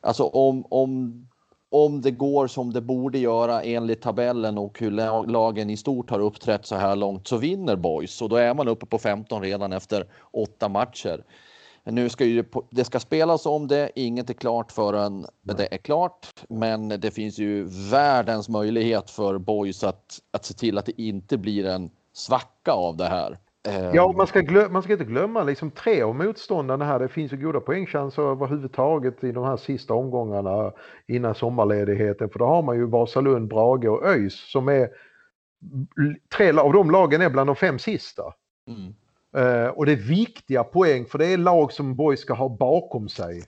alltså 0.00 0.24
om, 0.24 0.64
om 0.70 1.22
om 1.72 2.00
det 2.00 2.10
går 2.10 2.46
som 2.46 2.72
det 2.72 2.80
borde 2.80 3.18
göra 3.18 3.62
enligt 3.62 4.02
tabellen 4.02 4.58
och 4.58 4.80
hur 4.80 4.90
lagen 5.26 5.70
i 5.70 5.76
stort 5.76 6.10
har 6.10 6.20
uppträtt 6.20 6.66
så 6.66 6.76
här 6.76 6.96
långt 6.96 7.28
så 7.28 7.36
vinner 7.36 7.76
Boys 7.76 8.22
och 8.22 8.28
då 8.28 8.36
är 8.36 8.54
man 8.54 8.68
uppe 8.68 8.86
på 8.86 8.98
15 8.98 9.42
redan 9.42 9.72
efter 9.72 10.06
åtta 10.30 10.68
matcher. 10.68 11.24
Nu 11.84 12.08
ska 12.08 12.24
ju 12.24 12.44
det 12.70 12.84
ska 12.84 13.00
spelas 13.00 13.46
om 13.46 13.68
det. 13.68 13.90
Inget 13.94 14.30
är 14.30 14.34
klart 14.34 14.72
förrän 14.72 15.26
det 15.42 15.74
är 15.74 15.78
klart, 15.78 16.26
men 16.48 16.88
det 16.88 17.10
finns 17.10 17.38
ju 17.38 17.64
världens 17.90 18.48
möjlighet 18.48 19.10
för 19.10 19.38
Boys 19.38 19.84
att, 19.84 20.18
att 20.30 20.44
se 20.44 20.54
till 20.54 20.78
att 20.78 20.86
det 20.86 21.02
inte 21.02 21.38
blir 21.38 21.66
en 21.66 21.90
svacka 22.12 22.72
av 22.72 22.96
det 22.96 23.08
här. 23.08 23.38
Ja, 23.92 24.12
man 24.16 24.26
ska, 24.26 24.40
glöm, 24.40 24.72
man 24.72 24.82
ska 24.82 24.92
inte 24.92 25.04
glömma 25.04 25.42
liksom 25.42 25.70
tre 25.70 26.02
av 26.02 26.14
motståndarna 26.14 26.84
här. 26.84 26.98
Det 26.98 27.08
finns 27.08 27.32
ju 27.32 27.36
goda 27.36 27.60
poängchanser 27.60 28.22
överhuvudtaget 28.22 29.24
i 29.24 29.32
de 29.32 29.44
här 29.44 29.56
sista 29.56 29.94
omgångarna 29.94 30.72
innan 31.06 31.34
sommarledigheten. 31.34 32.30
För 32.30 32.38
då 32.38 32.44
har 32.44 32.62
man 32.62 32.76
ju 32.76 32.86
Vasalund, 32.86 33.48
Brage 33.48 33.84
och 33.84 34.06
ÖIS 34.06 34.34
som 34.34 34.68
är 34.68 34.88
tre 36.36 36.50
av 36.50 36.72
de 36.72 36.90
lagen 36.90 37.22
är 37.22 37.30
bland 37.30 37.48
de 37.48 37.56
fem 37.56 37.78
sista. 37.78 38.22
Mm. 38.66 38.94
Uh, 39.36 39.68
och 39.68 39.86
det 39.86 39.92
är 39.92 39.96
viktiga 39.96 40.64
poäng 40.64 41.04
för 41.04 41.18
det 41.18 41.26
är 41.26 41.38
lag 41.38 41.72
som 41.72 41.96
Borg 41.96 42.16
ska 42.16 42.34
ha 42.34 42.48
bakom 42.48 43.08
sig. 43.08 43.42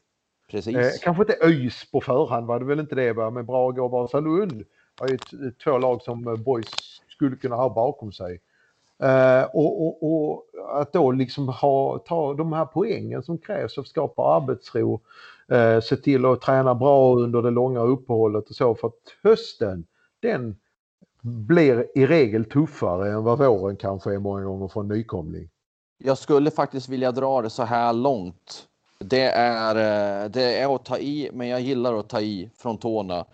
Precis. 0.50 0.77
Uh, 0.77 0.83
kanske 1.03 1.22
inte 1.22 1.46
ÖIS 1.46 1.90
på 1.90 2.00
förhand 2.00 2.46
var 2.46 2.59
det 2.59 2.64
väl 2.64 2.81
inte 2.81 2.94
det 2.94 3.12
va? 3.12 3.31
men 3.31 3.46
Brage 3.46 3.79
och 3.79 3.90
Vasalund 3.90 4.64
är 5.03 5.09
ju 5.09 5.18
två 5.64 5.79
lag 5.79 6.03
som 6.03 6.42
Boys 6.44 7.00
skulle 7.09 7.37
kunna 7.37 7.57
ha 7.57 7.74
bakom 7.74 8.12
sig. 8.12 8.40
Uh, 9.05 9.45
och, 9.53 9.87
och, 9.87 10.03
och, 10.03 10.45
att 10.81 10.93
då 10.93 11.12
liksom 11.12 11.49
ha, 11.49 11.99
ta 11.99 12.35
de 12.35 12.53
här 12.53 12.64
poängen 12.64 13.23
som 13.23 13.38
krävs 13.38 13.79
att 13.79 13.87
skapa 13.87 14.23
arbetsro, 14.23 15.01
uh, 15.53 15.81
se 15.81 15.97
till 15.97 16.25
att 16.25 16.40
träna 16.40 16.75
bra 16.75 17.14
under 17.14 17.43
det 17.43 17.51
långa 17.51 17.81
uppehållet 17.81 18.49
och 18.49 18.57
så 18.57 18.75
för 18.75 18.88
att 18.88 18.95
hösten 19.23 19.87
den 20.21 20.57
blir 21.23 21.87
i 21.95 22.07
regel 22.07 22.45
tuffare 22.45 23.12
än 23.12 23.25
vad 23.25 23.38
våren 23.38 23.77
kanske 23.77 24.14
är 24.14 24.19
många 24.19 24.45
gånger 24.45 24.69
för 24.69 24.81
en 24.81 24.88
nykomling. 24.88 25.49
Jag 25.99 26.19
skulle 26.19 26.51
faktiskt 26.51 26.88
vilja 26.88 27.12
dra 27.12 27.43
det 27.43 27.51
så 27.51 27.62
här 27.62 27.93
långt. 27.93 28.67
Det 28.99 29.31
är, 29.31 29.75
eh, 29.77 30.31
det 30.31 30.59
är 30.59 30.75
att 30.75 30.85
ta 30.85 30.99
i, 30.99 31.31
men 31.33 31.49
jag 31.49 31.61
gillar 31.61 31.95
att 31.95 32.09
ta 32.09 32.21
i 32.21 32.51
från 32.57 32.79
tårna. 32.79 33.25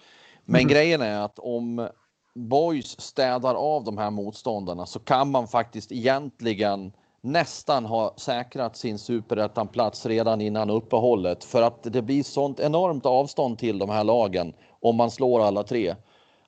Men 0.45 0.61
mm. 0.61 0.69
grejen 0.69 1.03
är 1.03 1.25
att 1.25 1.39
om 1.39 1.89
Boys 2.35 3.01
städar 3.01 3.55
av 3.55 3.85
de 3.85 3.99
här 3.99 4.11
motståndarna 4.11 4.87
så 4.87 4.99
kan 4.99 5.31
man 5.31 5.49
faktiskt 5.49 5.93
egentligen 5.93 6.93
nästan 7.21 7.85
ha 7.85 8.15
säkrat 8.17 8.77
sin 8.77 8.99
superettan-plats 8.99 10.07
redan 10.07 10.41
innan 10.41 10.71
uppehållet 10.71 11.45
för 11.45 11.63
att 11.63 11.83
det 11.83 12.03
blir 12.03 12.23
sånt 12.23 12.61
enormt 12.61 13.07
avstånd 13.07 13.59
till 13.59 13.79
de 13.79 13.91
här 13.91 14.05
lagen 14.05 14.55
om 14.81 14.97
man 14.97 15.11
slår 15.11 15.41
alla 15.41 15.63
tre. 15.63 15.95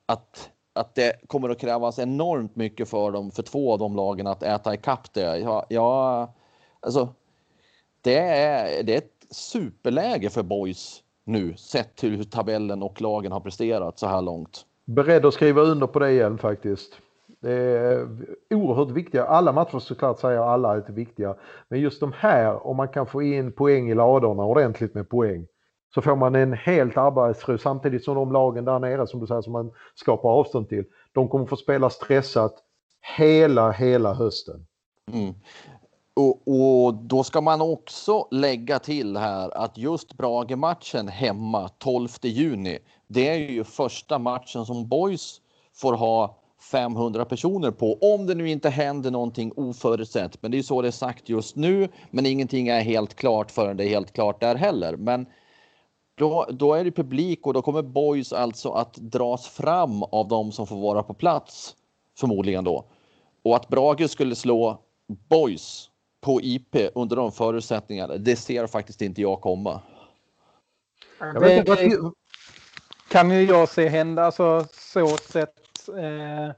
Att, 0.05 0.49
att 0.73 0.95
det 0.95 1.27
kommer 1.27 1.49
att 1.49 1.59
krävas 1.59 1.99
enormt 1.99 2.55
mycket 2.55 2.89
för 2.89 3.11
dem, 3.11 3.31
för 3.31 3.43
två 3.43 3.73
av 3.73 3.79
de 3.79 3.95
lagen 3.95 4.27
att 4.27 4.43
äta 4.43 4.73
ikapp 4.73 5.13
det. 5.13 5.37
Ja, 5.37 5.65
ja 5.69 6.33
alltså, 6.79 7.09
det 8.01 8.17
är, 8.17 8.83
det 8.83 8.93
är 8.93 8.97
ett 8.97 9.25
superläge 9.29 10.29
för 10.29 10.43
Boys 10.43 11.03
nu 11.25 11.57
sett 11.57 11.95
till 11.95 12.15
hur 12.15 12.23
tabellen 12.23 12.83
och 12.83 13.01
lagen 13.01 13.31
har 13.31 13.39
presterat 13.39 13.99
så 13.99 14.07
här 14.07 14.21
långt 14.21 14.65
beredd 14.85 15.25
att 15.25 15.33
skriva 15.33 15.61
under 15.61 15.87
på 15.87 15.99
det 15.99 16.11
igen 16.11 16.37
faktiskt. 16.37 16.99
Det 17.41 17.51
är 17.51 18.07
oerhört 18.49 18.91
viktiga. 18.91 19.25
Alla 19.25 19.51
matcher 19.51 19.79
såklart 19.79 20.19
säger 20.19 20.39
alla 20.39 20.75
är 20.75 20.91
viktiga. 20.91 21.35
Men 21.67 21.79
just 21.79 21.99
de 21.99 22.13
här, 22.17 22.67
om 22.67 22.77
man 22.77 22.87
kan 22.87 23.07
få 23.07 23.21
in 23.21 23.51
poäng 23.51 23.89
i 23.89 23.95
ladorna 23.95 24.43
ordentligt 24.43 24.93
med 24.93 25.09
poäng. 25.09 25.47
så 25.93 26.01
får 26.01 26.15
man 26.15 26.35
en 26.35 26.53
helt 26.53 26.97
arbetsro 26.97 27.57
samtidigt 27.57 28.03
som 28.03 28.15
de 28.15 28.31
lagen 28.31 28.65
där 28.65 28.79
nere 28.79 29.07
som 29.07 29.19
du 29.19 29.27
säger 29.27 29.41
som 29.41 29.53
man 29.53 29.71
skapar 29.95 30.29
avstånd 30.29 30.69
till. 30.69 30.85
De 31.11 31.29
kommer 31.29 31.45
få 31.45 31.55
spela 31.55 31.89
stressat 31.89 32.53
hela, 33.17 33.71
hela 33.71 34.13
hösten. 34.13 34.65
Mm. 35.11 35.33
Och, 36.15 36.47
och, 36.47 36.93
då 36.93 37.23
ska 37.23 37.41
man 37.41 37.61
också 37.61 38.27
lägga 38.31 38.79
till 38.79 39.17
här 39.17 39.57
att 39.57 39.77
just 39.77 40.13
Brage-matchen 40.13 41.07
hemma 41.07 41.69
12 41.69 42.09
juni, 42.21 42.79
det 43.13 43.29
är 43.29 43.37
ju 43.37 43.63
första 43.63 44.19
matchen 44.19 44.65
som 44.65 44.87
Boys 44.87 45.41
får 45.73 45.93
ha 45.93 46.37
500 46.71 47.25
personer 47.25 47.71
på 47.71 47.97
om 48.01 48.25
det 48.25 48.35
nu 48.35 48.49
inte 48.49 48.69
händer 48.69 49.11
någonting 49.11 49.51
oförutsett. 49.55 50.41
Men 50.41 50.51
det 50.51 50.57
är 50.57 50.61
så 50.61 50.81
det 50.81 50.87
är 50.87 50.91
sagt 50.91 51.29
just 51.29 51.55
nu. 51.55 51.89
Men 52.11 52.25
ingenting 52.25 52.67
är 52.67 52.81
helt 52.81 53.13
klart 53.13 53.51
förrän 53.51 53.77
det 53.77 53.85
är 53.85 53.89
helt 53.89 54.13
klart 54.13 54.41
där 54.41 54.55
heller. 54.55 54.95
Men 54.95 55.25
då, 56.15 56.47
då 56.49 56.73
är 56.73 56.83
det 56.83 56.91
publik 56.91 57.47
och 57.47 57.53
då 57.53 57.61
kommer 57.61 57.81
Boys 57.81 58.33
alltså 58.33 58.71
att 58.71 58.93
dras 58.93 59.47
fram 59.47 60.03
av 60.03 60.27
de 60.27 60.51
som 60.51 60.67
får 60.67 60.81
vara 60.81 61.03
på 61.03 61.13
plats 61.13 61.75
förmodligen 62.17 62.63
då. 62.63 62.85
Och 63.43 63.55
att 63.55 63.67
Brage 63.67 64.09
skulle 64.09 64.35
slå 64.35 64.77
Boys 65.29 65.89
på 66.21 66.41
IP 66.41 66.75
under 66.95 67.15
de 67.15 67.31
förutsättningarna, 67.31 68.17
det 68.17 68.35
ser 68.35 68.67
faktiskt 68.67 69.01
inte 69.01 69.21
jag 69.21 69.41
komma. 69.41 69.81
Det 71.19 72.11
kan 73.13 73.31
ju 73.31 73.45
jag 73.45 73.69
se 73.69 73.87
hända, 73.87 74.23
alltså 74.23 74.65
så 74.71 75.07
sett. 75.07 75.89
Eh, 75.89 76.53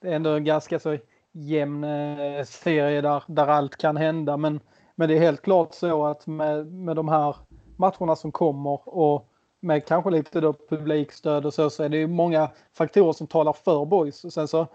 det 0.00 0.08
är 0.08 0.12
ändå 0.12 0.30
en 0.30 0.44
ganska 0.44 0.78
så 0.78 0.98
jämn 1.32 1.84
eh, 1.84 2.44
serie 2.44 3.00
där, 3.00 3.22
där 3.26 3.46
allt 3.46 3.76
kan 3.76 3.96
hända. 3.96 4.36
Men, 4.36 4.60
men 4.94 5.08
det 5.08 5.16
är 5.16 5.20
helt 5.20 5.42
klart 5.42 5.74
så 5.74 6.06
att 6.06 6.26
med, 6.26 6.72
med 6.72 6.96
de 6.96 7.08
här 7.08 7.36
matcherna 7.76 8.16
som 8.16 8.32
kommer 8.32 8.88
och 8.88 9.28
med 9.60 9.86
kanske 9.86 10.10
lite 10.10 10.40
då 10.40 10.54
publikstöd 10.68 11.46
och 11.46 11.54
så, 11.54 11.70
så 11.70 11.82
är 11.82 11.88
det 11.88 12.06
många 12.06 12.50
faktorer 12.72 13.12
som 13.12 13.26
talar 13.26 13.52
för 13.52 13.84
boys. 13.84 14.24
Och 14.24 14.32
sen 14.32 14.48
så 14.48 14.66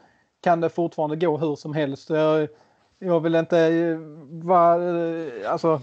kan 0.41 0.61
det 0.61 0.69
fortfarande 0.69 1.15
gå 1.15 1.37
hur 1.37 1.55
som 1.55 1.73
helst. 1.73 2.09
Jag, 2.09 2.47
jag 2.99 3.19
vill 3.19 3.35
inte 3.35 3.59
eh, 3.59 3.97
vara 4.29 4.99
eh, 4.99 5.51
alltså, 5.51 5.81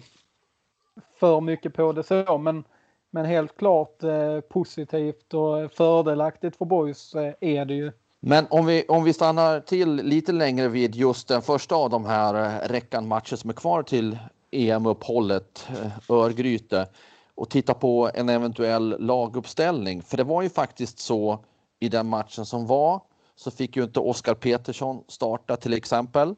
för 1.20 1.40
mycket 1.40 1.74
på 1.74 1.92
det 1.92 2.02
så, 2.02 2.38
men, 2.38 2.64
men 3.14 3.24
helt 3.24 3.56
klart 3.56 4.02
eh, 4.02 4.40
positivt 4.40 5.34
och 5.34 5.72
fördelaktigt 5.72 6.56
för 6.56 6.64
boys 6.64 7.14
eh, 7.14 7.34
är 7.40 7.64
det 7.64 7.74
ju. 7.74 7.92
Men 8.20 8.46
om 8.50 8.66
vi, 8.66 8.84
om 8.88 9.04
vi 9.04 9.12
stannar 9.12 9.60
till 9.60 9.94
lite 9.94 10.32
längre 10.32 10.68
vid 10.68 10.94
just 10.94 11.28
den 11.28 11.42
första 11.42 11.74
av 11.74 11.90
de 11.90 12.04
här 12.04 12.34
eh, 12.34 12.68
räckan 12.68 13.08
matcher 13.08 13.36
som 13.36 13.50
är 13.50 13.54
kvar 13.54 13.82
till 13.82 14.18
EM-uppehållet, 14.50 15.68
eh, 15.68 16.16
Örgryte, 16.16 16.86
och 17.34 17.50
titta 17.50 17.74
på 17.74 18.10
en 18.14 18.28
eventuell 18.28 18.96
laguppställning. 18.98 20.02
För 20.02 20.16
det 20.16 20.24
var 20.24 20.42
ju 20.42 20.48
faktiskt 20.48 20.98
så 20.98 21.38
i 21.80 21.88
den 21.88 22.06
matchen 22.06 22.46
som 22.46 22.66
var 22.66 23.00
så 23.36 23.50
fick 23.50 23.76
ju 23.76 23.82
inte 23.82 24.00
Oskar 24.00 24.34
Petersson 24.34 25.04
starta 25.08 25.56
till 25.56 25.72
exempel. 25.72 26.34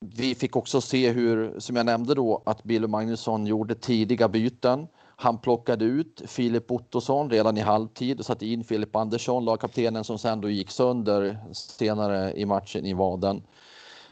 Vi 0.00 0.34
fick 0.34 0.56
också 0.56 0.80
se 0.80 1.10
hur, 1.10 1.60
som 1.60 1.76
jag 1.76 1.86
nämnde 1.86 2.14
då, 2.14 2.42
att 2.46 2.64
Billy 2.64 2.86
Magnusson 2.86 3.46
gjorde 3.46 3.74
tidiga 3.74 4.28
byten. 4.28 4.86
Han 5.18 5.38
plockade 5.38 5.84
ut 5.84 6.22
Filip 6.26 6.70
Ottosson 6.70 7.30
redan 7.30 7.56
i 7.56 7.60
halvtid 7.60 8.18
och 8.18 8.26
satte 8.26 8.46
in 8.46 8.64
Filip 8.64 8.96
Andersson, 8.96 9.44
lagkaptenen 9.44 10.04
som 10.04 10.18
sen 10.18 10.40
då 10.40 10.50
gick 10.50 10.70
sönder 10.70 11.38
senare 11.52 12.32
i 12.32 12.44
matchen 12.44 12.86
i 12.86 12.94
vaden. 12.94 13.42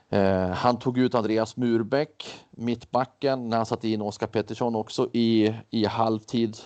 Eh, 0.09 0.49
han 0.49 0.79
tog 0.79 0.99
ut 0.99 1.15
Andreas 1.15 1.57
Murbäck, 1.57 2.25
mittbacken, 2.51 3.49
när 3.49 3.57
han 3.57 3.67
satte 3.67 3.89
in 3.89 4.03
Oskar 4.03 4.27
Pettersson 4.27 4.77
också 4.77 5.09
i, 5.13 5.55
i 5.71 5.85
halvtid 5.85 6.57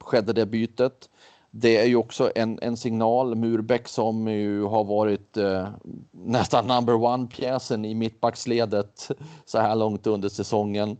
skedde 0.00 0.32
det 0.32 0.46
bytet. 0.46 1.08
Det 1.50 1.76
är 1.76 1.86
ju 1.86 1.96
också 1.96 2.30
en, 2.34 2.58
en 2.62 2.76
signal. 2.76 3.34
Murbäck 3.34 3.88
som 3.88 4.28
ju 4.28 4.64
har 4.64 4.84
varit 4.84 5.36
eh, 5.36 5.68
nästan 6.10 6.66
number 6.66 6.94
one-pjäsen 6.94 7.84
i 7.84 7.94
mittbacksledet 7.94 9.10
så 9.44 9.58
här 9.58 9.74
långt 9.74 10.06
under 10.06 10.28
säsongen. 10.28 10.96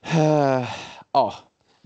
Eh, 0.00 0.68
ja, 1.12 1.34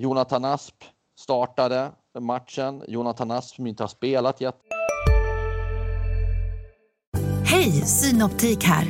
Jonathan 0.00 0.44
Asp 0.44 0.74
startade 1.20 1.90
matchen. 2.20 2.82
Jonathan 2.88 3.30
Asp 3.30 3.56
som 3.56 3.66
inte 3.66 3.82
har 3.82 3.88
spelat 3.88 4.40
jätte... 4.40 4.58
Hej, 7.44 7.72
Synoptik 7.72 8.64
här. 8.64 8.84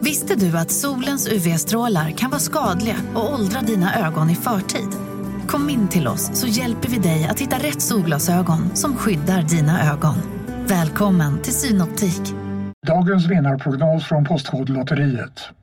Visste 0.00 0.34
du 0.34 0.58
att 0.58 0.70
solens 0.70 1.28
UV-strålar 1.28 2.10
kan 2.10 2.30
vara 2.30 2.40
skadliga 2.40 2.96
och 3.14 3.32
åldra 3.32 3.60
dina 3.60 4.06
ögon 4.06 4.30
i 4.30 4.34
förtid? 4.34 4.88
Kom 5.48 5.70
in 5.70 5.88
till 5.88 6.08
oss 6.08 6.40
så 6.40 6.46
hjälper 6.46 6.88
vi 6.88 6.98
dig 6.98 7.24
att 7.30 7.40
hitta 7.40 7.56
rätt 7.56 7.82
solglasögon 7.82 8.76
som 8.76 8.96
skyddar 8.96 9.42
dina 9.42 9.92
ögon. 9.92 10.16
Välkommen 10.66 11.42
till 11.42 11.54
Synoptik. 11.54 12.22
Dagens 12.86 13.26
vinnarprognos 13.26 14.04
från 14.04 14.24
Postkodlotteriet. 14.24 15.50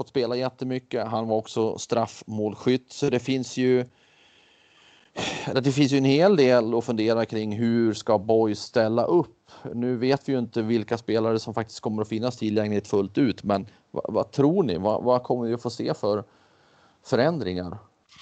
Fått 0.00 0.08
spela 0.08 0.36
jättemycket. 0.36 1.06
Han 1.06 1.28
var 1.28 1.36
också 1.36 1.78
straffmålskytt 1.78 2.92
så 2.92 3.10
det 3.10 3.18
finns 3.18 3.56
ju 3.56 3.84
det 5.54 5.72
finns 5.72 5.92
ju 5.92 5.98
en 5.98 6.04
hel 6.04 6.36
del 6.36 6.74
att 6.74 6.84
fundera 6.84 7.24
kring 7.24 7.56
hur 7.56 7.94
ska 7.94 8.18
Boys 8.18 8.58
ställa 8.58 9.04
upp? 9.04 9.50
Nu 9.74 9.96
vet 9.96 10.28
vi 10.28 10.32
ju 10.32 10.38
inte 10.38 10.62
vilka 10.62 10.98
spelare 10.98 11.38
som 11.38 11.54
faktiskt 11.54 11.80
kommer 11.80 12.02
att 12.02 12.08
finnas 12.08 12.36
tillgängligt 12.36 12.88
fullt 12.88 13.18
ut, 13.18 13.44
men 13.44 13.66
vad, 13.90 14.04
vad 14.08 14.30
tror 14.30 14.62
ni? 14.62 14.78
Vad, 14.78 15.02
vad, 15.04 15.22
kommer 15.22 15.46
vi 15.46 15.54
att 15.54 15.62
få 15.62 15.70
se 15.70 15.94
för 15.94 16.24
förändringar? 17.04 17.78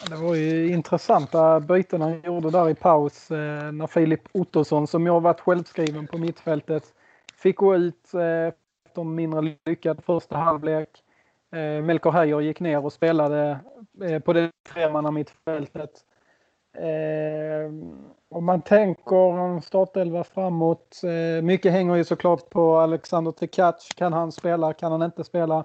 Det 0.09 0.17
var 0.17 0.35
ju 0.35 0.73
intressanta 0.73 1.61
byten 1.61 2.01
han 2.01 2.23
gjorde 2.23 2.51
där 2.51 2.69
i 2.69 2.75
paus 2.75 3.31
eh, 3.31 3.73
när 3.73 3.87
Filip 3.87 4.23
Ottosson, 4.33 4.87
som 4.87 5.07
jag 5.07 5.21
varit 5.21 5.41
självskriven 5.41 6.07
på 6.07 6.19
mittfältet, 6.19 6.85
fick 7.35 7.57
gå 7.57 7.77
ut 7.77 8.15
eh, 8.15 8.53
efter 8.87 9.01
en 9.01 9.15
mindre 9.15 9.57
lyckad 9.67 10.05
första 10.05 10.37
halvlek. 10.37 10.89
Eh, 11.53 11.83
Melker 11.83 12.11
Heijer 12.11 12.41
gick 12.41 12.61
ner 12.61 12.85
och 12.85 12.93
spelade 12.93 13.59
eh, 14.05 14.19
på 14.19 14.33
det 14.33 14.51
tremanna 14.73 15.11
mittfältet. 15.11 15.91
Eh, 16.77 17.73
om 18.31 18.45
man 18.45 18.63
tänker 18.63 19.39
en 19.39 19.63
startelva 19.63 20.25
framåt. 20.25 21.01
Eh, 21.05 21.43
mycket 21.43 21.73
hänger 21.73 21.97
ju 21.97 22.05
såklart 22.05 22.51
på 22.51 22.79
Alexander 22.79 23.33
Tekac. 23.33 23.89
Kan 23.97 24.13
han 24.13 24.33
spela? 24.33 24.73
Kan 24.73 24.93
han 24.93 25.03
inte 25.03 25.25
spela? 25.25 25.65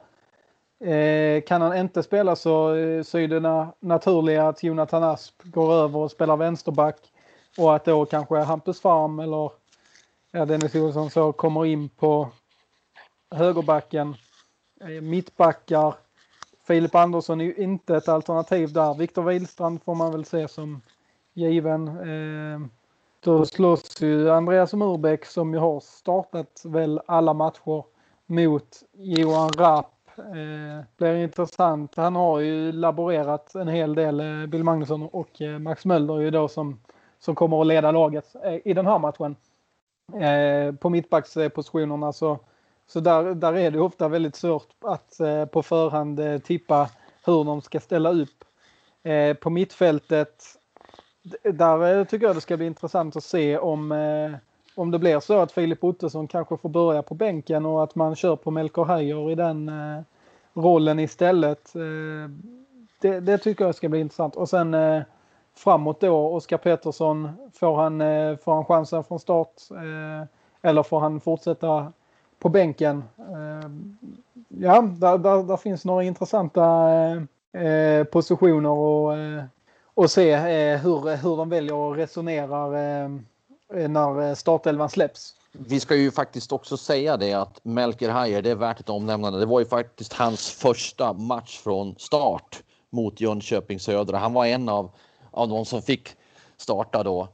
Eh, 0.84 1.42
kan 1.42 1.62
han 1.62 1.78
inte 1.78 2.04
spela 2.04 2.36
så, 2.36 2.76
eh, 2.76 3.04
så 3.04 3.18
är 3.18 3.28
det 3.28 3.40
na 3.40 3.74
naturliga 3.80 4.48
att 4.48 4.64
Jonathan 4.64 5.04
Asp 5.04 5.44
går 5.44 5.74
över 5.74 6.00
och 6.00 6.12
spelar 6.12 6.38
vänsterback. 6.38 7.00
Och 7.58 7.76
att 7.76 7.86
då 7.86 8.06
kanske 8.06 8.36
Hampus 8.36 8.82
Farm 8.82 9.20
eller 9.20 9.52
ja, 10.32 10.46
Dennis 10.46 10.76
Olsson 10.76 11.10
så 11.10 11.32
kommer 11.32 11.66
in 11.66 11.90
på 11.90 12.30
högerbacken. 13.36 14.16
Mittbackar. 15.02 15.96
Filip 16.68 16.96
Andersson 16.96 17.42
är 17.42 17.46
ju 17.46 17.56
inte 17.56 17.96
ett 17.96 18.10
alternativ 18.10 18.74
där. 18.74 18.94
Viktor 18.94 19.24
Wihlstrand 19.24 19.84
får 19.84 19.96
man 19.96 20.12
väl 20.12 20.26
se 20.26 20.48
som 20.48 20.82
given. 21.34 21.88
Eh, 21.88 22.68
då 23.20 23.46
slåss 23.46 24.02
ju 24.02 24.30
Andreas 24.30 24.74
Murbeck 24.74 25.26
som 25.26 25.54
ju 25.54 25.60
har 25.60 25.80
startat 25.80 26.62
väl 26.66 27.02
alla 27.06 27.34
matcher 27.34 27.84
mot 28.26 28.84
Johan 28.94 29.50
Rapp. 29.50 29.90
Eh, 30.18 30.86
blir 30.98 31.16
intressant. 31.16 31.96
Han 31.96 32.16
har 32.16 32.40
ju 32.40 32.72
laborerat 32.72 33.56
en 33.56 33.68
hel 33.68 33.96
del, 33.96 34.20
eh, 34.20 34.46
Bill 34.46 34.64
Magnusson 34.64 35.04
och 35.04 35.42
eh, 35.42 35.60
Max 35.60 35.86
Möller, 35.86 36.20
ju 36.20 36.32
då 36.32 36.48
som, 36.48 36.80
som 37.20 37.36
kommer 37.36 37.62
att 37.62 37.68
leda 37.68 37.92
laget 37.92 38.36
eh, 38.44 38.60
i 38.66 38.74
den 38.74 38.86
här 38.86 39.00
matchen. 39.00 39.36
Eh, 40.22 40.76
på 40.76 40.90
mittbackspositionerna 40.90 42.14
så, 42.14 42.40
så 42.88 43.00
där, 43.00 43.36
där 43.36 43.58
är 43.58 43.72
det 43.72 43.80
ofta 43.80 44.08
väldigt 44.08 44.36
svårt 44.36 44.68
att 44.82 45.20
eh, 45.20 45.46
på 45.46 45.64
förhand 45.64 46.20
eh, 46.20 46.38
tippa 46.38 46.90
hur 47.26 47.44
de 47.44 47.62
ska 47.62 47.80
ställa 47.80 48.12
upp. 48.12 48.44
Eh, 49.04 49.34
på 49.34 49.50
mittfältet 49.50 50.44
där 51.44 51.98
eh, 52.00 52.06
tycker 52.06 52.28
jag 52.28 52.36
det 52.36 52.42
ska 52.42 52.58
bli 52.58 52.66
intressant 52.66 53.16
att 53.16 53.24
se 53.24 53.58
om, 53.58 53.92
eh, 53.92 54.32
om 54.76 54.92
det 54.92 55.00
blir 55.00 55.20
så 55.20 55.40
att 55.40 55.52
Filip 55.52 55.84
Ottosson 55.84 56.28
kanske 56.28 56.58
får 56.58 56.70
börja 56.70 57.02
på 57.02 57.16
bänken 57.16 57.66
och 57.66 57.84
att 57.84 57.96
man 57.96 58.16
kör 58.16 58.36
på 58.36 58.52
Melker 58.52 58.84
Heijer 58.84 59.32
i 59.32 59.36
den 59.36 59.70
eh, 59.70 60.02
rollen 60.54 61.00
istället. 61.00 61.76
Eh, 61.76 62.30
det, 63.02 63.20
det, 63.20 63.38
tycker 63.38 63.66
jag 63.66 63.76
ska 63.76 63.90
bli 63.90 64.00
intressant. 64.00 64.36
Och 64.36 64.50
sen 64.50 64.76
framåt 65.56 66.00
då, 66.00 66.36
Oskar 66.36 66.58
Pettersson, 66.58 67.30
får 67.54 67.76
han, 67.76 68.02
eh, 68.02 68.38
får 68.38 68.54
han 68.54 68.66
chansen 68.66 69.04
från 69.04 69.20
start 69.20 69.54
eh, 69.72 70.28
eller 70.62 70.84
får 70.84 71.00
han 71.00 71.20
fortsätta 71.20 71.94
på 72.44 72.50
bänken? 72.50 73.04
Eh, 73.18 73.70
ja, 74.48 74.82
där, 74.82 75.18
där, 75.18 75.44
där, 75.44 75.58
finns 75.58 75.86
några 75.86 76.04
intressanta 76.04 76.64
eh, 77.54 77.64
eh, 77.64 78.04
positioner 78.04 78.70
och, 78.70 79.18
eh, 79.18 79.44
och 79.94 80.12
se 80.12 80.32
eh, 80.32 80.80
hur, 80.80 81.16
hur 81.16 81.38
de 81.38 81.50
väljer 81.50 81.74
och 81.74 81.96
resonerar 81.96 82.68
eh, 83.04 83.10
när 83.90 84.36
startelvan 84.36 84.90
släpps. 84.90 85.36
Vi 85.52 85.80
ska 85.80 85.96
ju 85.96 86.12
faktiskt 86.12 86.52
också 86.52 86.78
säga 86.78 87.18
det 87.18 87.34
att 87.34 87.60
Melker 87.64 88.10
Hayer, 88.10 88.42
det 88.42 88.52
är 88.52 88.56
värt 88.56 88.80
ett 88.80 88.90
omnämnande. 88.90 89.40
Det 89.40 89.46
var 89.46 89.60
ju 89.60 89.66
faktiskt 89.66 90.14
hans 90.14 90.50
första 90.50 91.14
match 91.14 91.60
från 91.60 91.96
start 91.98 92.64
mot 92.90 93.22
Jönköping 93.22 93.80
Södra. 93.80 94.18
Han 94.18 94.34
var 94.34 94.46
en 94.46 94.70
av, 94.70 94.90
av 95.32 95.50
de 95.50 95.66
som 95.66 95.82
fick 95.82 96.16
starta 96.58 97.04
då. 97.04 97.28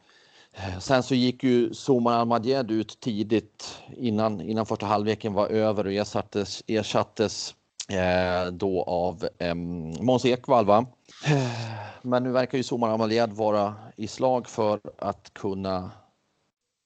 Eh, 0.60 0.80
sen 0.80 1.04
så 1.04 1.16
gick 1.16 1.44
ju 1.44 1.74
Somar 1.74 2.14
Almadjed 2.14 2.72
ut 2.72 3.00
tidigt 3.00 3.80
innan, 3.98 4.42
innan 4.42 4.66
första 4.66 4.86
halvleken 4.86 5.34
var 5.34 5.48
över 5.48 5.86
och 5.86 5.94
ersattes, 5.94 6.64
ersattes 6.68 7.56
eh, 7.90 8.52
då 8.52 8.84
av 8.84 9.28
eh, 9.38 9.56
Måns 10.02 10.26
Ekvall. 10.26 10.66
Va? 10.66 10.86
Eh, 11.26 11.80
men 12.02 12.24
nu 12.24 12.32
verkar 12.32 12.58
ju 12.58 12.64
Somar 12.64 12.90
Almadjed 12.90 13.34
vara 13.34 13.76
i 13.96 14.08
slag 14.08 14.48
för 14.48 14.80
att 14.98 15.34
kunna 15.34 15.92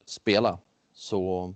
spela. 0.06 0.58
Så 0.94 1.54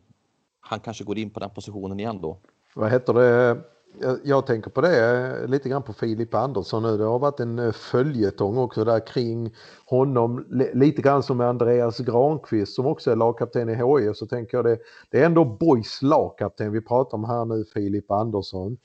han 0.60 0.80
kanske 0.80 1.03
går 1.03 1.17
in 1.17 1.30
på 1.30 1.39
den 1.39 1.49
positionen 1.49 1.99
igen 1.99 2.21
då. 2.21 2.38
Vad 2.73 2.91
heter 2.91 3.13
det? 3.13 3.58
Jag, 4.01 4.19
jag, 4.23 4.45
tänker 4.45 4.69
på 4.69 4.81
det 4.81 5.47
lite 5.47 5.69
grann 5.69 5.83
på 5.83 5.93
Filip 5.93 6.33
Andersson 6.33 6.83
nu. 6.83 6.97
Det 6.97 7.03
har 7.03 7.19
varit 7.19 7.39
en 7.39 7.60
eh, 7.60 7.71
följetong 7.71 8.57
också 8.57 8.83
där 8.83 9.07
kring 9.07 9.55
honom. 9.86 10.45
Lite 10.73 11.01
grann 11.01 11.23
som 11.23 11.38
med 11.38 11.49
Andreas 11.49 11.97
Granqvist 11.97 12.75
som 12.75 12.86
också 12.86 13.12
är 13.12 13.15
lagkapten 13.15 13.69
i 13.69 13.75
HIF 13.75 14.17
så 14.17 14.27
tänker 14.27 14.57
jag 14.57 14.65
det. 14.65 14.79
Det 15.10 15.21
är 15.21 15.25
ändå 15.25 15.45
Boys 15.45 16.01
lagkapten 16.01 16.71
vi 16.71 16.81
pratar 16.81 17.17
om 17.17 17.23
här 17.23 17.45
nu, 17.45 17.65
Filip 17.73 18.12
Andersson. 18.12 18.77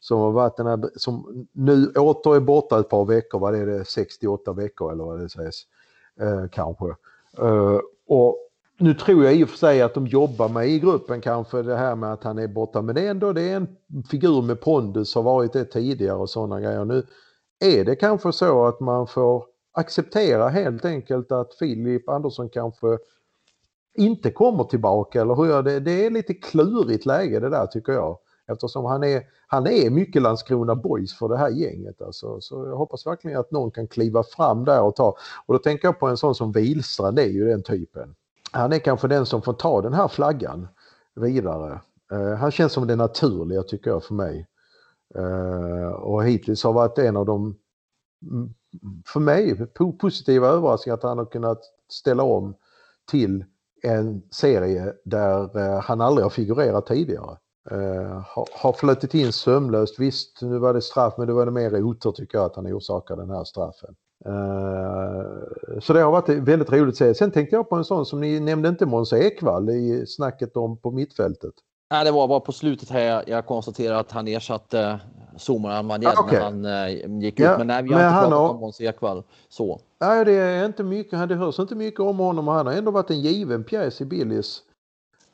Som 0.00 0.20
har 0.20 0.32
varit 0.32 0.56
den 0.56 0.66
här, 0.66 0.90
som 0.96 1.46
nu 1.52 1.86
åter 1.86 2.36
är 2.36 2.40
borta 2.40 2.80
ett 2.80 2.88
par 2.88 3.04
veckor, 3.04 3.38
vad 3.38 3.54
är 3.54 3.66
det, 3.66 3.84
68 3.84 4.52
veckor 4.52 4.92
eller 4.92 5.04
vad 5.04 5.20
det 5.20 5.28
sägs. 5.28 5.62
Eh, 6.20 6.48
kanske. 6.50 6.86
Eh, 7.38 7.78
och 8.06 8.43
nu 8.78 8.94
tror 8.94 9.24
jag 9.24 9.34
i 9.34 9.44
och 9.44 9.48
för 9.48 9.58
sig 9.58 9.82
att 9.82 9.94
de 9.94 10.06
jobbar 10.06 10.48
med 10.48 10.68
i 10.68 10.78
gruppen 10.78 11.20
kanske 11.20 11.62
det 11.62 11.76
här 11.76 11.94
med 11.94 12.12
att 12.12 12.24
han 12.24 12.38
är 12.38 12.48
borta. 12.48 12.82
Men 12.82 12.94
det 12.94 13.06
är 13.06 13.10
ändå 13.10 13.32
det 13.32 13.42
är 13.42 13.56
en 13.56 13.76
figur 14.10 14.42
med 14.42 14.60
pondus, 14.60 15.14
har 15.14 15.22
varit 15.22 15.52
det 15.52 15.64
tidigare 15.64 16.16
och 16.16 16.30
sådana 16.30 16.60
grejer. 16.60 16.84
Nu 16.84 17.06
är 17.64 17.84
det 17.84 17.96
kanske 17.96 18.32
så 18.32 18.66
att 18.66 18.80
man 18.80 19.06
får 19.06 19.44
acceptera 19.72 20.48
helt 20.48 20.84
enkelt 20.84 21.32
att 21.32 21.54
Filip 21.54 22.08
Andersson 22.08 22.48
kanske 22.48 22.98
inte 23.94 24.30
kommer 24.30 24.64
tillbaka 24.64 25.20
eller 25.20 25.34
hur 25.34 25.62
det, 25.62 25.80
det 25.80 26.06
är 26.06 26.10
lite 26.10 26.34
klurigt 26.34 27.06
läge 27.06 27.40
det 27.40 27.50
där 27.50 27.66
tycker 27.66 27.92
jag. 27.92 28.18
Eftersom 28.46 28.84
han 28.84 29.04
är, 29.04 29.22
han 29.46 29.66
är 29.66 29.90
mycket 29.90 30.22
Landskrona 30.22 30.74
Boys 30.74 31.18
för 31.18 31.28
det 31.28 31.36
här 31.36 31.50
gänget. 31.50 32.02
Alltså. 32.02 32.40
Så 32.40 32.66
jag 32.66 32.76
hoppas 32.76 33.06
verkligen 33.06 33.40
att 33.40 33.50
någon 33.50 33.70
kan 33.70 33.88
kliva 33.88 34.22
fram 34.22 34.64
där 34.64 34.82
och 34.82 34.96
ta. 34.96 35.16
Och 35.46 35.54
då 35.54 35.58
tänker 35.58 35.88
jag 35.88 35.98
på 35.98 36.06
en 36.06 36.16
sån 36.16 36.34
som 36.34 36.52
Wilstrand, 36.52 37.16
det 37.16 37.22
är 37.22 37.28
ju 37.30 37.44
den 37.44 37.62
typen 37.62 38.14
han 38.54 38.72
är 38.72 38.78
kanske 38.78 39.08
den 39.08 39.26
som 39.26 39.42
får 39.42 39.52
ta 39.52 39.82
den 39.82 39.92
här 39.92 40.08
flaggan 40.08 40.68
vidare. 41.14 41.80
Eh, 42.12 42.34
han 42.34 42.50
känns 42.50 42.72
som 42.72 42.86
det 42.86 42.96
naturliga 42.96 43.62
tycker 43.62 43.90
jag 43.90 44.04
för 44.04 44.14
mig. 44.14 44.46
Eh, 45.14 45.88
och 45.88 46.24
hittills 46.24 46.64
har 46.64 46.72
varit 46.72 46.98
en 46.98 47.16
av 47.16 47.26
de, 47.26 47.58
mm, 48.30 48.54
för 49.06 49.20
mig, 49.20 49.66
positiva 49.98 50.48
överraskningar 50.48 50.94
att 50.94 51.02
han 51.02 51.18
har 51.18 51.26
kunnat 51.26 51.60
ställa 51.88 52.22
om 52.22 52.54
till 53.10 53.44
en 53.82 54.22
serie 54.30 54.94
där 55.04 55.58
eh, 55.58 55.80
han 55.80 56.00
aldrig 56.00 56.24
har 56.24 56.30
figurerat 56.30 56.86
tidigare. 56.86 57.38
Eh, 57.70 58.22
har, 58.26 58.48
har 58.52 58.72
flötit 58.72 59.14
in 59.14 59.32
sömlöst. 59.32 59.98
Visst, 59.98 60.42
nu 60.42 60.58
var 60.58 60.74
det 60.74 60.82
straff 60.82 61.14
men 61.18 61.26
det 61.26 61.32
var 61.32 61.46
det 61.46 61.52
mer 61.52 61.82
otur 61.82 62.12
tycker 62.12 62.38
jag 62.38 62.44
att 62.44 62.56
han 62.56 62.72
orsakade 62.72 63.22
den 63.22 63.30
här 63.30 63.44
straffen. 63.44 63.94
Eh, 64.26 65.78
så 65.80 65.92
det 65.92 66.00
har 66.00 66.10
varit 66.10 66.28
väldigt 66.28 66.72
roligt 66.72 66.88
att 66.88 66.96
se. 66.96 67.14
Sen 67.14 67.30
tänkte 67.30 67.56
jag 67.56 67.68
på 67.68 67.76
en 67.76 67.84
sån 67.84 68.06
som 68.06 68.20
ni 68.20 68.40
nämnde 68.40 68.68
inte 68.68 68.86
Måns 68.86 69.12
Ekvall 69.12 69.70
i 69.70 70.04
snacket 70.06 70.56
om 70.56 70.76
på 70.76 70.90
mittfältet. 70.90 71.54
Nej, 71.90 72.04
det 72.04 72.10
var 72.10 72.28
bara 72.28 72.40
på 72.40 72.52
slutet 72.52 72.90
här 72.90 73.24
jag 73.26 73.46
konstaterade 73.46 74.00
att 74.00 74.12
han 74.12 74.28
ersatte 74.28 75.00
Somar 75.36 75.70
Almadjed 75.70 76.12
ah, 76.16 76.24
okay. 76.24 76.38
när 76.38 76.44
han 76.44 76.64
uh, 76.64 77.22
gick 77.22 77.40
ut. 77.40 77.46
men 77.58 77.66
nej, 77.66 77.82
vi 77.82 77.92
har 77.92 78.00
inte 78.00 78.12
pratat 78.12 78.32
har... 78.32 78.50
om 78.50 78.60
Måns 78.60 78.80
Ekvall 78.80 79.22
så. 79.48 79.80
Nej, 80.00 80.24
det 80.24 80.32
är 80.32 80.66
inte 80.66 80.82
mycket. 80.82 81.28
Det 81.28 81.34
hörs 81.34 81.58
inte 81.58 81.74
mycket 81.74 82.00
om 82.00 82.18
honom 82.18 82.48
han 82.48 82.66
har 82.66 82.72
ändå 82.74 82.90
varit 82.90 83.10
en 83.10 83.20
given 83.20 83.64
pjäs 83.64 84.00
i 84.00 84.04
Billys 84.04 84.62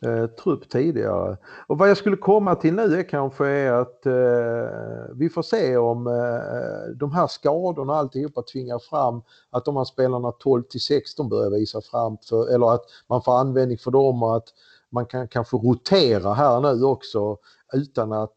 eh, 0.07 0.27
trupp 0.27 0.69
tidigare. 0.69 1.37
Och 1.67 1.79
vad 1.79 1.91
jag 1.91 1.97
skulle 1.97 2.17
komma 2.17 2.55
till 2.55 2.75
nu 2.75 2.99
är 2.99 3.09
kanske 3.09 3.47
är 3.47 3.73
att 3.73 4.07
eh, 4.07 5.15
vi 5.15 5.29
får 5.35 5.43
se 5.43 5.77
om 5.77 6.07
eh, 6.07 6.97
de 6.97 7.13
här 7.13 7.27
skadorna 7.27 7.93
och 7.93 7.99
alltihopa 7.99 8.43
tvingar 8.43 8.79
fram 8.79 9.23
att 9.51 9.65
de 9.65 9.77
här 9.77 9.85
spelarna 9.85 10.33
12 10.33 10.63
till 10.63 10.81
16 10.81 11.29
börjar 11.29 11.51
visa 11.51 11.81
fram 11.81 12.19
för, 12.29 12.55
eller 12.55 12.75
att 12.75 12.85
man 13.07 13.23
får 13.23 13.39
användning 13.39 13.79
för 13.79 13.91
dem 13.91 14.23
och 14.23 14.37
att 14.37 14.49
man 14.91 15.07
kan 15.07 15.29
kanske 15.29 15.57
rotera 15.57 16.33
här 16.33 16.61
nu 16.61 16.85
också 16.85 17.37
utan 17.73 18.13
att 18.13 18.37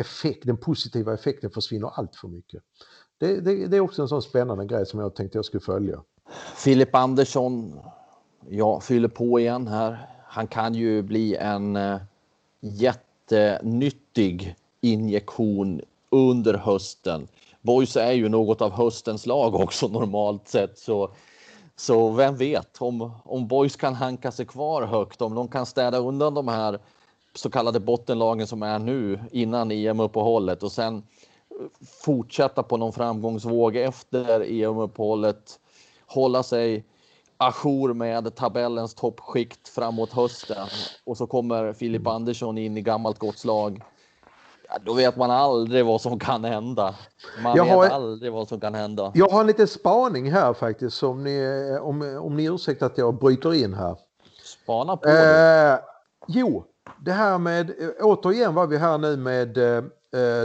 effekt, 0.00 0.46
den 0.46 0.56
positiva 0.56 1.14
effekten 1.14 1.50
försvinner 1.50 1.90
allt 1.94 2.16
för 2.16 2.28
mycket. 2.28 2.62
Det, 3.18 3.40
det, 3.40 3.66
det, 3.66 3.76
är 3.76 3.80
också 3.80 4.02
en 4.02 4.08
sån 4.08 4.22
spännande 4.22 4.64
grej 4.64 4.86
som 4.86 5.00
jag 5.00 5.14
tänkte 5.14 5.38
jag 5.38 5.44
skulle 5.44 5.60
följa. 5.60 6.02
Filip 6.56 6.94
Andersson, 6.94 7.80
jag 8.48 8.82
fyller 8.82 9.08
på 9.08 9.40
igen 9.40 9.66
här 9.66 10.17
han 10.38 10.46
kan 10.46 10.74
ju 10.74 11.02
bli 11.02 11.36
en 11.36 11.76
eh, 11.76 11.98
jättenyttig 12.60 14.54
injektion 14.80 15.80
under 16.10 16.54
hösten. 16.54 17.28
Boys 17.60 17.96
är 17.96 18.12
ju 18.12 18.28
något 18.28 18.60
av 18.60 18.72
höstens 18.72 19.26
lag 19.26 19.54
också 19.54 19.88
normalt 19.88 20.48
sett 20.48 20.78
så 20.78 21.10
så 21.76 22.10
vem 22.10 22.36
vet 22.36 22.76
om, 22.82 23.12
om 23.24 23.48
Boys 23.48 23.76
kan 23.76 23.94
hanka 23.94 24.30
sig 24.30 24.46
kvar 24.46 24.82
högt, 24.82 25.22
om 25.22 25.34
de 25.34 25.48
kan 25.48 25.66
städa 25.66 25.98
undan 25.98 26.34
de 26.34 26.48
här 26.48 26.78
så 27.34 27.50
kallade 27.50 27.80
bottenlagen 27.80 28.46
som 28.46 28.62
är 28.62 28.78
nu 28.78 29.20
innan 29.32 29.70
EM-uppehållet 29.70 30.62
och 30.62 30.72
sen 30.72 30.96
eh, 30.96 31.02
fortsätta 32.04 32.62
på 32.62 32.76
någon 32.76 32.92
framgångsvåg 32.92 33.76
efter 33.76 34.40
EM-uppehållet, 34.40 35.60
hålla 36.06 36.42
sig 36.42 36.84
ajour 37.38 37.94
med 37.94 38.34
tabellens 38.34 38.94
toppskikt 38.94 39.68
framåt 39.68 40.12
hösten 40.12 40.66
och 41.04 41.16
så 41.16 41.26
kommer 41.26 41.72
Filip 41.72 42.06
Andersson 42.06 42.58
in 42.58 42.76
i 42.76 42.82
gammalt 42.82 43.18
gott 43.18 43.38
slag. 43.38 43.82
Ja, 44.68 44.78
då 44.84 44.94
vet 44.94 45.16
man 45.16 45.30
aldrig 45.30 45.86
vad 45.86 46.00
som 46.00 46.18
kan 46.18 46.44
hända. 46.44 46.94
Man 47.42 47.56
jag 47.56 47.64
vet 47.64 47.74
har, 47.74 47.86
aldrig 47.86 48.32
vad 48.32 48.48
som 48.48 48.60
kan 48.60 48.74
hända. 48.74 49.12
Jag 49.14 49.28
har 49.28 49.40
en 49.40 49.46
liten 49.46 49.68
spaning 49.68 50.32
här 50.32 50.54
faktiskt 50.54 51.02
om 51.02 51.24
ni, 51.24 51.78
om, 51.80 52.18
om 52.22 52.36
ni 52.36 52.44
ursäktar 52.44 52.86
att 52.86 52.98
jag 52.98 53.18
bryter 53.18 53.54
in 53.54 53.74
här. 53.74 53.96
Spana 54.44 54.96
på. 54.96 55.08
Eh, 55.08 55.78
jo, 56.28 56.64
det 57.04 57.12
här 57.12 57.38
med, 57.38 57.72
återigen 58.00 58.54
var 58.54 58.66
vi 58.66 58.76
här 58.76 58.98
nu 58.98 59.16
med 59.16 59.58
eh, 59.58 59.82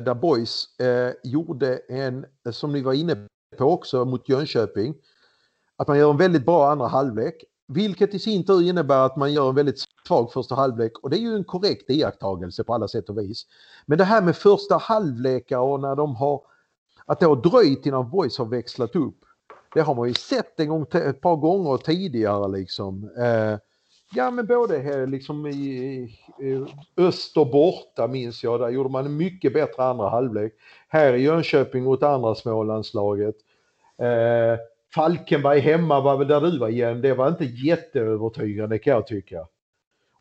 där 0.04 0.14
Boys 0.14 0.80
eh, 0.80 1.14
gjorde 1.24 1.78
en, 1.90 2.26
som 2.52 2.74
ni 2.74 2.82
var 2.82 2.94
inne 2.94 3.28
på 3.58 3.66
också, 3.66 4.06
mot 4.06 4.30
Jönköping 4.30 4.96
att 5.84 5.88
man 5.88 5.98
gör 5.98 6.10
en 6.10 6.18
väldigt 6.18 6.46
bra 6.46 6.72
andra 6.72 6.88
halvlek. 6.88 7.44
Vilket 7.68 8.14
i 8.14 8.20
sin 8.20 8.46
tur 8.46 8.70
innebär 8.70 9.06
att 9.06 9.16
man 9.16 9.34
gör 9.34 9.50
en 9.50 9.56
väldigt 9.56 9.86
svag 10.08 10.32
första 10.32 10.56
halvlek 10.56 11.00
och 11.00 11.10
det 11.10 11.18
är 11.18 11.22
ju 11.22 11.36
en 11.36 11.44
korrekt 11.44 11.90
iakttagelse 11.90 12.64
på 12.64 12.74
alla 12.74 12.88
sätt 12.88 13.10
och 13.10 13.18
vis. 13.18 13.46
Men 13.86 13.98
det 13.98 14.04
här 14.04 14.22
med 14.22 14.36
första 14.36 14.78
halvlekar 14.78 15.60
och 15.60 15.80
när 15.80 15.96
de 15.96 16.16
har, 16.16 16.42
att 17.06 17.20
det 17.20 17.26
har 17.26 17.36
dröjt 17.36 17.86
innan 17.86 18.10
Voice 18.10 18.38
har 18.38 18.46
växlat 18.46 18.96
upp. 18.96 19.18
Det 19.74 19.82
har 19.82 19.96
man 19.96 20.08
ju 20.08 20.14
sett 20.14 20.60
en 20.60 20.70
gång, 20.70 20.86
ett 20.94 21.22
par 21.22 21.36
gånger 21.36 21.78
tidigare 21.78 22.48
liksom. 22.48 23.12
Eh, 23.18 23.58
ja 24.16 24.32
men 24.32 24.46
både 24.46 25.06
liksom 25.06 25.48
i, 25.48 25.56
i 26.40 26.66
öster 26.98 27.46
borta 27.46 28.08
minns 28.08 28.44
jag, 28.44 28.60
där 28.60 28.70
gjorde 28.70 28.90
man 28.90 29.06
en 29.06 29.18
mycket 29.18 29.54
bättre 29.54 29.84
andra 29.84 30.10
halvlek. 30.10 30.54
Här 30.88 31.14
i 31.14 31.22
Jönköping 31.22 31.84
mot 31.84 32.04
andra 32.04 32.36
Smålandslaget. 32.36 33.36
Eh, 33.98 34.60
Falkenberg 34.96 35.60
hemma 35.60 36.02
var 36.02 36.18
väl 36.18 36.28
där 36.28 36.42
du 36.42 36.60
var 36.60 36.70
igen, 36.70 37.02
det 37.02 37.14
var 37.14 37.28
inte 37.28 37.46
jätteövertygande 37.46 38.80
kan 38.80 38.94
jag 38.94 39.08
tycka. 39.08 39.48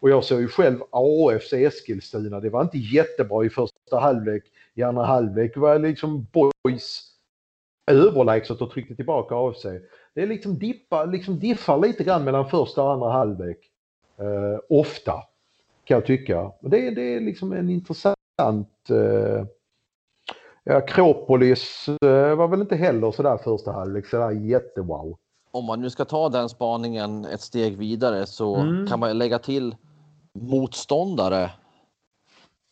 Och 0.00 0.10
jag 0.10 0.24
såg 0.24 0.40
ju 0.40 0.48
själv 0.48 0.78
AFC 0.90 1.52
Eskilstuna, 1.52 2.40
det 2.40 2.50
var 2.50 2.62
inte 2.62 2.78
jättebra 2.78 3.44
i 3.44 3.50
första 3.50 3.98
halvlek. 3.98 4.44
I 4.74 4.82
andra 4.82 5.04
halvlek 5.04 5.56
var 5.56 5.78
liksom 5.78 6.26
boys 6.32 7.12
överlägset 7.90 8.60
och 8.60 8.70
tryckte 8.70 8.94
tillbaka 8.94 9.34
AFC. 9.34 9.62
Det 10.14 10.22
är 10.22 10.26
liksom, 10.26 10.58
dippa, 10.58 11.04
liksom 11.04 11.38
diffar 11.38 11.78
lite 11.78 12.04
grann 12.04 12.24
mellan 12.24 12.50
första 12.50 12.82
och 12.82 12.92
andra 12.92 13.10
halvlek. 13.10 13.58
Eh, 14.18 14.60
ofta, 14.68 15.12
kan 15.84 15.94
jag 15.94 16.06
tycka. 16.06 16.52
Det, 16.60 16.90
det 16.90 17.14
är 17.14 17.20
liksom 17.20 17.52
en 17.52 17.70
intressant 17.70 18.90
eh, 18.90 19.46
Ja, 20.64 20.76
Akropolis 20.76 21.88
eh, 21.88 22.34
var 22.34 22.48
väl 22.48 22.60
inte 22.60 22.76
heller 22.76 23.12
sådär 23.12 23.36
första 23.44 23.72
halvlek, 23.72 24.06
sådär 24.06 24.30
jättewow. 24.30 25.16
Om 25.50 25.64
man 25.64 25.80
nu 25.80 25.90
ska 25.90 26.04
ta 26.04 26.28
den 26.28 26.48
spaningen 26.48 27.24
ett 27.24 27.40
steg 27.40 27.76
vidare 27.78 28.26
så 28.26 28.56
Mm. 28.56 28.86
kan 28.86 29.00
man 29.00 29.18
lägga 29.18 29.38
till 29.38 29.76
motståndare 30.34 31.50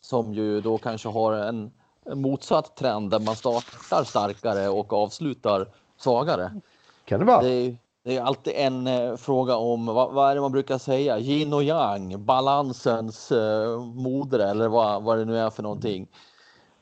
som 0.01 0.33
ju 0.33 0.61
då 0.61 0.77
kanske 0.77 1.09
har 1.09 1.33
en, 1.33 1.71
en 2.05 2.21
motsatt 2.21 2.75
trend 2.75 3.09
där 3.11 3.19
man 3.19 3.35
startar 3.35 4.03
starkare 4.03 4.69
och 4.69 4.93
avslutar 4.93 5.67
svagare. 5.97 6.59
Kan 7.05 7.19
det 7.19 7.25
vara? 7.25 7.41
Det 7.41 7.49
är, 7.49 7.77
det 8.03 8.17
är 8.17 8.21
alltid 8.21 8.53
en 8.55 8.87
eh, 8.87 9.15
fråga 9.15 9.55
om 9.55 9.85
vad, 9.85 10.13
vad 10.13 10.31
är 10.31 10.35
det 10.35 10.41
man 10.41 10.51
brukar 10.51 10.77
säga? 10.77 11.19
Yin 11.19 11.53
och 11.53 11.63
yang, 11.63 12.25
balansens 12.25 13.31
eh, 13.31 13.79
moder 13.79 14.39
eller 14.39 14.67
vad, 14.67 15.03
vad 15.03 15.17
det 15.17 15.25
nu 15.25 15.37
är 15.37 15.49
för 15.49 15.63
någonting. 15.63 16.07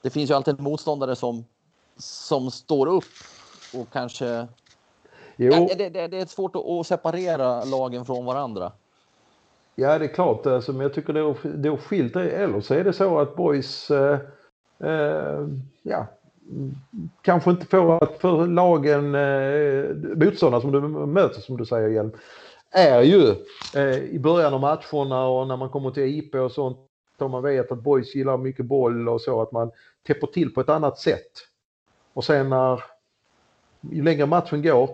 Det 0.01 0.09
finns 0.09 0.29
ju 0.29 0.33
alltid 0.33 0.57
en 0.57 0.63
motståndare 0.63 1.15
som, 1.15 1.45
som 1.97 2.51
står 2.51 2.87
upp 2.87 3.03
och 3.73 3.89
kanske... 3.91 4.47
Jo. 5.35 5.53
Ja, 5.53 5.75
det, 5.77 5.89
det, 5.89 6.07
det 6.07 6.21
är 6.21 6.25
svårt 6.25 6.55
att, 6.55 6.87
separera 6.87 7.63
lagen 7.63 8.05
från 8.05 8.25
varandra. 8.25 8.71
Ja, 9.75 9.99
det 9.99 10.05
är 10.05 10.13
klart. 10.13 10.45
Alltså, 10.45 10.73
men 10.73 10.81
jag 10.81 10.93
tycker 10.93 11.13
det 11.13 11.19
är, 11.19 11.57
det 11.57 11.69
är 11.69 11.77
skilt. 11.77 12.15
Eller 12.15 12.61
så 12.61 12.73
är 12.73 12.83
det 12.83 12.93
så 12.93 13.19
att 13.19 13.35
boys 13.35 13.91
eh, 13.91 14.19
eh, 14.79 15.47
ja, 15.81 16.07
kanske 17.21 17.51
inte 17.51 17.65
får 17.65 18.03
att 18.03 18.17
för 18.21 18.47
lagen, 18.47 19.15
eh, 19.15 20.25
motståndare 20.25 20.61
som 20.61 20.71
du 20.71 20.81
möter 20.87 21.41
som 21.41 21.57
du 21.57 21.65
säger 21.65 21.89
Hjelm, 21.89 22.11
är 22.71 23.01
ju 23.01 23.35
eh, 23.75 23.97
i 23.97 24.19
början 24.19 24.53
av 24.53 24.59
matcherna 24.59 25.27
och 25.27 25.47
när 25.47 25.57
man 25.57 25.69
kommer 25.69 25.91
till 25.91 26.03
IP 26.03 26.35
och 26.35 26.51
sånt 26.51 26.77
och 27.17 27.29
man 27.29 27.43
vet 27.43 27.71
att 27.71 27.83
boys 27.83 28.15
gillar 28.15 28.37
mycket 28.37 28.65
boll 28.65 29.09
och 29.09 29.21
så 29.21 29.41
att 29.41 29.51
man 29.51 29.71
täpper 30.07 30.27
till 30.27 30.53
på 30.53 30.61
ett 30.61 30.69
annat 30.69 30.99
sätt. 30.99 31.31
Och 32.13 32.25
sen 32.25 32.49
när 32.49 32.83
ju 33.81 34.03
längre 34.03 34.25
matchen 34.25 34.61
går 34.61 34.89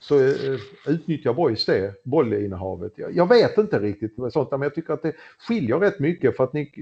så 0.00 0.18
eh, 0.18 0.60
utnyttjar 0.86 1.32
boys 1.32 1.66
det, 1.66 2.04
bollinnehavet. 2.04 2.92
Jag, 2.96 3.16
jag 3.16 3.28
vet 3.28 3.58
inte 3.58 3.78
riktigt 3.78 4.16
sånt, 4.32 4.50
men 4.50 4.62
jag 4.62 4.74
tycker 4.74 4.92
att 4.94 5.02
det 5.02 5.12
skiljer 5.38 5.78
rätt 5.78 5.98
mycket 5.98 6.36
för 6.36 6.44
att 6.44 6.52
ni, 6.52 6.72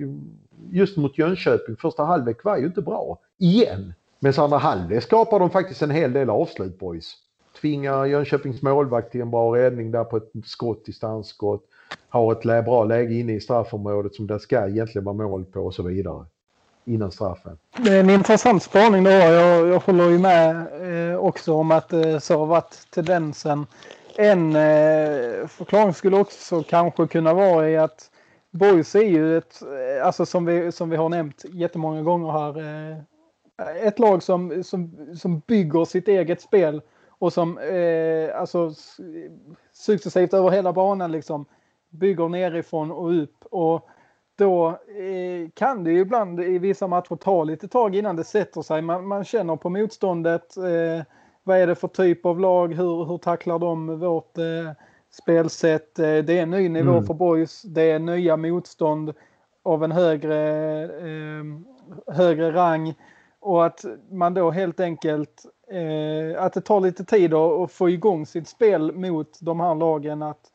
just 0.70 0.96
mot 0.96 1.18
Jönköping, 1.18 1.76
första 1.76 2.04
halvlek 2.04 2.44
var 2.44 2.58
ju 2.58 2.66
inte 2.66 2.82
bra. 2.82 3.18
Igen. 3.38 3.94
Men 4.20 4.32
andra 4.36 4.58
halvlek 4.58 5.02
skapar 5.02 5.38
de 5.38 5.50
faktiskt 5.50 5.82
en 5.82 5.90
hel 5.90 6.12
del 6.12 6.30
avslut 6.30 6.78
boys. 6.78 7.14
Tvingar 7.60 8.04
Jönköpings 8.04 8.62
målvakt 8.62 9.12
till 9.12 9.20
en 9.20 9.30
bra 9.30 9.56
räddning 9.56 9.90
där 9.90 10.04
på 10.04 10.16
ett 10.16 10.30
skott, 10.44 10.84
distansskott. 10.84 11.64
Har 12.08 12.32
ett 12.32 12.64
bra 12.64 12.84
läge 12.84 13.14
inne 13.14 13.34
i 13.34 13.40
straffområdet 13.40 14.14
som 14.14 14.26
det 14.26 14.40
ska 14.40 14.68
egentligen 14.68 15.04
vara 15.04 15.16
mål 15.16 15.44
på 15.44 15.60
och 15.60 15.74
så 15.74 15.82
vidare. 15.82 16.26
Innan 16.84 17.12
straffen. 17.12 17.58
Det 17.76 17.90
är 17.92 18.00
en 18.00 18.10
intressant 18.10 18.62
spaning 18.62 19.04
då. 19.04 19.10
Jag, 19.10 19.68
jag 19.68 19.80
håller 19.80 20.08
ju 20.10 20.18
med 20.18 20.66
eh, 21.10 21.16
också 21.16 21.54
om 21.54 21.70
att 21.70 21.92
eh, 21.92 22.18
så 22.18 22.38
har 22.38 22.46
varit 22.46 22.86
tendensen. 22.90 23.66
En 24.16 24.56
eh, 24.56 25.46
förklaring 25.48 25.94
skulle 25.94 26.16
också 26.16 26.62
kanske 26.62 27.06
kunna 27.06 27.34
vara 27.34 27.70
i 27.70 27.76
att 27.76 28.10
Boys 28.50 28.94
är 28.94 29.02
ju 29.02 29.38
ett, 29.38 29.62
eh, 29.62 30.06
alltså 30.06 30.26
som 30.26 30.44
vi, 30.44 30.72
som 30.72 30.90
vi 30.90 30.96
har 30.96 31.08
nämnt 31.08 31.44
jättemånga 31.52 32.02
gånger 32.02 32.32
här, 32.32 32.58
eh, 32.58 33.86
ett 33.86 33.98
lag 33.98 34.22
som, 34.22 34.64
som, 34.64 35.08
som 35.16 35.38
bygger 35.38 35.84
sitt 35.84 36.08
eget 36.08 36.40
spel 36.40 36.82
och 37.08 37.32
som 37.32 37.58
eh, 37.58 38.40
alltså 38.40 38.74
successivt 39.72 40.34
över 40.34 40.50
hela 40.50 40.72
banan 40.72 41.12
liksom 41.12 41.44
bygger 41.90 42.28
nerifrån 42.28 42.90
och 42.90 43.22
upp. 43.22 43.44
Och 43.50 43.88
då 44.36 44.68
eh, 44.68 45.50
kan 45.54 45.84
det 45.84 45.90
ju 45.92 46.00
ibland 46.00 46.40
i 46.40 46.58
vissa 46.58 46.86
matcher 46.86 47.16
ta 47.16 47.44
lite 47.44 47.68
tag 47.68 47.94
innan 47.96 48.16
det 48.16 48.24
sätter 48.24 48.62
sig. 48.62 48.82
Man, 48.82 49.06
man 49.06 49.24
känner 49.24 49.56
på 49.56 49.68
motståndet. 49.70 50.56
Eh, 50.56 51.04
vad 51.44 51.58
är 51.58 51.66
det 51.66 51.74
för 51.74 51.88
typ 51.88 52.26
av 52.26 52.40
lag? 52.40 52.74
Hur, 52.74 53.04
hur 53.04 53.18
tacklar 53.18 53.58
de 53.58 53.98
vårt 54.00 54.38
eh, 54.38 54.44
spelsätt? 55.10 55.98
Eh, 55.98 56.04
det 56.04 56.38
är 56.38 56.42
en 56.42 56.50
ny 56.50 56.68
nivå 56.68 56.92
Mm. 56.92 57.04
för 57.04 57.14
boys. 57.14 57.62
Det 57.62 57.90
är 57.90 57.98
nya 57.98 58.36
motstånd 58.36 59.14
av 59.62 59.84
en 59.84 59.92
högre, 59.92 60.38
eh, 60.82 61.44
högre 62.14 62.52
rang. 62.52 62.94
Och 63.40 63.66
att 63.66 63.84
man 64.10 64.34
då 64.34 64.50
helt 64.50 64.80
enkelt, 64.80 65.42
eh, 65.70 66.42
att 66.44 66.52
det 66.52 66.60
tar 66.60 66.80
lite 66.80 67.04
tid 67.04 67.34
att, 67.34 67.52
att 67.52 67.72
få 67.72 67.90
igång 67.90 68.26
sitt 68.26 68.48
spel 68.48 68.92
mot 68.92 69.38
de 69.40 69.60
här 69.60 69.74
lagen. 69.74 70.22
Att, 70.22 70.51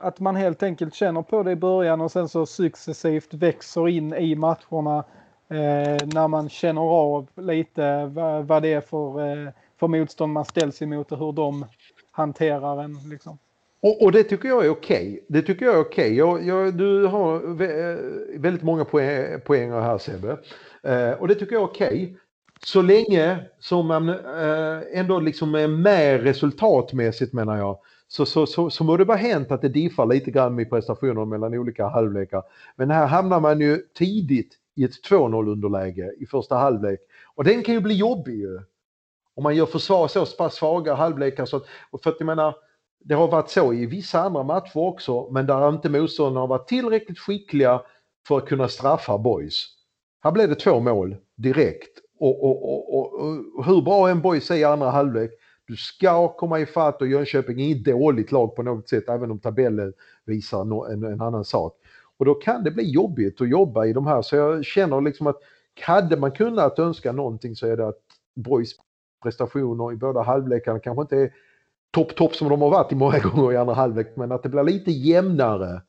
att 0.00 0.20
man 0.20 0.36
helt 0.36 0.62
enkelt 0.62 0.94
känner 0.94 1.22
på 1.22 1.42
det 1.42 1.50
i 1.50 1.56
början 1.56 2.00
och 2.00 2.12
sen 2.12 2.28
så 2.28 2.46
successivt 2.46 3.34
växer 3.34 3.88
in 3.88 4.14
i 4.14 4.34
matcherna 4.34 5.04
eh, 5.48 6.06
när 6.06 6.28
man 6.28 6.48
känner 6.48 6.82
av 6.82 7.28
lite 7.36 8.06
vad, 8.06 8.46
vad 8.46 8.62
det 8.62 8.72
är 8.72 8.80
för, 8.80 9.32
eh, 9.46 9.52
för 9.80 9.88
motstånd 9.88 10.32
man 10.32 10.44
ställs 10.44 10.82
emot 10.82 11.12
och 11.12 11.18
hur 11.18 11.32
de 11.32 11.66
hanterar 12.10 12.82
en. 12.82 12.98
Liksom. 13.10 13.38
Och, 13.82 14.02
och 14.02 14.12
det 14.12 14.24
tycker 14.24 14.48
jag 14.48 14.66
är 14.66 14.70
okej. 14.70 15.24
Det 15.28 15.42
tycker 15.42 15.66
jag 15.66 15.74
är 15.74 15.80
okej. 15.80 16.22
Okay. 16.22 16.70
du 16.70 17.06
har 17.06 17.34
eh, 17.62 17.96
väldigt 18.40 18.62
många 18.62 18.84
poäng, 18.84 19.40
poänger 19.40 19.80
här 19.80 19.98
Sebbe. 19.98 20.38
Eh, 20.82 21.10
och 21.10 21.28
det 21.28 21.34
tycker 21.34 21.52
jag 21.52 21.62
är 21.62 21.66
okej. 21.66 22.16
Så 22.64 22.82
länge 22.82 23.38
som 23.58 23.86
man 23.86 24.08
eh, 24.08 24.80
ändå 24.92 25.20
liksom 25.20 25.54
är 25.54 25.68
med 25.68 26.22
resultatmässigt 26.22 27.32
menar 27.32 27.56
jag. 27.56 27.78
Så, 28.12 28.26
så, 28.26 28.46
så, 28.46 28.70
så 28.70 28.84
må 28.84 28.96
det 28.96 29.04
vara 29.04 29.18
hänt 29.18 29.52
att 29.52 29.62
det 29.62 29.68
diffar 29.68 30.06
lite 30.06 30.30
grann 30.30 30.60
i 30.60 30.64
prestationer 30.64 31.24
mellan 31.24 31.54
olika 31.54 31.86
halvlekar. 31.88 32.42
Men 32.76 32.90
här 32.90 33.06
hamnar 33.06 33.40
man 33.40 33.60
ju 33.60 33.78
tidigt 33.94 34.54
i 34.74 34.84
ett 34.84 35.10
2-0 35.10 35.50
underläge 35.50 36.14
i 36.18 36.26
första 36.26 36.56
halvlek. 36.56 37.00
Och 37.34 37.44
den 37.44 37.62
kan 37.62 37.74
ju 37.74 37.80
bli 37.80 37.94
jobbig 37.94 38.34
ju. 38.34 38.60
Om 39.34 39.42
man 39.42 39.56
gör 39.56 39.66
försvar 39.66 40.08
så 40.08 40.26
pass 40.26 40.54
svaga 40.54 40.94
halvlekar 40.94 41.44
så 41.44 41.56
att, 41.56 41.64
och 41.90 42.02
för 42.02 42.10
att 42.10 42.16
jag 42.18 42.26
menar 42.26 42.54
det 43.04 43.14
har 43.14 43.28
varit 43.28 43.50
så 43.50 43.72
i 43.72 43.86
vissa 43.86 44.20
andra 44.20 44.42
matcher 44.42 44.76
också, 44.76 45.30
men 45.30 45.46
där 45.46 45.68
inte 45.68 45.88
motståndarna 45.88 46.40
har 46.40 46.46
varit 46.46 46.68
tillräckligt 46.68 47.18
skickliga 47.18 47.82
för 48.28 48.38
att 48.38 48.46
kunna 48.46 48.68
straffa 48.68 49.18
boys. 49.18 49.66
Här 50.22 50.32
blev 50.32 50.48
det 50.48 50.54
två 50.54 50.80
mål 50.80 51.16
direkt. 51.36 51.98
Och, 52.18 52.44
och, 52.44 52.72
och, 52.72 52.98
och, 52.98 53.20
och 53.58 53.64
hur 53.64 53.82
bra 53.82 54.08
en 54.08 54.20
boys 54.20 54.50
är 54.50 54.54
i 54.54 54.64
andra 54.64 54.90
halvlek, 54.90 55.30
du 55.70 55.76
ska 55.76 56.28
komma 56.28 56.60
ifatt 56.60 57.02
och 57.02 57.08
Jönköping 57.08 57.60
är 57.60 57.68
inte 57.68 57.90
dåligt 57.90 58.32
lag 58.32 58.56
på 58.56 58.62
något 58.62 58.88
sätt, 58.88 59.08
även 59.08 59.30
om 59.30 59.38
tabellen 59.38 59.92
visar 60.24 60.64
no, 60.64 60.84
en, 60.92 61.04
en 61.04 61.20
annan 61.20 61.44
sak. 61.44 61.76
Och 62.16 62.24
då 62.24 62.34
kan 62.34 62.64
det 62.64 62.70
bli 62.70 62.90
jobbigt 62.90 63.40
att 63.40 63.48
jobba 63.48 63.86
i 63.86 63.92
de 63.92 64.06
här, 64.06 64.22
så 64.22 64.36
jag 64.36 64.64
känner 64.64 65.00
liksom 65.00 65.26
att 65.26 65.36
hade 65.80 66.16
man 66.16 66.32
kunnat 66.32 66.78
önska 66.78 67.12
någonting 67.12 67.56
så 67.56 67.66
är 67.66 67.76
det 67.76 67.88
att 67.88 68.02
boys 68.34 68.70
prestationer 69.22 69.92
i 69.92 69.96
båda 69.96 70.22
halvlekarna 70.22 70.78
kanske 70.78 71.02
inte 71.02 71.16
är 71.16 71.32
topp, 71.90 72.14
topp 72.16 72.34
som 72.34 72.48
de 72.48 72.62
har 72.62 72.70
varit 72.70 72.92
i 72.92 72.94
många 72.94 73.18
gånger 73.22 73.52
i 73.52 73.56
andra 73.56 73.74
halvlek, 73.74 74.16
men 74.16 74.32
att 74.32 74.42
det 74.42 74.48
blir 74.48 74.62
lite 74.62 74.90
jämnare 74.90 75.82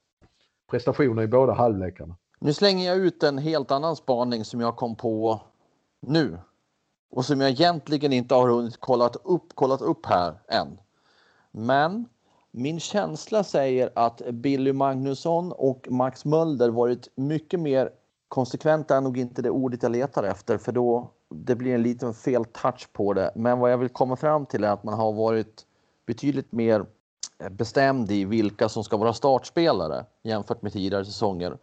prestationer 0.71 1.23
i 1.23 1.27
båda 1.27 1.53
halvlekarna. 1.53 2.15
Nu 2.39 2.53
slänger 2.53 2.87
jag 2.87 2.97
ut 2.97 3.23
en 3.23 3.37
helt 3.37 3.71
annan 3.71 3.95
spaning 3.95 4.45
som 4.45 4.61
jag 4.61 4.75
kom 4.75 4.95
på 4.95 5.41
nu 6.01 6.37
och 7.11 7.25
som 7.25 7.41
jag 7.41 7.49
egentligen 7.49 8.13
inte 8.13 8.35
har 8.35 8.49
hunnit 8.49 8.79
kollat 8.79 9.15
upp, 9.23 9.55
kollat 9.55 9.81
upp 9.81 10.05
här 10.05 10.41
än. 10.47 10.79
Men 11.51 12.05
min 12.51 12.79
känsla 12.79 13.43
säger 13.43 13.91
att 13.95 14.21
Billy 14.31 14.73
Magnusson 14.73 15.51
och 15.51 15.87
Max 15.89 16.25
Mölder 16.25 16.69
varit 16.69 17.07
mycket 17.15 17.59
mer 17.59 17.89
konsekventa 18.27 18.97
är 18.97 19.01
nog 19.01 19.17
inte 19.17 19.41
det 19.41 19.49
ordet 19.49 19.83
jag 19.83 19.91
letar 19.91 20.23
efter 20.23 20.57
för 20.57 20.71
då 20.71 21.11
det 21.29 21.55
blir 21.55 21.75
en 21.75 21.83
liten 21.83 22.13
fel 22.13 22.45
touch 22.45 22.93
på 22.93 23.13
det. 23.13 23.31
Men 23.35 23.59
vad 23.59 23.71
jag 23.71 23.77
vill 23.77 23.89
komma 23.89 24.15
fram 24.15 24.45
till 24.45 24.63
är 24.63 24.69
att 24.69 24.83
man 24.83 24.93
har 24.93 25.11
varit 25.11 25.65
betydligt 26.05 26.51
mer 26.51 26.85
bestämd 27.49 28.11
i 28.11 28.25
vilka 28.25 28.69
som 28.69 28.83
ska 28.83 28.97
vara 28.97 29.13
startspelare 29.13 30.05
jämfört 30.23 30.61
med 30.61 30.73
tidigare 30.73 31.05
säsonger. 31.05 31.57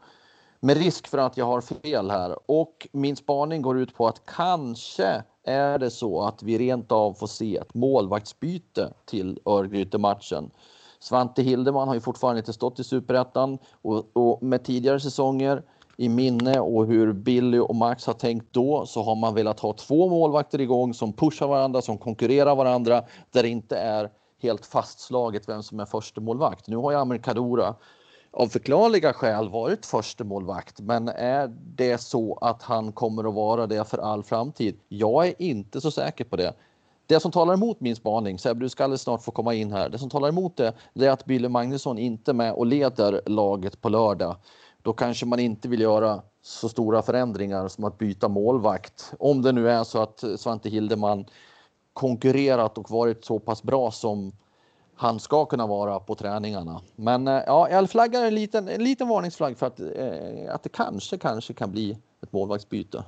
Med 0.60 0.76
risk 0.76 1.08
för 1.08 1.18
att 1.18 1.36
jag 1.36 1.46
har 1.46 1.60
fel 1.60 2.10
här 2.10 2.38
och 2.46 2.88
min 2.92 3.16
spaning 3.16 3.62
går 3.62 3.78
ut 3.78 3.94
på 3.94 4.08
att 4.08 4.26
kanske 4.26 5.22
är 5.48 5.78
det 5.78 5.90
så 5.90 6.22
att 6.22 6.42
vi 6.42 6.58
rent 6.58 6.92
av 6.92 7.12
får 7.12 7.26
se 7.26 7.56
ett 7.56 7.74
målvaktsbyte 7.74 8.92
till 9.04 9.38
Örgryte-matchen. 9.44 10.50
Svante 11.00 11.42
Hildeman 11.42 11.88
har 11.88 11.94
ju 11.94 12.00
fortfarande 12.00 12.38
inte 12.38 12.52
stått 12.52 12.78
i 12.78 12.84
superettan 12.84 13.58
och, 13.82 14.04
och 14.12 14.42
med 14.42 14.64
tidigare 14.64 15.00
säsonger 15.00 15.62
i 15.96 16.08
minne 16.08 16.60
och 16.60 16.86
hur 16.86 17.12
Billy 17.12 17.58
och 17.58 17.74
Max 17.74 18.06
har 18.06 18.14
tänkt 18.14 18.46
då 18.52 18.86
så 18.86 19.02
har 19.02 19.16
man 19.16 19.34
velat 19.34 19.60
ha 19.60 19.72
två 19.72 20.08
målvakter 20.08 20.60
igång 20.60 20.94
som 20.94 21.12
pushar 21.12 21.46
varandra, 21.46 21.82
som 21.82 21.98
konkurrerar 21.98 22.54
varandra, 22.54 23.04
där 23.30 23.42
det 23.42 23.48
inte 23.48 23.76
är 23.76 24.10
helt 24.42 24.66
fastslaget 24.66 25.48
vem 25.48 25.62
som 25.62 25.80
är 25.80 25.84
första 25.84 26.20
målvakt. 26.20 26.68
Nu 26.68 26.76
har 26.76 26.90
ju 26.90 26.98
Amir 26.98 27.18
Kadura 27.18 27.74
av 28.38 28.48
förklarliga 28.48 29.12
skäl 29.12 29.48
varit 29.48 29.86
första 29.86 30.24
målvakt, 30.24 30.80
men 30.80 31.08
är 31.08 31.48
det 31.74 31.98
så 31.98 32.38
att 32.40 32.62
han 32.62 32.92
kommer 32.92 33.28
att 33.28 33.34
vara 33.34 33.66
det 33.66 33.84
för 33.84 33.98
all 33.98 34.22
framtid? 34.22 34.78
Jag 34.88 35.26
är 35.26 35.42
inte 35.42 35.80
så 35.80 35.90
säker 35.90 36.24
på 36.24 36.36
det. 36.36 36.54
Det 37.06 37.20
som 37.20 37.32
talar 37.32 37.54
emot 37.54 37.80
min 37.80 37.96
spaning, 37.96 38.38
Sebbe 38.38 38.64
du 38.64 38.68
ska 38.68 38.84
alldeles 38.84 39.02
snart 39.02 39.22
få 39.22 39.30
komma 39.30 39.54
in 39.54 39.72
här. 39.72 39.88
Det 39.88 39.98
som 39.98 40.10
talar 40.10 40.28
emot 40.28 40.56
det, 40.56 40.72
det 40.94 41.06
är 41.06 41.10
att 41.10 41.24
Billy 41.24 41.48
Magnusson 41.48 41.98
inte 41.98 42.30
är 42.30 42.34
med 42.34 42.52
och 42.52 42.66
leder 42.66 43.20
laget 43.26 43.80
på 43.80 43.88
lördag. 43.88 44.36
då 44.82 44.92
kanske 44.92 45.26
man 45.26 45.38
inte 45.38 45.68
vill 45.68 45.80
göra 45.80 46.22
så 46.42 46.68
stora 46.68 47.02
förändringar 47.02 47.68
som 47.68 47.84
att 47.84 47.98
byta 47.98 48.28
målvakt. 48.28 49.12
Om 49.18 49.42
det 49.42 49.52
nu 49.52 49.70
är 49.70 49.84
så 49.84 50.02
att 50.02 50.24
Svante 50.36 50.68
Hildeman 50.68 51.24
konkurrerat 51.92 52.78
och 52.78 52.90
varit 52.90 53.24
så 53.24 53.38
pass 53.38 53.62
bra 53.62 53.90
som 53.90 54.32
han 54.98 55.20
ska 55.20 55.44
kunna 55.44 55.66
vara 55.66 56.00
på 56.00 56.14
träningarna. 56.14 56.80
Men 56.96 57.28
eh, 57.28 57.42
ja, 57.46 57.68
jag 57.70 57.90
flaggar 57.90 58.24
en 58.24 58.34
liten, 58.34 58.68
en 58.68 58.84
liten 58.84 59.08
varningsflagg 59.08 59.58
för 59.58 59.66
att, 59.66 59.80
eh, 59.80 60.54
att 60.54 60.62
det 60.62 60.68
kanske, 60.68 61.18
kanske 61.18 61.52
kan 61.52 61.70
bli 61.70 61.98
ett 62.22 62.32
målvaktsbyte. 62.32 63.04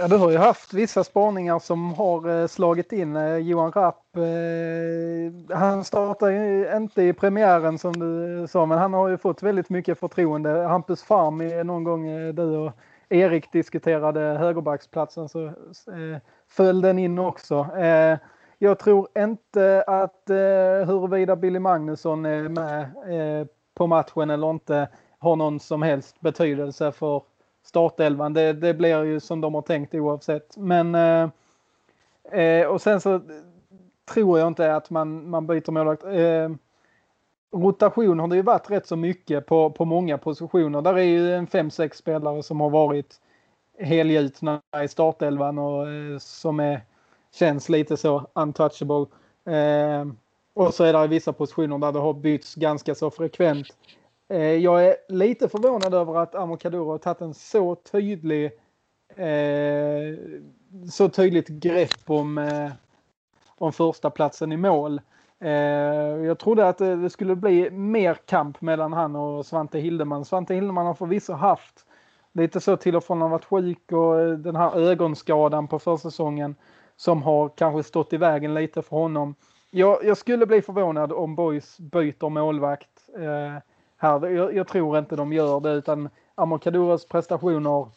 Ja, 0.00 0.08
du 0.08 0.16
har 0.16 0.30
ju 0.30 0.36
haft 0.36 0.74
vissa 0.74 1.04
spaningar 1.04 1.58
som 1.58 1.94
har 1.94 2.40
eh, 2.40 2.46
slagit 2.46 2.92
in. 2.92 3.16
Eh, 3.16 3.36
Johan 3.36 3.72
Rapp, 3.72 4.16
eh, 4.16 5.56
han 5.56 5.84
startar 5.84 6.28
ju 6.28 6.76
inte 6.76 7.02
i 7.02 7.12
premiären 7.12 7.78
som 7.78 7.92
du 7.92 8.40
eh, 8.40 8.46
sa, 8.46 8.66
men 8.66 8.78
han 8.78 8.94
har 8.94 9.08
ju 9.08 9.18
fått 9.18 9.42
väldigt 9.42 9.70
mycket 9.70 9.98
förtroende. 9.98 10.50
Hampus 10.50 11.02
Farm, 11.02 11.66
någon 11.66 11.84
gång 11.84 12.08
eh, 12.08 12.34
du 12.34 12.56
och 12.56 12.72
Erik 13.08 13.52
diskuterade 13.52 14.20
högerbacksplatsen 14.20 15.28
så 15.28 15.52
föll 16.48 16.80
den 16.80 16.98
in 16.98 17.18
också. 17.18 17.66
Jag 18.58 18.78
tror 18.78 19.08
inte 19.18 19.84
att 19.86 20.30
eh, 20.30 20.86
huruvida 20.86 21.36
Billy 21.36 21.58
Magnusson 21.58 22.26
är 22.26 22.48
med 22.48 22.82
eh, 23.40 23.46
på 23.74 23.86
matchen 23.86 24.30
eller 24.30 24.50
inte 24.50 24.88
har 25.18 25.36
någon 25.36 25.60
som 25.60 25.82
helst 25.82 26.20
betydelse 26.20 26.92
för 26.92 27.22
startelvan. 27.62 28.32
Det, 28.32 28.52
det 28.52 28.74
blir 28.74 29.04
ju 29.04 29.20
som 29.20 29.40
de 29.40 29.54
har 29.54 29.62
tänkt 29.62 29.94
oavsett. 29.94 30.56
Men 30.56 30.94
eh, 30.94 31.28
eh, 32.40 32.66
och 32.66 32.80
sen 32.80 33.00
så 33.00 33.20
tror 34.14 34.38
jag 34.38 34.48
inte 34.48 34.74
att 34.74 34.90
man, 34.90 35.30
man 35.30 35.46
byter 35.46 35.70
målvakt. 35.70 36.04
Eh, 36.04 36.50
rotation 37.52 38.18
har 38.18 38.28
det 38.28 38.36
ju 38.36 38.42
varit 38.42 38.70
rätt 38.70 38.86
så 38.86 38.96
mycket 38.96 39.46
på, 39.46 39.70
på 39.70 39.84
många 39.84 40.18
positioner. 40.18 40.82
Där 40.82 40.94
är 40.94 41.02
ju 41.02 41.34
en 41.34 41.46
5-6 41.46 41.94
spelare 41.94 42.42
som 42.42 42.60
har 42.60 42.70
varit 42.70 43.20
helgjutna 43.78 44.60
i 44.84 44.88
startelvan 44.88 45.58
och 45.58 45.88
eh, 45.88 46.18
som 46.18 46.60
är, 46.60 46.80
känns 47.34 47.68
lite 47.68 47.96
så 47.96 48.26
untouchable. 48.34 49.06
Eh, 49.54 50.06
och 50.54 50.74
så 50.74 50.84
är 50.84 50.92
det 50.92 51.06
vissa 51.06 51.32
positioner 51.32 51.78
där 51.78 51.92
det 51.92 51.98
har 51.98 52.14
bytts 52.14 52.54
ganska 52.54 52.94
så 52.94 53.10
frekvent. 53.10 53.66
Eh, 54.28 54.54
jag 54.54 54.86
är 54.86 54.96
lite 55.08 55.48
förvånad 55.48 55.94
över 55.94 56.16
att 56.16 56.34
Amokadoro 56.34 56.90
har 56.90 56.98
tagit 56.98 57.20
en 57.20 57.34
så 57.34 57.74
tydlig 57.74 58.52
eh, 59.16 60.18
så 60.90 61.08
tydligt 61.08 61.48
grepp 61.48 62.10
om, 62.10 62.38
eh, 62.38 62.70
om 63.58 63.72
första 63.72 64.10
platsen 64.10 64.52
i 64.52 64.56
mål. 64.56 65.00
Eh, 65.40 65.50
jag 66.26 66.38
trodde 66.38 66.68
att 66.68 66.78
det 66.78 67.10
skulle 67.10 67.36
bli 67.36 67.70
mer 67.70 68.14
kamp 68.14 68.60
mellan 68.60 68.92
han 68.92 69.16
och 69.16 69.46
Svante 69.46 69.78
Hildeman. 69.78 70.24
Svante 70.24 70.54
Hildeman 70.54 70.86
har 70.86 70.94
förvisso 70.94 71.32
haft 71.32 71.84
lite 72.32 72.60
så 72.60 72.76
till 72.76 72.96
och 72.96 73.04
från 73.04 73.20
han 73.20 73.30
varit 73.30 73.44
sjuk 73.44 73.92
och 73.92 74.38
den 74.38 74.56
här 74.56 74.76
ögonskadan 74.76 75.68
på 75.68 75.78
försäsongen 75.78 76.54
som 76.98 77.22
har 77.22 77.48
kanske 77.48 77.82
stått 77.82 78.12
i 78.12 78.16
vägen 78.16 78.54
lite 78.54 78.82
för 78.82 78.96
honom. 78.96 79.34
Jag, 79.70 80.04
jag 80.04 80.16
skulle 80.16 80.46
bli 80.46 80.62
förvånad 80.62 81.12
om 81.12 81.34
Boys 81.34 81.78
byter 81.78 82.28
målvakt. 82.28 83.08
Eh, 83.18 83.62
här. 83.96 84.26
Jag, 84.28 84.54
jag, 84.54 84.68
tror 84.68 84.98
inte 84.98 85.16
de 85.16 85.32
gör 85.32 85.60
det 85.60 85.70
utan 85.70 86.08
Amokaduras 86.34 87.06
prestationer 87.08 87.88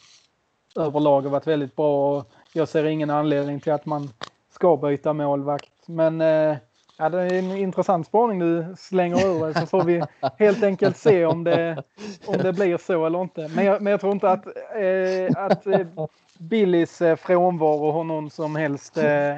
överlag 0.75 1.21
har 1.21 1.29
varit 1.29 1.47
väldigt 1.47 1.75
bra 1.75 2.17
och 2.17 2.31
jag 2.53 2.67
ser 2.67 2.85
ingen 2.85 3.09
anledning 3.09 3.59
till 3.59 3.73
att 3.73 3.85
man 3.85 4.09
ska 4.49 4.77
byta 4.77 5.13
målvakt. 5.13 5.87
Men 5.87 6.21
eh, 6.21 6.57
ja, 7.01 7.09
det 7.09 7.21
är 7.21 7.33
en 7.33 7.57
intressant 7.57 8.07
spaning 8.07 8.39
du 8.39 8.75
slänger 8.77 9.27
ur 9.27 9.45
dig 9.45 9.53
så 9.53 9.65
får 9.65 9.83
vi 9.83 10.03
helt 10.39 10.63
enkelt 10.63 10.97
se 10.97 11.25
om 11.25 11.43
det, 11.43 11.83
om 12.25 12.37
det 12.37 12.53
blir 12.53 12.77
så 12.77 13.05
eller 13.05 13.21
inte. 13.21 13.47
Men 13.55 13.65
jag, 13.65 13.81
men 13.81 13.91
jag 13.91 14.01
tror 14.01 14.13
inte 14.13 14.29
att, 14.29 14.45
eh, 14.45 15.43
att 15.43 15.67
eh, 15.67 15.87
Billys 16.37 17.01
eh, 17.01 17.15
frånvaro 17.15 17.91
har 17.91 18.03
någon 18.03 18.29
som 18.29 18.55
helst 18.55 18.97
eh, 18.97 19.35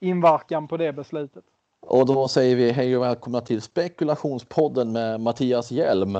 inverkan 0.00 0.68
på 0.68 0.76
det 0.76 0.92
beslutet. 0.92 1.44
Och 1.86 2.06
då 2.06 2.28
säger 2.28 2.56
vi 2.56 2.72
hej 2.72 2.96
och 2.96 3.02
välkomna 3.02 3.40
till 3.40 3.62
spekulationspodden 3.62 4.92
med 4.92 5.20
Mattias 5.20 5.70
Hjelm. 5.70 6.18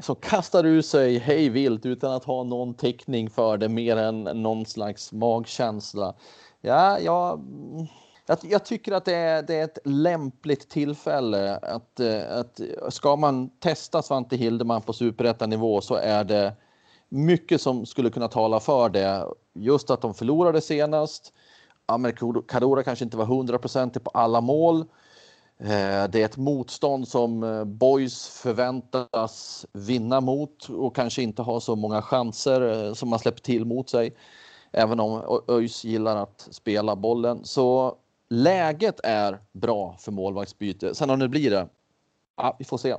Som 0.00 0.16
kastar 0.16 0.62
du 0.62 0.82
sig 0.82 1.18
hej 1.18 1.48
vilt 1.48 1.86
utan 1.86 2.12
att 2.12 2.24
ha 2.24 2.42
någon 2.42 2.74
täckning 2.74 3.30
för 3.30 3.56
det 3.56 3.68
mer 3.68 3.96
än 3.96 4.22
någon 4.22 4.66
slags 4.66 5.12
magkänsla. 5.12 6.14
Ja, 6.60 6.98
jag 6.98 7.38
mm 7.38 7.86
jag, 8.26 8.38
jag 8.42 8.64
tycker 8.64 8.92
att 8.92 9.04
det 9.04 9.14
är, 9.14 9.42
det 9.42 9.54
är 9.54 9.64
ett 9.64 9.78
lämpligt 9.84 10.68
tillfälle 10.68 11.56
att, 11.56 12.00
eh, 12.00 12.38
att 12.38 12.60
ska 12.88 13.16
man 13.16 13.48
testa 13.48 14.02
Svante 14.02 14.36
Hildeman 14.36 14.82
på 14.82 14.92
superettanivå 14.92 15.80
så 15.80 15.94
är 15.94 16.24
det 16.24 16.52
mycket 17.08 17.60
som 17.60 17.86
skulle 17.86 18.10
kunna 18.10 18.28
tala 18.28 18.60
för 18.60 18.88
det. 18.88 19.26
Just 19.52 19.90
att 19.90 20.00
de 20.00 20.14
förlorade 20.14 20.60
senast 20.60 21.32
Amer 21.86 22.42
Kadora 22.48 22.82
kanske 22.82 23.04
inte 23.04 23.16
var 23.16 23.24
hundraprocentig 23.26 24.04
på 24.04 24.10
alla 24.10 24.40
mål. 24.40 24.80
Eh, 25.58 26.04
det 26.08 26.14
är 26.14 26.24
ett 26.24 26.36
motstånd 26.36 27.08
som 27.08 27.42
eh, 27.42 27.64
Boys 27.64 28.28
förväntas 28.28 29.66
vinna 29.72 30.20
mot 30.20 30.68
och 30.68 30.96
kanske 30.96 31.22
inte 31.22 31.42
ha 31.42 31.60
så 31.60 31.76
många 31.76 32.02
chanser 32.02 32.94
som 32.94 33.08
man 33.08 33.18
släpper 33.18 33.40
till 33.40 33.64
mot 33.64 33.90
sig. 33.90 34.16
Även 34.72 35.00
om 35.00 35.40
ÖIS 35.48 35.84
gillar 35.84 36.16
att 36.16 36.48
spela 36.50 36.96
bollen. 36.96 37.44
Så 37.44 37.96
läget 38.34 39.00
är 39.04 39.38
bra 39.52 39.96
för 40.00 40.12
målvaktsbyte. 40.12 40.94
Sen 40.94 41.10
om 41.10 41.18
det 41.18 41.28
blir 41.28 41.50
det, 41.50 41.68
ja, 42.36 42.56
vi 42.58 42.64
får 42.64 42.78
se. 42.78 42.94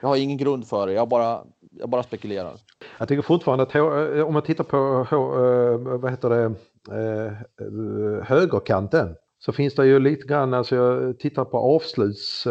Jag 0.00 0.08
har 0.08 0.16
ingen 0.16 0.36
grund 0.36 0.66
för 0.66 0.86
det, 0.86 0.92
jag 0.92 1.08
bara, 1.08 1.44
jag 1.70 1.88
bara 1.88 2.02
spekulerar. 2.02 2.56
Jag 2.98 3.08
tycker 3.08 3.22
fortfarande 3.22 3.62
att 3.62 3.74
eh, 3.74 4.26
om 4.26 4.32
man 4.32 4.42
tittar 4.42 4.64
på 4.64 4.76
eh, 5.10 5.98
vad 5.98 6.10
heter 6.10 6.30
det, 6.30 6.44
eh, 6.90 7.32
högerkanten 8.24 9.16
så 9.38 9.52
finns 9.52 9.74
det 9.74 9.86
ju 9.86 9.98
lite 9.98 10.26
grann, 10.26 10.54
alltså 10.54 10.76
jag 10.76 11.18
tittar 11.18 11.44
på 11.44 11.58
avsluts 11.58 12.44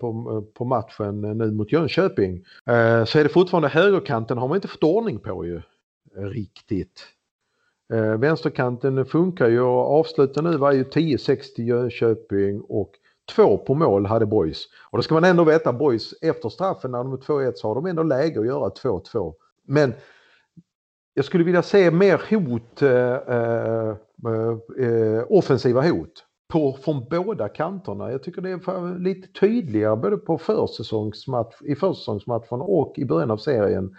på, 0.00 0.42
på 0.54 0.64
matchen 0.64 1.20
nu 1.20 1.50
mot 1.50 1.72
Jönköping. 1.72 2.44
Så 3.06 3.18
är 3.18 3.22
det 3.22 3.28
fortfarande 3.28 3.68
högerkanten 3.68 4.38
har 4.38 4.48
man 4.48 4.56
inte 4.56 4.68
fått 4.68 4.84
ordning 4.84 5.18
på 5.18 5.46
ju 5.46 5.62
riktigt. 6.14 7.02
Eh, 7.92 8.18
vänsterkanten 8.18 9.04
funkar 9.04 9.48
ju 9.48 9.60
och 9.60 9.98
avsluten 9.98 10.44
nu 10.44 10.56
var 10.56 10.72
ju 10.72 10.84
10-6 10.84 11.54
till 11.54 11.68
Jönköping 11.68 12.60
och 12.60 12.90
två 13.34 13.58
på 13.58 13.74
mål 13.74 14.06
hade 14.06 14.26
Boys. 14.26 14.64
Och 14.90 14.98
då 14.98 15.02
ska 15.02 15.14
man 15.14 15.24
ändå 15.24 15.44
veta 15.44 15.72
Boys 15.72 16.14
efter 16.22 16.48
straffen 16.48 16.90
när 16.90 16.98
de 16.98 17.12
är 17.12 17.16
2-1 17.16 17.52
så 17.54 17.68
har 17.68 17.74
de 17.74 17.86
ändå 17.86 18.02
läge 18.02 18.40
att 18.40 18.46
göra 18.46 18.68
2-2. 18.68 19.34
Men 19.66 19.94
jag 21.14 21.24
skulle 21.24 21.44
vilja 21.44 21.62
se 21.62 21.90
mer 21.90 22.22
hot, 22.30 22.82
eh, 22.82 23.14
eh, 23.36 23.96
eh, 24.86 25.24
offensiva 25.28 25.82
hot 25.82 26.24
på, 26.48 26.78
från 26.84 27.06
båda 27.10 27.48
kanterna. 27.48 28.12
Jag 28.12 28.22
tycker 28.22 28.42
det 28.42 28.50
är 28.50 28.98
lite 28.98 29.40
tydligare 29.40 29.96
både 29.96 30.16
på 30.16 30.38
försäsongsmatch, 30.38 31.62
i 31.62 31.74
försäsongsmatchen 31.74 32.60
och 32.60 32.94
i 32.96 33.04
början 33.04 33.30
av 33.30 33.36
serien. 33.36 33.96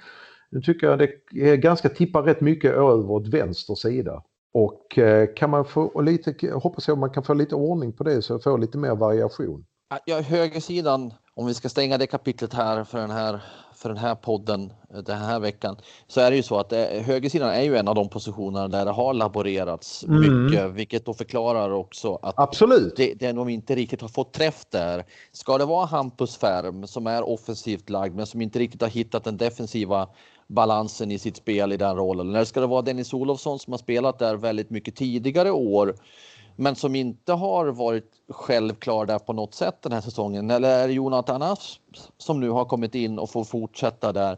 Nu 0.54 0.62
tycker 0.62 0.88
jag 0.88 1.00
det 1.00 1.10
är 1.34 1.56
ganska 1.56 1.90
tippar 1.90 2.24
rätt 2.24 2.42
mycket 2.42 2.72
över 2.72 3.12
åt 3.12 3.28
vänster 3.28 3.76
sida. 3.76 4.24
Och 4.54 4.98
eh, 4.98 5.28
kan 5.36 5.50
man 5.50 5.66
få 5.66 6.02
lite, 6.02 6.52
hoppas 6.54 6.88
jag 6.88 6.98
man 6.98 7.10
kan 7.10 7.24
få 7.24 7.34
lite 7.34 7.56
ordning 7.56 7.94
på 7.94 8.04
det 8.04 8.22
så 8.22 8.40
får 8.40 8.58
lite 8.58 8.78
mer 8.78 8.96
variation. 8.96 9.66
Ja, 10.06 10.22
högersidan, 10.22 11.14
om 11.36 11.46
vi 11.46 11.54
ska 11.54 11.70
stänga 11.70 11.98
det 11.98 12.08
kapitlet 12.08 12.54
här 12.54 12.84
för 12.84 12.98
den 12.98 13.12
här 13.12 13.40
för 13.76 13.90
den 13.90 13.98
här 13.98 14.16
podden 14.16 14.74
eh, 14.94 15.00
den 15.00 15.18
här 15.18 15.40
veckan 15.40 15.78
så 16.08 16.22
är 16.22 16.32
det 16.32 16.38
ju 16.38 16.44
så 16.44 16.60
att 16.60 16.74
eh, 16.74 16.80
högersidan 16.80 17.50
är 17.50 17.62
ju 17.62 17.78
en 17.78 17.88
av 17.88 17.96
de 17.96 18.10
positionerna 18.10 18.68
där 18.68 18.86
det 18.86 18.92
har 18.92 19.14
laborerats 19.14 20.04
mm. 20.04 20.46
mycket, 20.46 20.72
vilket 20.72 21.06
då 21.06 21.14
förklarar 21.14 21.72
också 21.72 22.20
att 22.22 22.40
Absolut. 22.40 22.94
Det, 22.96 23.14
det 23.14 23.32
de 23.32 23.50
inte 23.50 23.76
riktigt 23.76 24.02
har 24.02 24.08
fått 24.08 24.34
träff 24.34 24.66
där. 24.70 25.06
Ska 25.32 25.58
det 25.58 25.66
vara 25.66 25.86
Hampus 25.86 26.38
Färm 26.38 26.88
som 26.88 27.08
är 27.08 27.30
offensivt 27.30 27.90
lagd 27.90 28.16
men 28.16 28.26
som 28.26 28.42
inte 28.42 28.60
riktigt 28.60 28.82
har 28.82 28.90
hittat 28.90 29.24
den 29.24 29.38
defensiva 29.38 30.08
balansen 30.48 31.12
i 31.12 31.20
sitt 31.20 31.38
spel 31.38 31.72
i 31.72 31.78
den 31.78 31.96
rollen? 31.96 32.30
Eller 32.30 32.46
ska 32.46 32.60
det 32.60 32.68
vara 32.68 32.82
Dennis 32.82 33.14
Olofsson 33.14 33.60
som 33.60 33.74
har 33.74 33.78
spelat 33.78 34.20
där 34.20 34.36
väldigt 34.36 34.70
mycket 34.70 34.96
tidigare 34.96 35.52
år 35.52 35.96
men 36.56 36.76
som 36.76 36.96
inte 36.96 37.34
har 37.34 37.66
varit 37.66 38.12
självklar 38.30 39.06
där 39.06 39.20
på 39.20 39.34
något 39.34 39.54
sätt 39.54 39.82
den 39.82 39.92
här 39.92 40.02
säsongen. 40.02 40.52
Eller 40.52 40.70
är 40.70 40.88
det 40.88 40.94
Jonathan 40.94 41.42
Asp 41.42 41.82
som 42.18 42.40
nu 42.40 42.50
har 42.50 42.66
kommit 42.66 42.96
in 42.96 43.20
och 43.20 43.30
får 43.30 43.44
fortsätta 43.44 44.14
där? 44.14 44.38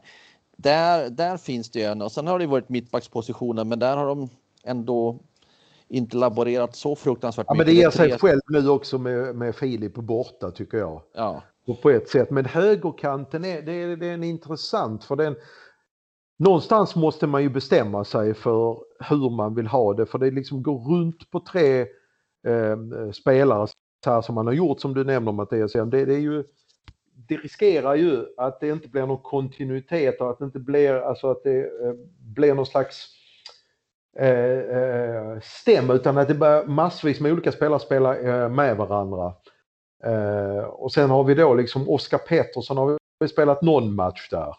Där, 0.57 1.09
där 1.09 1.37
finns 1.37 1.69
det 1.69 1.83
en 1.83 2.01
och 2.01 2.11
sen 2.11 2.27
har 2.27 2.39
det 2.39 2.47
varit 2.47 2.69
mittbackspositionen, 2.69 3.67
men 3.67 3.79
där 3.79 3.97
har 3.97 4.07
de 4.07 4.29
ändå 4.63 5.19
inte 5.87 6.17
laborerat 6.17 6.75
så 6.75 6.95
fruktansvärt 6.95 7.45
ja, 7.47 7.53
mycket. 7.53 7.67
Men 7.67 7.75
det 7.75 7.81
ger 7.81 7.89
sig 7.89 8.19
själv 8.19 8.41
nu 8.47 8.69
också 8.69 8.97
med, 8.97 9.35
med 9.35 9.55
Filip 9.55 9.93
borta 9.93 10.51
tycker 10.51 10.77
jag. 10.77 11.01
Ja. 11.13 11.41
Och 11.67 11.81
på 11.81 11.89
ett 11.89 12.09
sätt. 12.09 12.31
Men 12.31 12.45
högerkanten 12.45 13.45
är, 13.45 13.61
det 13.61 13.71
är, 13.71 13.97
det 13.97 14.07
är 14.07 14.13
en 14.13 14.23
intressant 14.23 15.03
för 15.03 15.15
den 15.15 15.35
Någonstans 16.37 16.95
måste 16.95 17.27
man 17.27 17.43
ju 17.43 17.49
bestämma 17.49 18.03
sig 18.03 18.33
för 18.33 18.77
hur 18.99 19.29
man 19.29 19.55
vill 19.55 19.67
ha 19.67 19.93
det 19.93 20.05
för 20.05 20.19
det 20.19 20.31
liksom 20.31 20.63
går 20.63 20.79
runt 20.79 21.31
på 21.31 21.39
tre 21.39 21.81
eh, 22.47 23.11
spelare 23.13 23.67
så 24.03 24.11
här 24.11 24.21
som 24.21 24.35
man 24.35 24.47
har 24.47 24.53
gjort 24.53 24.79
som 24.79 24.93
du 24.93 25.03
nämner 25.03 25.31
Mattias. 25.31 25.73
Det, 25.73 25.85
det 26.05 26.13
är 26.13 26.19
ju 26.19 26.43
det 27.27 27.37
riskerar 27.37 27.95
ju 27.95 28.25
att 28.37 28.59
det 28.59 28.69
inte 28.69 28.87
blir 28.87 29.05
någon 29.05 29.21
kontinuitet 29.21 30.21
och 30.21 30.29
att 30.29 30.39
det 30.39 30.45
inte 30.45 30.59
blir, 30.59 30.93
alltså 30.93 31.31
att 31.31 31.43
det 31.43 31.59
eh, 31.59 31.93
blir 32.19 32.53
någon 32.53 32.65
slags 32.65 33.07
eh, 34.19 34.59
eh, 34.59 35.39
stäm 35.41 35.89
utan 35.89 36.17
att 36.17 36.27
det 36.27 36.33
blir 36.33 36.67
massvis 36.67 37.19
med 37.19 37.31
olika 37.31 37.51
spelare 37.51 37.79
spela 37.79 38.17
eh, 38.17 38.49
med 38.49 38.77
varandra. 38.77 39.33
Eh, 40.03 40.63
och 40.63 40.91
sen 40.91 41.09
har 41.09 41.23
vi 41.23 41.33
då 41.33 41.53
liksom 41.53 41.89
Oskar 41.89 42.17
Pettersson 42.17 42.77
har 42.77 42.97
vi 43.19 43.27
spelat 43.27 43.61
någon 43.61 43.95
match 43.95 44.29
där. 44.29 44.55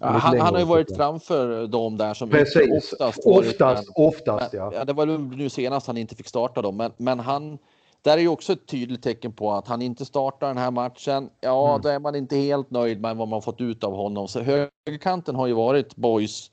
Han, 0.00 0.40
han, 0.40 0.54
har 0.54 0.58
ju 0.58 0.66
varit 0.66 0.96
framför 0.96 1.66
dem 1.66 1.96
där 1.96 2.14
som 2.14 2.30
Precis. 2.30 2.92
oftast 2.92 3.26
Oftast, 3.26 3.88
men, 3.96 4.06
oftast 4.06 4.52
ja. 4.52 4.72
ja. 4.74 4.84
Det 4.84 4.92
var 4.92 5.06
nu 5.36 5.48
senast 5.48 5.86
han 5.86 5.96
inte 5.96 6.14
fick 6.14 6.28
starta 6.28 6.62
dem, 6.62 6.76
men, 6.76 6.92
men 6.96 7.20
han 7.20 7.58
där 8.02 8.16
är 8.16 8.20
ju 8.20 8.28
också 8.28 8.52
ett 8.52 8.66
tydligt 8.66 9.02
tecken 9.02 9.32
på 9.32 9.52
att 9.52 9.68
han 9.68 9.82
inte 9.82 10.04
startar 10.04 10.48
den 10.48 10.58
här 10.58 10.70
matchen. 10.70 11.30
Ja, 11.40 11.70
mm. 11.70 11.82
då 11.82 11.88
är 11.88 11.98
man 11.98 12.14
inte 12.14 12.36
helt 12.36 12.70
nöjd 12.70 13.00
med 13.00 13.16
vad 13.16 13.28
man 13.28 13.42
fått 13.42 13.60
ut 13.60 13.84
av 13.84 13.96
honom. 13.96 14.28
Så 14.28 14.40
högerkanten 14.40 15.34
har 15.34 15.46
ju 15.46 15.52
varit 15.52 15.96
boys 15.96 16.50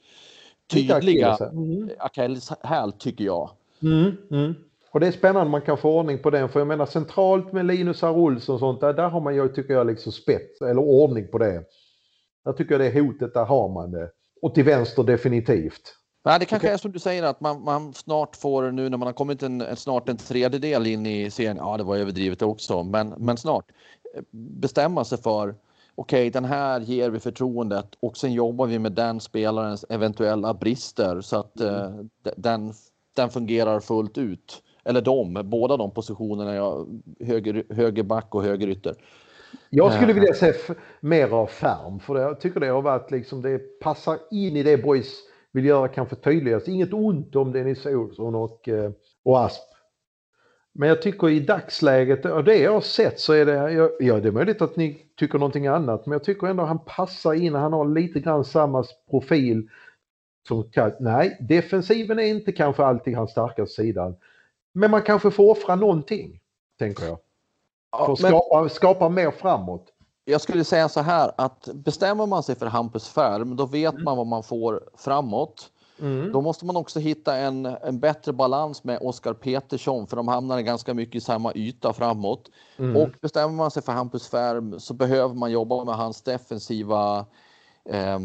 tydliga 0.71 1.35
mm. 1.35 1.89
akilleshäl 1.99 2.91
tycker 2.91 3.23
jag. 3.23 3.49
Mm. 3.81 4.17
Mm. 4.31 4.55
Och 4.91 4.99
det 4.99 5.07
är 5.07 5.11
spännande 5.11 5.51
man 5.51 5.61
kan 5.61 5.77
få 5.77 5.99
ordning 5.99 6.19
på 6.19 6.29
den, 6.29 6.49
för 6.49 6.59
jag 6.59 6.67
menar 6.67 6.85
centralt 6.85 7.51
med 7.51 7.65
Linus 7.65 8.03
Arulsson 8.03 8.53
och 8.53 8.59
sånt, 8.59 8.81
där, 8.81 8.93
där 8.93 9.09
har 9.09 9.21
man 9.21 9.35
ju, 9.35 9.47
tycker 9.47 9.73
jag, 9.73 9.87
liksom 9.87 10.11
spets 10.11 10.61
eller 10.61 10.81
ordning 10.81 11.27
på 11.27 11.37
det. 11.37 11.63
Jag 12.47 12.57
tycker 12.57 12.79
det 12.79 12.99
hotet, 13.01 13.33
där 13.33 13.45
har 13.45 13.69
man 13.69 13.91
det. 13.91 14.09
Och 14.41 14.55
till 14.55 14.63
vänster 14.63 15.03
definitivt. 15.03 15.95
Nej, 16.25 16.39
det 16.39 16.45
kanske 16.45 16.67
okay. 16.67 16.73
är 16.73 16.77
som 16.77 16.91
du 16.91 16.99
säger 16.99 17.23
att 17.23 17.41
man, 17.41 17.63
man, 17.63 17.93
snart 17.93 18.35
får 18.35 18.71
nu 18.71 18.89
när 18.89 18.97
man 18.97 19.05
har 19.05 19.13
kommit 19.13 19.43
en, 19.43 19.75
snart 19.75 20.09
en 20.09 20.17
tredjedel 20.17 20.87
in 20.87 21.05
i 21.05 21.31
serien. 21.31 21.57
Ja, 21.57 21.77
det 21.77 21.83
var 21.83 21.97
överdrivet 21.97 22.41
också, 22.41 22.83
men, 22.83 23.09
men 23.09 23.37
snart 23.37 23.71
eh, 24.15 24.21
bestämma 24.31 25.05
sig 25.05 25.17
för 25.17 25.49
okej, 25.49 25.55
okay, 25.95 26.29
den 26.29 26.45
här 26.45 26.79
ger 26.79 27.09
vi 27.09 27.19
förtroendet 27.19 27.95
och 27.99 28.17
sen 28.17 28.33
jobbar 28.33 28.65
vi 28.65 28.79
med 28.79 28.91
den 28.91 29.19
spelarens 29.19 29.85
eventuella 29.89 30.53
brister 30.53 31.21
så 31.21 31.37
att 31.37 31.59
mm. 31.59 31.75
eh, 31.75 32.05
den, 32.37 32.73
den 33.15 33.29
fungerar 33.29 33.79
fullt 33.79 34.17
ut. 34.17 34.63
Eller 34.83 35.01
de, 35.01 35.41
båda 35.45 35.77
de 35.77 35.91
positionerna, 35.91 36.55
ja, 36.55 36.85
höger, 37.19 37.63
högerback 37.69 38.35
och 38.35 38.43
högerytter. 38.43 38.95
Jag 39.69 39.93
skulle 39.93 40.13
vilja 40.13 40.33
se 40.33 40.53
mer 40.99 41.33
av 41.33 41.47
Färm 41.47 41.99
för 41.99 42.19
jag 42.19 42.39
tycker 42.39 42.59
det 42.59 42.67
har 42.67 42.81
varit 42.81 43.11
liksom, 43.11 43.41
det 43.41 43.79
passar 43.79 44.17
in 44.31 44.55
i 44.55 44.63
det 44.63 44.77
boys 44.77 45.23
vill 45.51 45.65
göra 45.65 45.87
kanske 45.87 46.15
tydligast. 46.15 46.67
Inget 46.67 46.93
ont 46.93 47.35
om 47.35 47.51
Dennis 47.51 47.85
Olsson 47.85 48.35
och, 48.35 48.69
eh, 48.69 48.91
och 49.23 49.45
Asp. 49.45 49.61
Men 50.73 50.89
jag 50.89 51.01
tycker 51.01 51.29
i 51.29 51.39
dagsläget, 51.39 52.25
och 52.25 52.43
det 52.43 52.57
jag 52.57 52.73
har 52.73 52.81
sett 52.81 53.19
så 53.19 53.33
är 53.33 53.45
det, 53.45 53.73
ja 53.99 54.19
det 54.19 54.27
är 54.27 54.31
möjligt 54.31 54.61
att 54.61 54.75
ni 54.75 55.05
tycker 55.19 55.39
någonting 55.39 55.67
annat, 55.67 56.05
men 56.05 56.11
jag 56.11 56.23
tycker 56.23 56.47
ändå 56.47 56.63
att 56.63 56.69
han 56.69 56.85
passar 56.85 57.33
in, 57.33 57.55
han 57.55 57.73
har 57.73 57.85
lite 57.85 58.19
grann 58.19 58.45
samma 58.45 58.83
profil 59.09 59.69
som 60.47 60.69
Nej, 60.99 61.37
defensiven 61.39 62.19
är 62.19 62.23
inte 62.23 62.51
kanske 62.51 62.83
alltid 62.83 63.15
hans 63.15 63.31
starkaste 63.31 63.75
sida. 63.75 64.13
Men 64.73 64.91
man 64.91 65.01
kanske 65.01 65.31
får 65.31 65.51
offra 65.51 65.75
någonting, 65.75 66.39
tänker 66.79 67.05
jag. 67.05 67.17
Att 67.89 68.19
skapa, 68.19 68.69
skapa 68.69 69.09
mer 69.09 69.31
framåt. 69.31 69.93
Jag 70.25 70.41
skulle 70.41 70.63
säga 70.63 70.89
så 70.89 71.01
här 71.01 71.31
att 71.37 71.69
bestämmer 71.73 72.25
man 72.25 72.43
sig 72.43 72.55
för 72.55 72.65
Hampus 72.65 73.09
Färm, 73.09 73.55
då 73.55 73.65
vet 73.65 73.93
mm. 73.93 74.03
man 74.03 74.17
vad 74.17 74.27
man 74.27 74.43
får 74.43 74.83
framåt. 74.97 75.71
Mm. 75.99 76.31
Då 76.31 76.41
måste 76.41 76.65
man 76.65 76.75
också 76.75 76.99
hitta 76.99 77.35
en, 77.35 77.65
en 77.65 77.99
bättre 77.99 78.33
balans 78.33 78.83
med 78.83 78.99
Oskar 79.01 79.33
Petersson, 79.33 80.07
för 80.07 80.17
de 80.17 80.27
hamnar 80.27 80.61
ganska 80.61 80.93
mycket 80.93 81.15
i 81.15 81.21
samma 81.21 81.53
yta 81.53 81.93
framåt. 81.93 82.49
Mm. 82.77 82.95
Och 82.95 83.09
bestämmer 83.21 83.55
man 83.55 83.71
sig 83.71 83.83
för 83.83 83.91
Hampus 83.91 84.27
Färm 84.27 84.79
så 84.79 84.93
behöver 84.93 85.35
man 85.35 85.51
jobba 85.51 85.83
med 85.83 85.95
hans 85.95 86.21
defensiva 86.21 87.25
eh, 87.89 88.19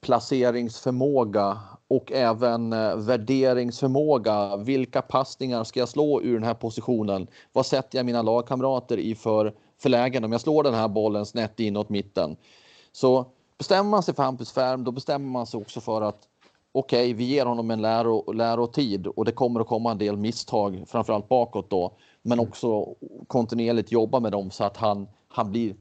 placeringsförmåga 0.00 1.58
och 1.96 2.12
även 2.12 2.72
eh, 2.72 2.96
värderingsförmåga. 2.96 4.56
Vilka 4.56 5.02
passningar 5.02 5.64
ska 5.64 5.80
jag 5.80 5.88
slå 5.88 6.22
ur 6.22 6.34
den 6.34 6.42
här 6.42 6.54
positionen? 6.54 7.26
Vad 7.52 7.66
sätter 7.66 7.98
jag 7.98 8.06
mina 8.06 8.22
lagkamrater 8.22 8.96
i 8.96 9.14
för, 9.14 9.54
för 9.78 9.88
lägen 9.88 10.24
om 10.24 10.32
jag 10.32 10.40
slår 10.40 10.62
den 10.62 10.74
här 10.74 10.88
bollen 10.88 11.26
snett 11.26 11.60
inåt 11.60 11.88
mitten? 11.88 12.36
Så 12.92 13.26
bestämmer 13.58 13.90
man 13.90 14.02
sig 14.02 14.14
för 14.14 14.22
Hampus 14.22 14.52
Färm, 14.52 14.84
då 14.84 14.90
bestämmer 14.90 15.30
man 15.30 15.46
sig 15.46 15.60
också 15.60 15.80
för 15.80 16.02
att 16.02 16.28
okej, 16.72 17.04
okay, 17.04 17.14
vi 17.14 17.24
ger 17.24 17.46
honom 17.46 17.70
en 17.70 17.82
läro, 17.82 18.32
lärotid 18.32 19.06
och 19.06 19.24
det 19.24 19.32
kommer 19.32 19.60
att 19.60 19.66
komma 19.66 19.90
en 19.90 19.98
del 19.98 20.16
misstag, 20.16 20.84
framförallt 20.86 21.28
bakåt 21.28 21.70
då, 21.70 21.92
men 22.22 22.40
också 22.40 22.94
kontinuerligt 23.26 23.92
jobba 23.92 24.20
med 24.20 24.32
dem 24.32 24.50
så 24.50 24.64
att 24.64 24.76
han, 24.76 25.08
han 25.28 25.50
blir 25.50 25.76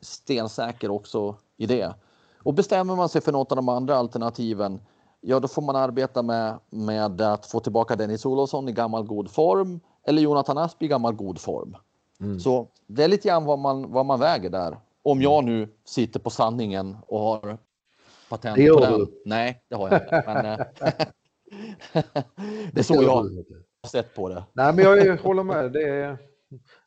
stensäker 0.00 0.90
också 0.90 1.34
i 1.56 1.66
det. 1.66 1.94
Och 2.42 2.54
bestämmer 2.54 2.96
man 2.96 3.08
sig 3.08 3.20
för 3.20 3.32
något 3.32 3.52
av 3.52 3.56
de 3.56 3.68
andra 3.68 3.96
alternativen, 3.96 4.80
ja 5.20 5.40
då 5.40 5.48
får 5.48 5.62
man 5.62 5.76
arbeta 5.76 6.22
med, 6.22 6.58
med 6.70 7.20
att 7.20 7.46
få 7.46 7.60
tillbaka 7.60 7.96
Dennis 7.96 8.26
Olofsson 8.26 8.68
i 8.68 8.72
gammal 8.72 9.04
god 9.04 9.30
form 9.30 9.80
eller 10.06 10.22
Jonathan 10.22 10.58
Asp 10.58 10.82
i 10.82 10.88
gammal 10.88 11.14
god 11.14 11.40
form. 11.40 11.76
Mm. 12.20 12.40
Så 12.40 12.68
det 12.86 13.04
är 13.04 13.08
lite 13.08 13.28
grann 13.28 13.44
vad 13.44 13.58
man, 13.58 13.92
vad 13.92 14.06
man 14.06 14.20
väger 14.20 14.50
där. 14.50 14.76
Om 15.02 15.22
jag 15.22 15.44
nu 15.44 15.68
sitter 15.84 16.20
på 16.20 16.30
sanningen 16.30 16.96
och 17.06 17.20
har 17.20 17.58
patent 18.28 18.56
det 18.56 18.70
på 18.70 18.80
den. 18.80 18.98
Du. 18.98 19.22
Nej, 19.24 19.64
det 19.68 19.74
har 19.74 19.90
jag 19.90 20.02
inte. 20.02 20.22
Men, 20.26 20.46
eh, 20.46 20.58
det 22.72 22.80
är 22.80 22.82
så 22.82 22.94
jag 22.94 23.10
har 23.10 23.88
sett 23.88 24.14
på 24.14 24.28
det. 24.28 24.44
Nej, 24.52 24.74
men 24.74 24.84
jag 24.84 25.16
håller 25.16 25.42
med. 25.42 25.72
Det 25.72 25.88
är, 25.88 26.18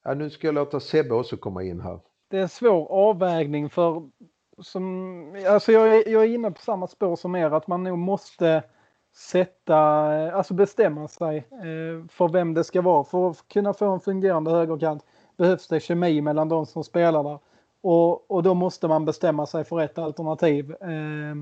ja, 0.04 0.14
nu 0.14 0.30
ska 0.30 0.48
jag 0.48 0.54
låta 0.56 0.80
Sebbe 0.80 1.16
också 1.16 1.38
komma 1.38 1.64
in 1.64 1.82
här. 1.82 2.00
Det 2.30 2.38
är 2.38 2.42
en 2.42 2.50
svår 2.50 2.92
avvägning 2.92 3.70
för 3.70 4.10
som, 4.62 5.46
alltså 5.48 5.72
jag, 5.72 5.96
är, 5.96 6.10
jag 6.10 6.24
är 6.24 6.28
inne 6.28 6.52
på 6.52 6.62
samma 6.62 6.88
spår 6.88 7.16
som 7.16 7.36
er, 7.36 7.52
att 7.52 7.68
man 7.68 7.84
nog 7.84 7.98
måste 7.98 8.64
sätta, 9.16 9.78
alltså 10.32 10.54
bestämma 10.54 11.08
sig 11.08 11.38
eh, 11.38 12.08
för 12.10 12.28
vem 12.28 12.54
det 12.54 12.64
ska 12.64 12.82
vara. 12.82 13.04
För 13.04 13.30
att 13.30 13.48
kunna 13.48 13.74
få 13.74 13.86
en 13.86 14.00
fungerande 14.00 14.52
högerkant 14.52 15.06
behövs 15.38 15.68
det 15.68 15.80
kemi 15.80 16.22
mellan 16.22 16.50
de 16.50 16.66
som 16.66 16.84
spelar 16.84 17.24
där. 17.24 17.40
Och, 17.82 18.32
och 18.32 18.44
då 18.44 18.54
måste 18.54 18.88
man 18.88 19.06
bestämma 19.06 19.46
sig 19.46 19.64
för 19.64 19.82
ett 19.82 19.98
alternativ. 19.98 20.72
Eh, 20.72 21.36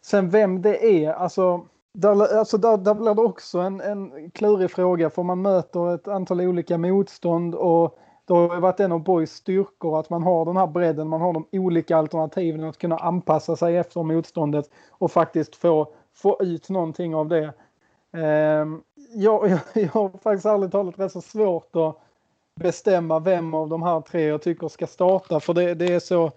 sen 0.00 0.30
vem 0.30 0.62
det 0.62 1.04
är, 1.04 1.12
alltså 1.12 1.66
där, 1.94 2.38
alltså 2.38 2.58
där, 2.58 2.76
där 2.76 2.94
blir 2.94 3.14
det 3.14 3.22
också 3.22 3.58
en, 3.58 3.80
en 3.80 4.30
klurig 4.30 4.70
fråga 4.70 5.10
för 5.10 5.22
man 5.22 5.42
möter 5.42 5.94
ett 5.94 6.08
antal 6.08 6.40
olika 6.40 6.78
motstånd 6.78 7.54
och 7.54 7.98
det 8.34 8.54
har 8.54 8.60
varit 8.60 8.80
en 8.80 8.92
av 8.92 9.02
Borgs 9.02 9.32
styrkor 9.32 10.00
att 10.00 10.10
man 10.10 10.22
har 10.22 10.44
den 10.44 10.56
här 10.56 10.66
bredden, 10.66 11.08
man 11.08 11.20
har 11.20 11.32
de 11.32 11.46
olika 11.52 11.96
alternativen 11.96 12.64
att 12.64 12.78
kunna 12.78 12.96
anpassa 12.96 13.56
sig 13.56 13.76
efter 13.76 14.02
motståndet 14.02 14.70
och 14.90 15.12
faktiskt 15.12 15.56
få, 15.56 15.92
få 16.14 16.38
ut 16.40 16.68
någonting 16.68 17.14
av 17.14 17.28
det. 17.28 17.52
Ehm, 18.12 18.82
jag, 19.14 19.48
jag, 19.50 19.60
jag 19.74 19.88
har 19.88 20.08
faktiskt 20.08 20.46
ärligt 20.46 20.72
talat 20.72 20.98
rätt 20.98 21.12
så 21.12 21.20
svårt 21.20 21.76
att 21.76 21.98
bestämma 22.54 23.18
vem 23.18 23.54
av 23.54 23.68
de 23.68 23.82
här 23.82 24.00
tre 24.00 24.22
jag 24.22 24.42
tycker 24.42 24.68
ska 24.68 24.86
starta 24.86 25.40
för 25.40 25.54
det, 25.54 25.74
det 25.74 25.94
är 25.94 26.00
så 26.00 26.32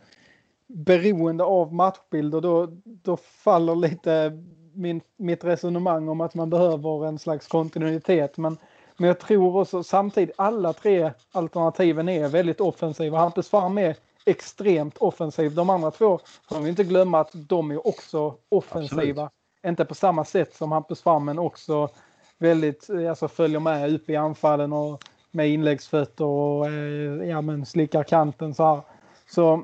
beroende 0.67 1.43
av 1.43 1.73
matchbild 1.73 2.35
och 2.35 2.41
då, 2.41 2.67
då 2.83 3.17
faller 3.17 3.75
lite 3.75 4.31
min, 4.73 5.01
mitt 5.17 5.43
resonemang 5.43 6.09
om 6.09 6.21
att 6.21 6.35
man 6.35 6.49
behöver 6.49 7.05
en 7.05 7.19
slags 7.19 7.47
kontinuitet. 7.47 8.37
Men 8.37 8.57
men 8.97 9.07
jag 9.07 9.19
tror 9.19 9.57
också 9.57 9.83
samtidigt 9.83 10.35
alla 10.37 10.73
tre 10.73 11.11
alternativen 11.31 12.09
är 12.09 12.27
väldigt 12.27 12.61
offensiva. 12.61 13.17
Hampus 13.17 13.49
Farm 13.49 13.77
är 13.77 13.95
extremt 14.25 14.97
offensiv. 14.97 15.55
De 15.55 15.69
andra 15.69 15.91
två 15.91 16.19
får 16.49 16.59
vi 16.59 16.69
inte 16.69 16.83
glömma 16.83 17.19
att 17.19 17.31
de 17.33 17.71
är 17.71 17.87
också 17.87 18.35
offensiva. 18.49 19.23
Absolut. 19.23 19.31
Inte 19.67 19.85
på 19.85 19.95
samma 19.95 20.25
sätt 20.25 20.55
som 20.55 20.71
Hampus 20.71 21.01
Farm 21.01 21.25
men 21.25 21.39
också 21.39 21.89
väldigt, 22.37 22.89
alltså 23.09 23.27
följer 23.27 23.59
med 23.59 23.93
upp 23.93 24.09
i 24.09 24.15
anfallen 24.15 24.73
och 24.73 25.03
med 25.31 25.49
inläggsfötter 25.49 26.25
och 26.25 26.67
eh, 26.67 27.29
ja, 27.29 27.41
men 27.41 27.65
slickar 27.65 28.03
kanten 28.03 28.53
så 28.53 28.63
här. 28.63 28.81
Så 29.29 29.63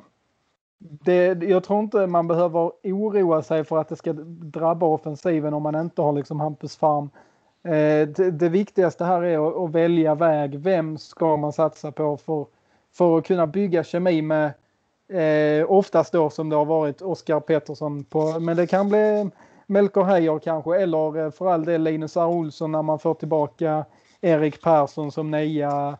det, 0.79 1.43
jag 1.43 1.63
tror 1.63 1.79
inte 1.79 2.07
man 2.07 2.27
behöver 2.27 2.71
oroa 2.84 3.43
sig 3.43 3.63
för 3.63 3.77
att 3.77 3.89
det 3.89 3.95
ska 3.95 4.13
drabba 4.13 4.86
offensiven 4.86 5.53
om 5.53 5.63
man 5.63 5.75
inte 5.75 6.01
har 6.01 6.13
liksom 6.13 6.39
Hampus 6.39 6.75
Farm 6.75 7.09
Eh, 7.09 7.30
Eh, 7.64 8.07
det, 8.07 8.32
det, 8.32 8.49
viktigaste 8.49 9.05
här 9.05 9.24
är 9.24 9.47
att, 9.47 9.55
att, 9.55 9.72
välja 9.72 10.16
väg. 10.16 10.59
Vem 10.59 10.97
ska 10.97 11.38
man 11.38 11.53
satsa 11.53 11.91
på 11.91 12.18
för, 12.18 12.45
för 12.93 13.18
att 13.18 13.26
kunna 13.26 13.47
bygga 13.47 13.84
kemi 13.84 14.22
med 14.22 14.53
eh, 15.14 15.72
oftast 15.72 16.14
då 16.14 16.30
som 16.30 16.49
det 16.49 16.55
har 16.55 16.66
varit 16.66 17.01
Oskar 17.01 17.39
Pettersson 17.39 18.03
på, 18.03 18.39
men 18.39 18.57
det 18.57 18.68
kan 18.68 18.89
bli 18.89 19.30
Melker 19.68 20.01
Heier 20.03 20.39
kanske 20.39 20.82
eller 20.82 21.26
eh, 21.26 21.32
för 21.32 21.47
all 21.47 21.66
del 21.66 21.84
Linus 21.84 22.18
R. 22.18 22.28
Olsson 22.28 22.72
när 22.72 22.82
man 22.82 22.99
får 22.99 23.14
tillbaka 23.14 23.86
Erik 24.22 24.62
Persson 24.62 25.12
som 25.12 25.32
nia 25.32 25.97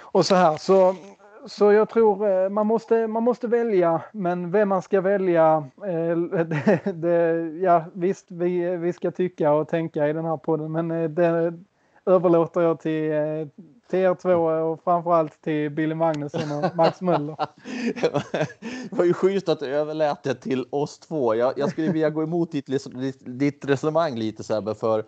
och 0.00 0.26
så 0.26 0.34
här. 0.34 0.56
Så 0.56 0.94
så 1.46 1.72
jag 1.72 1.88
tror 1.88 2.28
eh, 2.28 2.48
man 2.48 2.66
måste, 2.66 3.06
man 3.06 3.22
måste 3.22 3.46
välja, 3.46 4.02
men 4.12 4.50
vem 4.50 4.68
man 4.68 4.82
ska 4.82 5.00
välja, 5.00 5.68
eh, 5.86 6.18
det, 6.44 6.92
det, 6.94 7.50
ja 7.62 7.84
visst 7.92 8.26
vi, 8.28 8.76
vi 8.76 8.92
ska 8.92 9.10
tycka 9.10 9.52
och 9.52 9.68
tänka 9.68 10.08
i 10.08 10.12
den 10.12 10.24
här 10.24 10.36
podden, 10.36 10.72
men 10.72 10.90
eh, 10.90 11.10
det, 11.10 11.52
överlåter 12.06 12.60
jag 12.60 12.80
till, 12.80 13.12
till 13.90 13.98
er 13.98 14.14
två 14.14 14.34
och 14.34 14.80
framförallt 14.84 15.42
till 15.42 15.70
Billy 15.70 15.94
Magnusson 15.94 16.64
och 16.64 16.76
Max 16.76 17.00
Möller. 17.00 17.36
det 18.90 18.96
var 18.96 19.04
ju 19.04 19.14
schysst 19.14 19.48
att 19.48 19.60
du 19.60 19.66
överlät 19.66 20.22
det 20.22 20.34
till 20.34 20.66
oss 20.70 20.98
två. 20.98 21.34
Jag, 21.34 21.52
jag 21.56 21.70
skulle 21.70 21.92
vilja 21.92 22.10
gå 22.10 22.22
emot 22.22 22.52
ditt, 22.52 22.68
liksom, 22.68 23.12
ditt 23.18 23.64
resonemang 23.64 24.14
lite 24.16 24.44
Sebbe, 24.44 24.74
för 24.74 25.04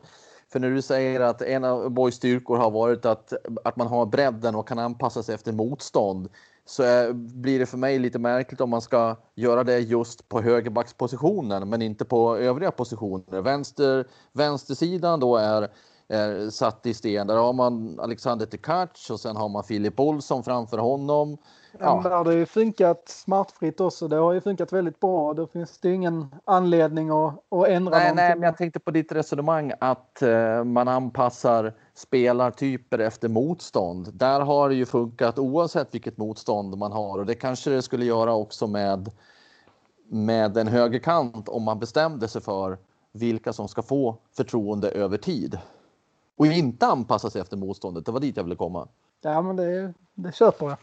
för 0.55 0.61
när 0.61 0.70
du 0.70 0.82
säger 0.82 1.20
att 1.20 1.42
en 1.42 1.64
av 1.64 1.90
Boys 1.90 2.14
styrkor 2.14 2.57
har 2.57 2.70
varit 2.70 3.07
att, 3.07 3.32
att 3.64 3.76
man 3.76 3.86
har 3.86 4.07
bredden 4.07 4.55
och 4.55 4.68
kan 4.68 4.78
anpassa 4.78 5.22
sig 5.22 5.34
efter 5.34 5.52
motstånd 5.52 6.28
så 6.64 6.82
är, 6.82 7.12
blir 7.12 7.59
det 7.59 7.66
för 7.66 7.78
mig 7.78 7.98
lite 7.98 8.18
märkligt 8.18 8.61
om 8.61 8.70
man 8.70 8.80
ska 8.80 9.16
göra 9.34 9.64
det 9.64 9.78
just 9.78 10.28
på 10.28 10.40
högerbackspositionen 10.40 11.68
men 11.68 11.82
inte 11.82 12.05
på 12.05 12.36
övriga 12.36 12.70
positioner. 12.70 13.40
Vänster, 13.40 14.07
vänstersidan 14.32 15.20
då 15.20 15.36
är, 15.36 15.68
är 16.09 16.50
satt 16.50 16.86
i 16.86 16.94
sten. 16.94 17.26
Där 17.26 17.36
har 17.36 17.52
man 17.52 18.00
Alexander 18.00 18.46
Tkac 18.46 19.11
och 19.11 19.20
sen 19.20 19.36
har 19.36 19.48
man 19.48 19.64
Filip 19.64 20.00
Olsson 20.00 20.44
framför 20.44 20.78
honom. 20.78 21.38
Ja. 21.79 22.01
Där 22.05 22.11
har 22.11 22.33
ju 22.33 22.47
funkat 22.47 23.03
smärtfritt 23.09 23.81
också. 23.81 24.09
Det 24.09 24.16
har 24.16 24.33
ju 24.33 24.41
funkat 24.41 24.72
väldigt 24.72 25.01
bra. 25.01 25.35
Då 25.35 25.47
finns 25.47 25.79
det 25.79 25.91
ingen 25.93 26.35
anledning 26.45 27.11
att, 27.11 27.35
att 27.49 27.68
ändra 27.68 27.68
nej, 27.68 27.81
någonting. 27.81 28.16
Nej, 28.16 28.35
men 28.37 28.43
jag 28.43 28.57
tänkte 28.57 28.81
på 28.81 28.91
ditt 28.91 29.12
resonemang 29.12 29.72
att 29.81 30.22
uh, 30.22 30.64
man 30.64 30.89
anpassar 30.89 31.72
spelartyper 31.95 32.99
efter 32.99 33.29
motstånd. 33.29 34.14
Där 34.14 34.41
har 34.41 34.68
det 34.68 34.75
ju 34.75 34.87
funkat 34.87 35.39
oavsett 35.39 35.95
vilket 35.95 36.16
motstånd 36.16 36.77
man 36.77 36.93
har 36.93 37.18
och 37.18 37.27
det 37.27 37.35
kanske 37.35 37.70
det 37.70 37.83
skulle 37.83 38.05
göra 38.05 38.35
också 38.35 38.66
med 38.66 39.11
med 40.09 40.57
en 40.57 40.68
högerkant 40.68 41.49
om 41.49 41.62
man 41.62 41.79
bestämde 41.79 42.29
sig 42.29 42.43
för 42.43 42.79
vilka 43.12 43.53
som 43.53 43.68
ska 43.68 43.83
få 43.83 44.16
förtroende 44.37 44.91
över 44.91 45.18
tid. 45.18 45.59
Och 46.37 46.47
inte 46.47 46.87
anpassa 46.87 47.31
sig 47.31 47.41
efter 47.41 47.57
motståndet. 47.57 48.07
Det 48.07 48.12
var 48.12 48.20
dit 48.20 48.37
jag 48.37 48.45
ville 48.45 48.57
komma. 48.57 48.89
Ja, 49.20 49.43
men 49.43 49.57
det, 49.57 49.95
det 50.14 50.35
köper 50.35 50.66
jag. 50.66 50.77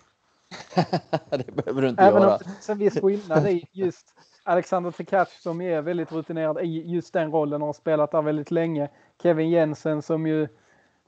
det 1.30 1.56
behöver 1.56 1.82
du 1.82 1.90
inte 1.90 2.04
Även 2.04 2.22
göra. 2.22 2.34
om 2.34 2.38
det 2.40 2.46
finns 2.46 2.70
en 2.70 2.78
viss 2.78 3.00
skillnad 3.02 3.48
i 3.48 3.68
just 3.72 4.08
Alexander 4.44 4.92
Tkac 4.92 5.30
som 5.42 5.62
är 5.62 5.82
väldigt 5.82 6.12
rutinerad 6.12 6.60
i 6.62 6.84
just 6.92 7.14
den 7.14 7.32
rollen 7.32 7.62
och 7.62 7.68
har 7.68 7.74
spelat 7.74 8.12
där 8.12 8.22
väldigt 8.22 8.52
länge. 8.52 8.90
Kevin 9.24 9.50
Jensen 9.50 10.02
som 10.02 10.28
ju, 10.28 10.48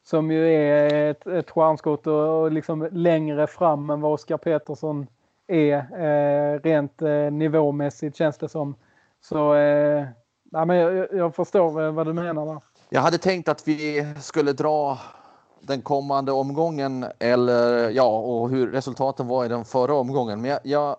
som 0.04 0.32
ju 0.32 0.54
är 0.54 1.12
ett, 1.12 1.28
ett 1.28 1.50
stjärnskott 1.50 2.08
och, 2.08 2.42
och 2.42 2.52
liksom 2.52 2.90
längre 2.92 3.48
fram 3.48 3.90
än 3.90 4.02
vad 4.02 4.14
Oskar 4.14 4.38
Petersson 4.38 5.08
är 5.48 5.76
eh, 5.76 6.60
rent 6.60 7.02
eh, 7.02 7.32
nivåmässigt 7.32 8.16
känns 8.18 8.38
det 8.38 8.50
som. 8.50 8.76
Så 9.22 9.56
eh, 9.56 10.06
ja, 10.52 10.66
men 10.66 10.78
jag, 10.78 11.08
jag 11.14 11.36
förstår 11.36 11.92
vad 11.92 12.08
du 12.08 12.14
menar 12.14 12.46
där. 12.46 12.62
Jag 12.90 13.02
hade 13.02 13.18
tänkt 13.18 13.50
att 13.50 13.68
vi 13.68 14.14
skulle 14.20 14.54
dra 14.54 14.98
den 15.68 15.82
kommande 15.82 16.32
omgången 16.32 17.06
eller 17.20 17.90
ja, 17.90 18.20
och 18.20 18.50
hur 18.50 18.72
resultaten 18.72 19.28
var 19.28 19.46
i 19.46 19.48
den 19.48 19.66
förra 19.66 19.94
omgången. 19.94 20.42
Men 20.42 20.52
jag, 20.52 20.60
jag, 20.64 20.98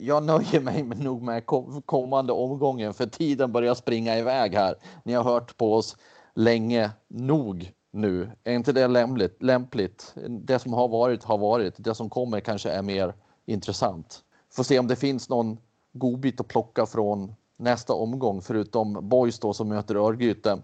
jag 0.00 0.22
nöjer 0.24 0.60
mig 0.60 0.82
med 0.82 1.00
nog 1.00 1.22
med 1.22 1.46
kommande 1.86 2.32
omgången 2.32 2.94
för 2.94 3.06
tiden 3.06 3.52
börjar 3.52 3.74
springa 3.74 4.18
iväg 4.18 4.54
här. 4.54 4.74
Ni 5.04 5.12
har 5.12 5.24
hört 5.24 5.56
på 5.56 5.74
oss 5.74 5.96
länge 6.34 6.90
nog 7.08 7.72
nu. 7.92 8.30
Är 8.44 8.54
inte 8.54 8.72
det 8.72 8.86
lämpligt? 8.86 9.42
lämpligt? 9.42 10.14
Det 10.28 10.58
som 10.58 10.72
har 10.72 10.88
varit 10.88 11.24
har 11.24 11.38
varit. 11.38 11.74
Det 11.78 11.94
som 11.94 12.10
kommer 12.10 12.40
kanske 12.40 12.70
är 12.70 12.82
mer 12.82 13.14
intressant. 13.46 14.20
Får 14.52 14.62
se 14.62 14.78
om 14.78 14.86
det 14.86 14.96
finns 14.96 15.28
någon 15.28 15.58
godbit 15.92 16.40
att 16.40 16.48
plocka 16.48 16.86
från 16.86 17.34
nästa 17.56 17.92
omgång 17.92 18.42
förutom 18.42 19.08
Boys 19.08 19.38
då 19.38 19.52
som 19.52 19.68
möter 19.68 19.94
Örgryte. 19.94 20.58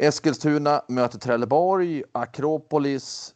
Eskilstuna 0.00 0.82
möter 0.88 1.18
Trelleborg, 1.18 2.02
Akropolis, 2.12 3.34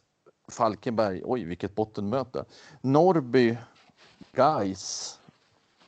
Falkenberg. 0.51 1.21
Oj, 1.25 1.43
vilket 1.43 1.75
bottenmöte. 1.75 2.45
Norrby, 2.81 3.57
Guys. 4.31 5.19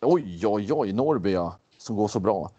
Oj, 0.01 0.47
oj, 0.47 0.73
oj, 0.73 0.93
Norrby 0.93 1.31
ja, 1.31 1.55
som 1.77 1.95
går 1.95 2.07
så 2.07 2.19
bra. 2.19 2.51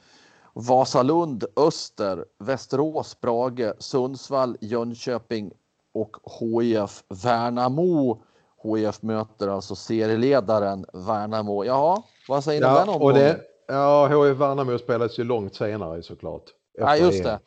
Vasalund, 0.52 1.44
Öster, 1.56 2.24
Västerås, 2.38 3.20
Brage, 3.20 3.72
Sundsvall, 3.78 4.56
Jönköping 4.60 5.52
och 5.94 6.16
HIF 6.40 7.04
Värnamo. 7.08 8.22
HIF 8.62 9.02
möter 9.02 9.48
alltså 9.48 9.74
serieledaren 9.74 10.86
Värnamo. 10.92 11.64
Ja, 11.64 12.04
vad 12.28 12.44
säger 12.44 12.60
ni 12.60 12.66
ja, 12.66 12.80
om 12.80 12.86
den 12.86 12.94
omgången? 12.94 13.36
Ja, 13.68 14.06
HIF 14.06 14.38
Värnamo 14.38 14.78
spelas 14.78 15.18
ju 15.18 15.24
långt 15.24 15.54
senare 15.54 16.02
såklart. 16.02 16.44
Ja, 16.78 16.96
just 16.96 17.24
det. 17.24 17.38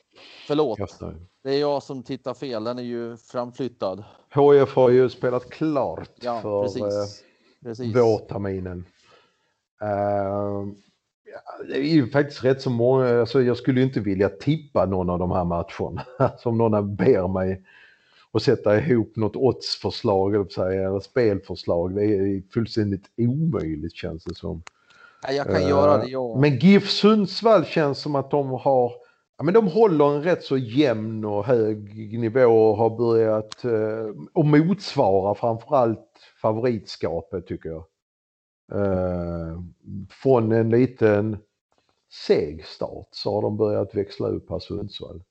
Förlåt. 0.48 0.80
Det 1.44 1.56
är 1.56 1.60
jag 1.60 1.84
som 1.84 2.04
tittar 2.04 2.34
fel. 2.34 2.64
Den 2.64 2.80
är 2.80 2.84
ju 2.84 3.18
framflyttad. 3.18 4.04
HIF 4.34 4.76
har 4.76 4.90
ju 4.90 5.10
spelat 5.10 5.50
klart 5.50 6.10
ja, 6.22 6.42
för 6.42 6.64
precis. 6.64 6.82
Eh, 6.82 7.24
precis. 7.64 7.96
vårterminen. 7.96 8.86
Uh, 9.84 10.68
ja, 11.26 11.66
det 11.68 11.78
är 11.78 11.94
ju 11.94 12.10
faktiskt 12.10 12.44
rätt 12.44 12.62
så 12.62 12.70
många, 12.70 13.20
alltså 13.20 13.42
jag 13.42 13.58
skulle 13.58 13.80
ju 13.80 13.86
inte 13.86 14.00
vilja 14.00 14.30
tippa 14.30 14.86
någon 14.86 15.10
av 15.10 15.20
de 15.20 15.32
här 15.32 15.44
matcherna. 15.44 16.06
Som 16.38 16.58
någon 16.58 16.96
ber 16.96 17.28
mig 17.28 17.64
att 18.32 18.44
sätta 18.44 18.78
ihop 18.78 19.16
något 19.16 19.36
oddsförslag 19.36 20.36
eller 20.36 21.00
spelförslag. 21.00 21.96
Det 21.96 22.04
är 22.04 22.52
fullständigt 22.54 23.06
omöjligt 23.18 23.96
känns 23.96 24.24
det 24.24 24.36
som. 24.36 24.64
Ja, 25.24 25.32
jag 25.32 25.46
kan 25.46 25.64
uh, 25.64 25.70
göra 25.70 25.98
det 25.98 26.08
jag. 26.08 26.40
Men 26.40 26.60
GIF 26.60 26.90
Sundsvall 26.90 27.66
känns 27.66 28.00
som 28.00 28.16
att 28.16 28.32
de 28.32 28.50
har 28.50 29.07
Ja, 29.38 29.44
men 29.44 29.54
de 29.54 29.68
håller 29.68 30.16
en 30.16 30.24
rätt 30.24 30.44
så 30.44 30.58
jämn 30.58 31.26
och 31.26 31.46
hög 31.46 32.20
nivå 32.20 32.70
och 32.70 32.78
har 32.78 32.98
börjat 32.98 33.66
eh, 33.66 34.24
och 34.34 34.46
motsvara 34.46 35.36
framförallt 35.36 36.20
favoritskapet 36.42 37.48
tycker 37.48 37.70
jag. 37.70 37.86
Eh, 38.72 39.62
från 40.10 40.52
en 40.52 40.70
liten 40.70 41.38
seg 42.28 42.66
start 42.66 43.08
så 43.12 43.36
har 43.36 43.42
de 43.42 43.58
börjat 43.58 43.96
växla 43.96 44.28
upp 44.28 44.50
här 44.50 44.60
Sundsvall. 44.60 45.24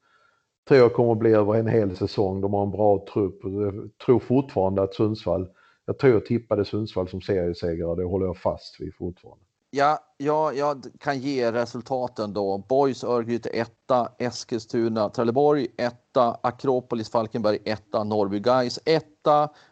Tror 0.69 0.81
jag 0.81 0.95
kommer 0.95 1.13
att 1.13 1.19
bli 1.19 1.33
över 1.33 1.55
en 1.55 1.69
hel 1.69 1.97
säsong. 1.97 2.41
De 2.41 2.55
har 2.55 2.63
en 2.63 2.71
bra 2.71 3.07
trupp 3.13 3.45
och 3.45 3.63
jag 3.63 3.91
tror 4.07 4.19
fortfarande 4.19 4.83
att 4.83 4.95
Sundsvall, 4.95 5.49
jag 5.87 5.99
tror 5.99 6.13
jag 6.13 6.27
tippade 6.27 6.65
Sundsvall 6.65 7.09
som 7.09 7.21
seriesegrare, 7.21 7.97
det 7.97 8.05
håller 8.05 8.27
jag 8.27 8.39
fast 8.39 8.81
vid 8.81 8.95
fortfarande. 8.95 9.46
Ja, 9.77 9.99
ja, 10.17 10.53
jag 10.53 10.87
kan 11.01 11.19
ge 11.19 11.53
resultaten 11.53 12.33
då. 12.33 12.59
Boys 12.59 13.05
Örgryte 13.05 13.49
1, 13.49 13.71
Eskilstuna, 14.19 15.09
Trelleborg 15.09 15.67
1, 15.77 15.95
Akropolis, 16.41 17.11
Falkenberg 17.11 17.59
1, 17.65 17.83
Norrby 17.93 18.41
Guys 18.41 18.79
1, 18.85 19.05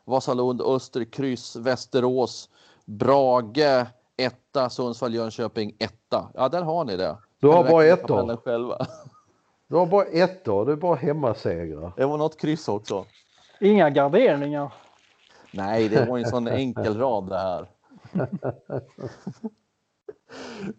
Vasalund, 0.04 0.62
Öster, 0.62 1.04
Kryss, 1.04 1.56
Västerås, 1.56 2.48
Brage 2.84 3.86
1, 4.16 4.72
Sundsvall, 4.72 5.14
Jönköping 5.14 5.76
1. 5.78 5.92
Ja, 6.34 6.48
där 6.48 6.62
har 6.62 6.84
ni 6.84 6.96
det. 6.96 7.16
Du 7.40 7.48
har 7.48 7.64
bara 7.64 7.84
ett 7.84 8.08
då? 8.08 8.36
Själva. 8.44 8.86
Du 9.68 9.76
har 9.76 9.86
bara 9.86 10.04
ett 10.04 10.44
då, 10.44 10.64
det 10.64 10.72
är 10.72 10.76
bara 10.76 10.96
hemmasegrar. 10.96 11.92
Det 11.96 12.06
var 12.06 12.18
något 12.18 12.40
kryss 12.40 12.68
också. 12.68 13.04
Inga 13.60 13.90
garderingar. 13.90 14.72
Nej, 15.50 15.88
det 15.88 16.04
var 16.04 16.18
en 16.18 16.26
sån 16.26 16.48
enkel 16.48 16.98
rad 16.98 17.28
det 17.28 17.38
här. 17.38 17.66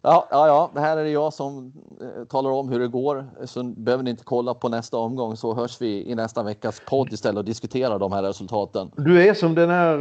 Ja, 0.02 0.28
ja, 0.32 0.48
ja, 0.48 0.72
det 0.74 0.80
här 0.80 0.98
är 0.98 1.04
det 1.04 1.10
jag 1.10 1.34
som 1.34 1.74
eh, 2.02 2.26
talar 2.26 2.52
om 2.52 2.70
hur 2.70 2.80
det 2.80 2.88
går. 2.88 3.26
Så 3.46 3.64
behöver 3.64 4.04
ni 4.04 4.10
inte 4.10 4.24
kolla 4.24 4.54
på 4.54 4.70
nästa 4.70 4.98
omgång 4.98 5.38
så 5.38 5.54
hörs 5.54 5.82
vi 5.82 6.12
i 6.12 6.16
nästa 6.16 6.44
veckas 6.44 6.82
podd 6.90 7.14
istället 7.14 7.38
och 7.38 7.46
diskuterar 7.46 8.00
de 8.00 8.12
här 8.12 8.24
resultaten. 8.24 8.92
Du 8.98 9.24
är 9.24 9.34
som 9.34 9.56
den 9.56 9.70
här, 9.70 9.96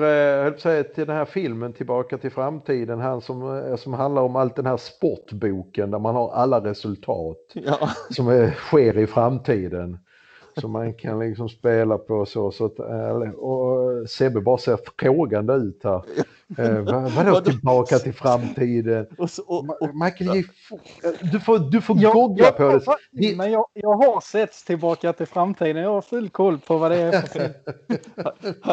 eh, 0.46 0.56
säga, 0.56 0.84
till 0.84 1.06
den 1.06 1.16
här 1.16 1.24
filmen 1.24 1.72
Tillbaka 1.72 2.18
till 2.18 2.30
framtiden, 2.30 3.00
han 3.00 3.20
som, 3.20 3.58
eh, 3.58 3.76
som 3.76 3.92
handlar 3.92 4.22
om 4.22 4.36
allt 4.36 4.56
den 4.56 4.66
här 4.66 4.76
sportboken 4.76 5.90
där 5.90 5.98
man 5.98 6.14
har 6.14 6.32
alla 6.32 6.60
resultat 6.64 7.38
ja. 7.52 7.88
som 8.10 8.28
är, 8.28 8.50
sker 8.50 8.98
i 8.98 9.06
framtiden. 9.06 9.98
Som 10.60 10.72
man 10.72 10.94
kan 10.94 11.18
liksom 11.18 11.48
spela 11.48 11.98
på 11.98 12.26
så. 12.26 12.50
så 12.50 12.64
att, 12.64 12.78
eh, 12.78 13.30
och 13.30 14.10
Sebbe 14.10 14.40
bara 14.40 14.58
ser 14.58 14.78
frågande 14.98 15.54
ut 15.54 15.80
här. 15.84 16.02
Eh, 16.58 16.78
vad, 16.78 17.12
vadå 17.12 17.40
tillbaka 17.40 17.98
till 17.98 18.14
framtiden? 18.14 19.06
Och 19.18 19.30
så, 19.30 19.42
och, 19.42 19.82
och, 19.82 19.94
Michael, 19.94 20.44
du 21.32 21.40
får, 21.40 21.58
du 21.58 21.80
får 21.80 21.98
jag, 21.98 22.12
googla 22.12 22.44
jag, 22.44 22.56
på 22.56 22.96
det. 23.10 23.36
Men 23.36 23.52
jag, 23.52 23.66
jag 23.72 23.96
har 23.96 24.20
sett 24.20 24.52
tillbaka 24.52 25.12
till 25.12 25.26
framtiden. 25.26 25.82
Jag 25.82 25.90
har 25.90 26.02
full 26.02 26.30
koll 26.30 26.58
på 26.58 26.78
vad 26.78 26.90
det 26.90 26.96
är 26.96 27.20
för 27.20 27.28
film. 27.28 27.52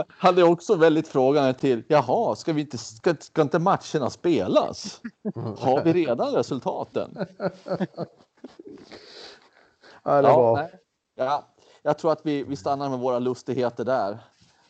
Han 0.08 0.38
är 0.38 0.44
också 0.44 0.76
väldigt 0.76 1.08
frågande 1.08 1.54
till, 1.54 1.84
jaha, 1.88 2.36
ska, 2.36 2.54
vi 2.54 2.62
inte, 2.62 2.78
ska, 2.78 3.16
ska 3.20 3.42
inte 3.42 3.60
matcherna 3.60 4.10
spelas? 4.10 5.02
Har 5.58 5.84
vi 5.84 5.94
redan 5.94 6.34
resultaten? 6.34 7.18
Ja, 10.04 10.22
det 10.22 10.28
är 10.28 10.34
bra. 10.34 10.70
Ja, 11.16 11.51
jag 11.84 11.98
tror 11.98 12.12
att 12.12 12.22
vi, 12.24 12.44
vi 12.44 12.56
stannar 12.56 12.90
med 12.90 13.00
våra 13.00 13.20
lustigheter 13.20 13.86
där. 13.86 14.20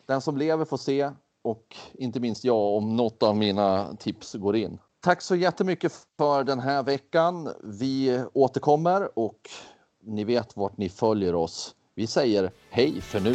Den 0.06 0.20
som 0.20 0.36
lever 0.36 0.64
får 0.64 0.76
se 0.76 1.10
och 1.42 1.76
inte 1.94 2.20
minst 2.20 2.44
jag 2.44 2.76
om 2.76 2.96
något 2.96 3.22
av 3.22 3.36
mina 3.36 3.96
tips 3.96 4.34
går 4.34 4.56
in. 4.56 4.78
Tack 5.00 5.22
så 5.22 5.36
jättemycket 5.36 5.92
för 6.18 6.44
den 6.44 6.60
här 6.60 6.82
veckan. 6.82 7.48
Vi 7.62 8.24
återkommer 8.32 9.18
och 9.18 9.40
ni 10.02 10.24
vet 10.24 10.56
vart 10.56 10.76
ni 10.76 10.88
följer 10.88 11.34
oss. 11.34 11.74
Vi 11.94 12.06
säger 12.06 12.50
hej 12.70 13.00
för 13.00 13.20
nu. 13.20 13.34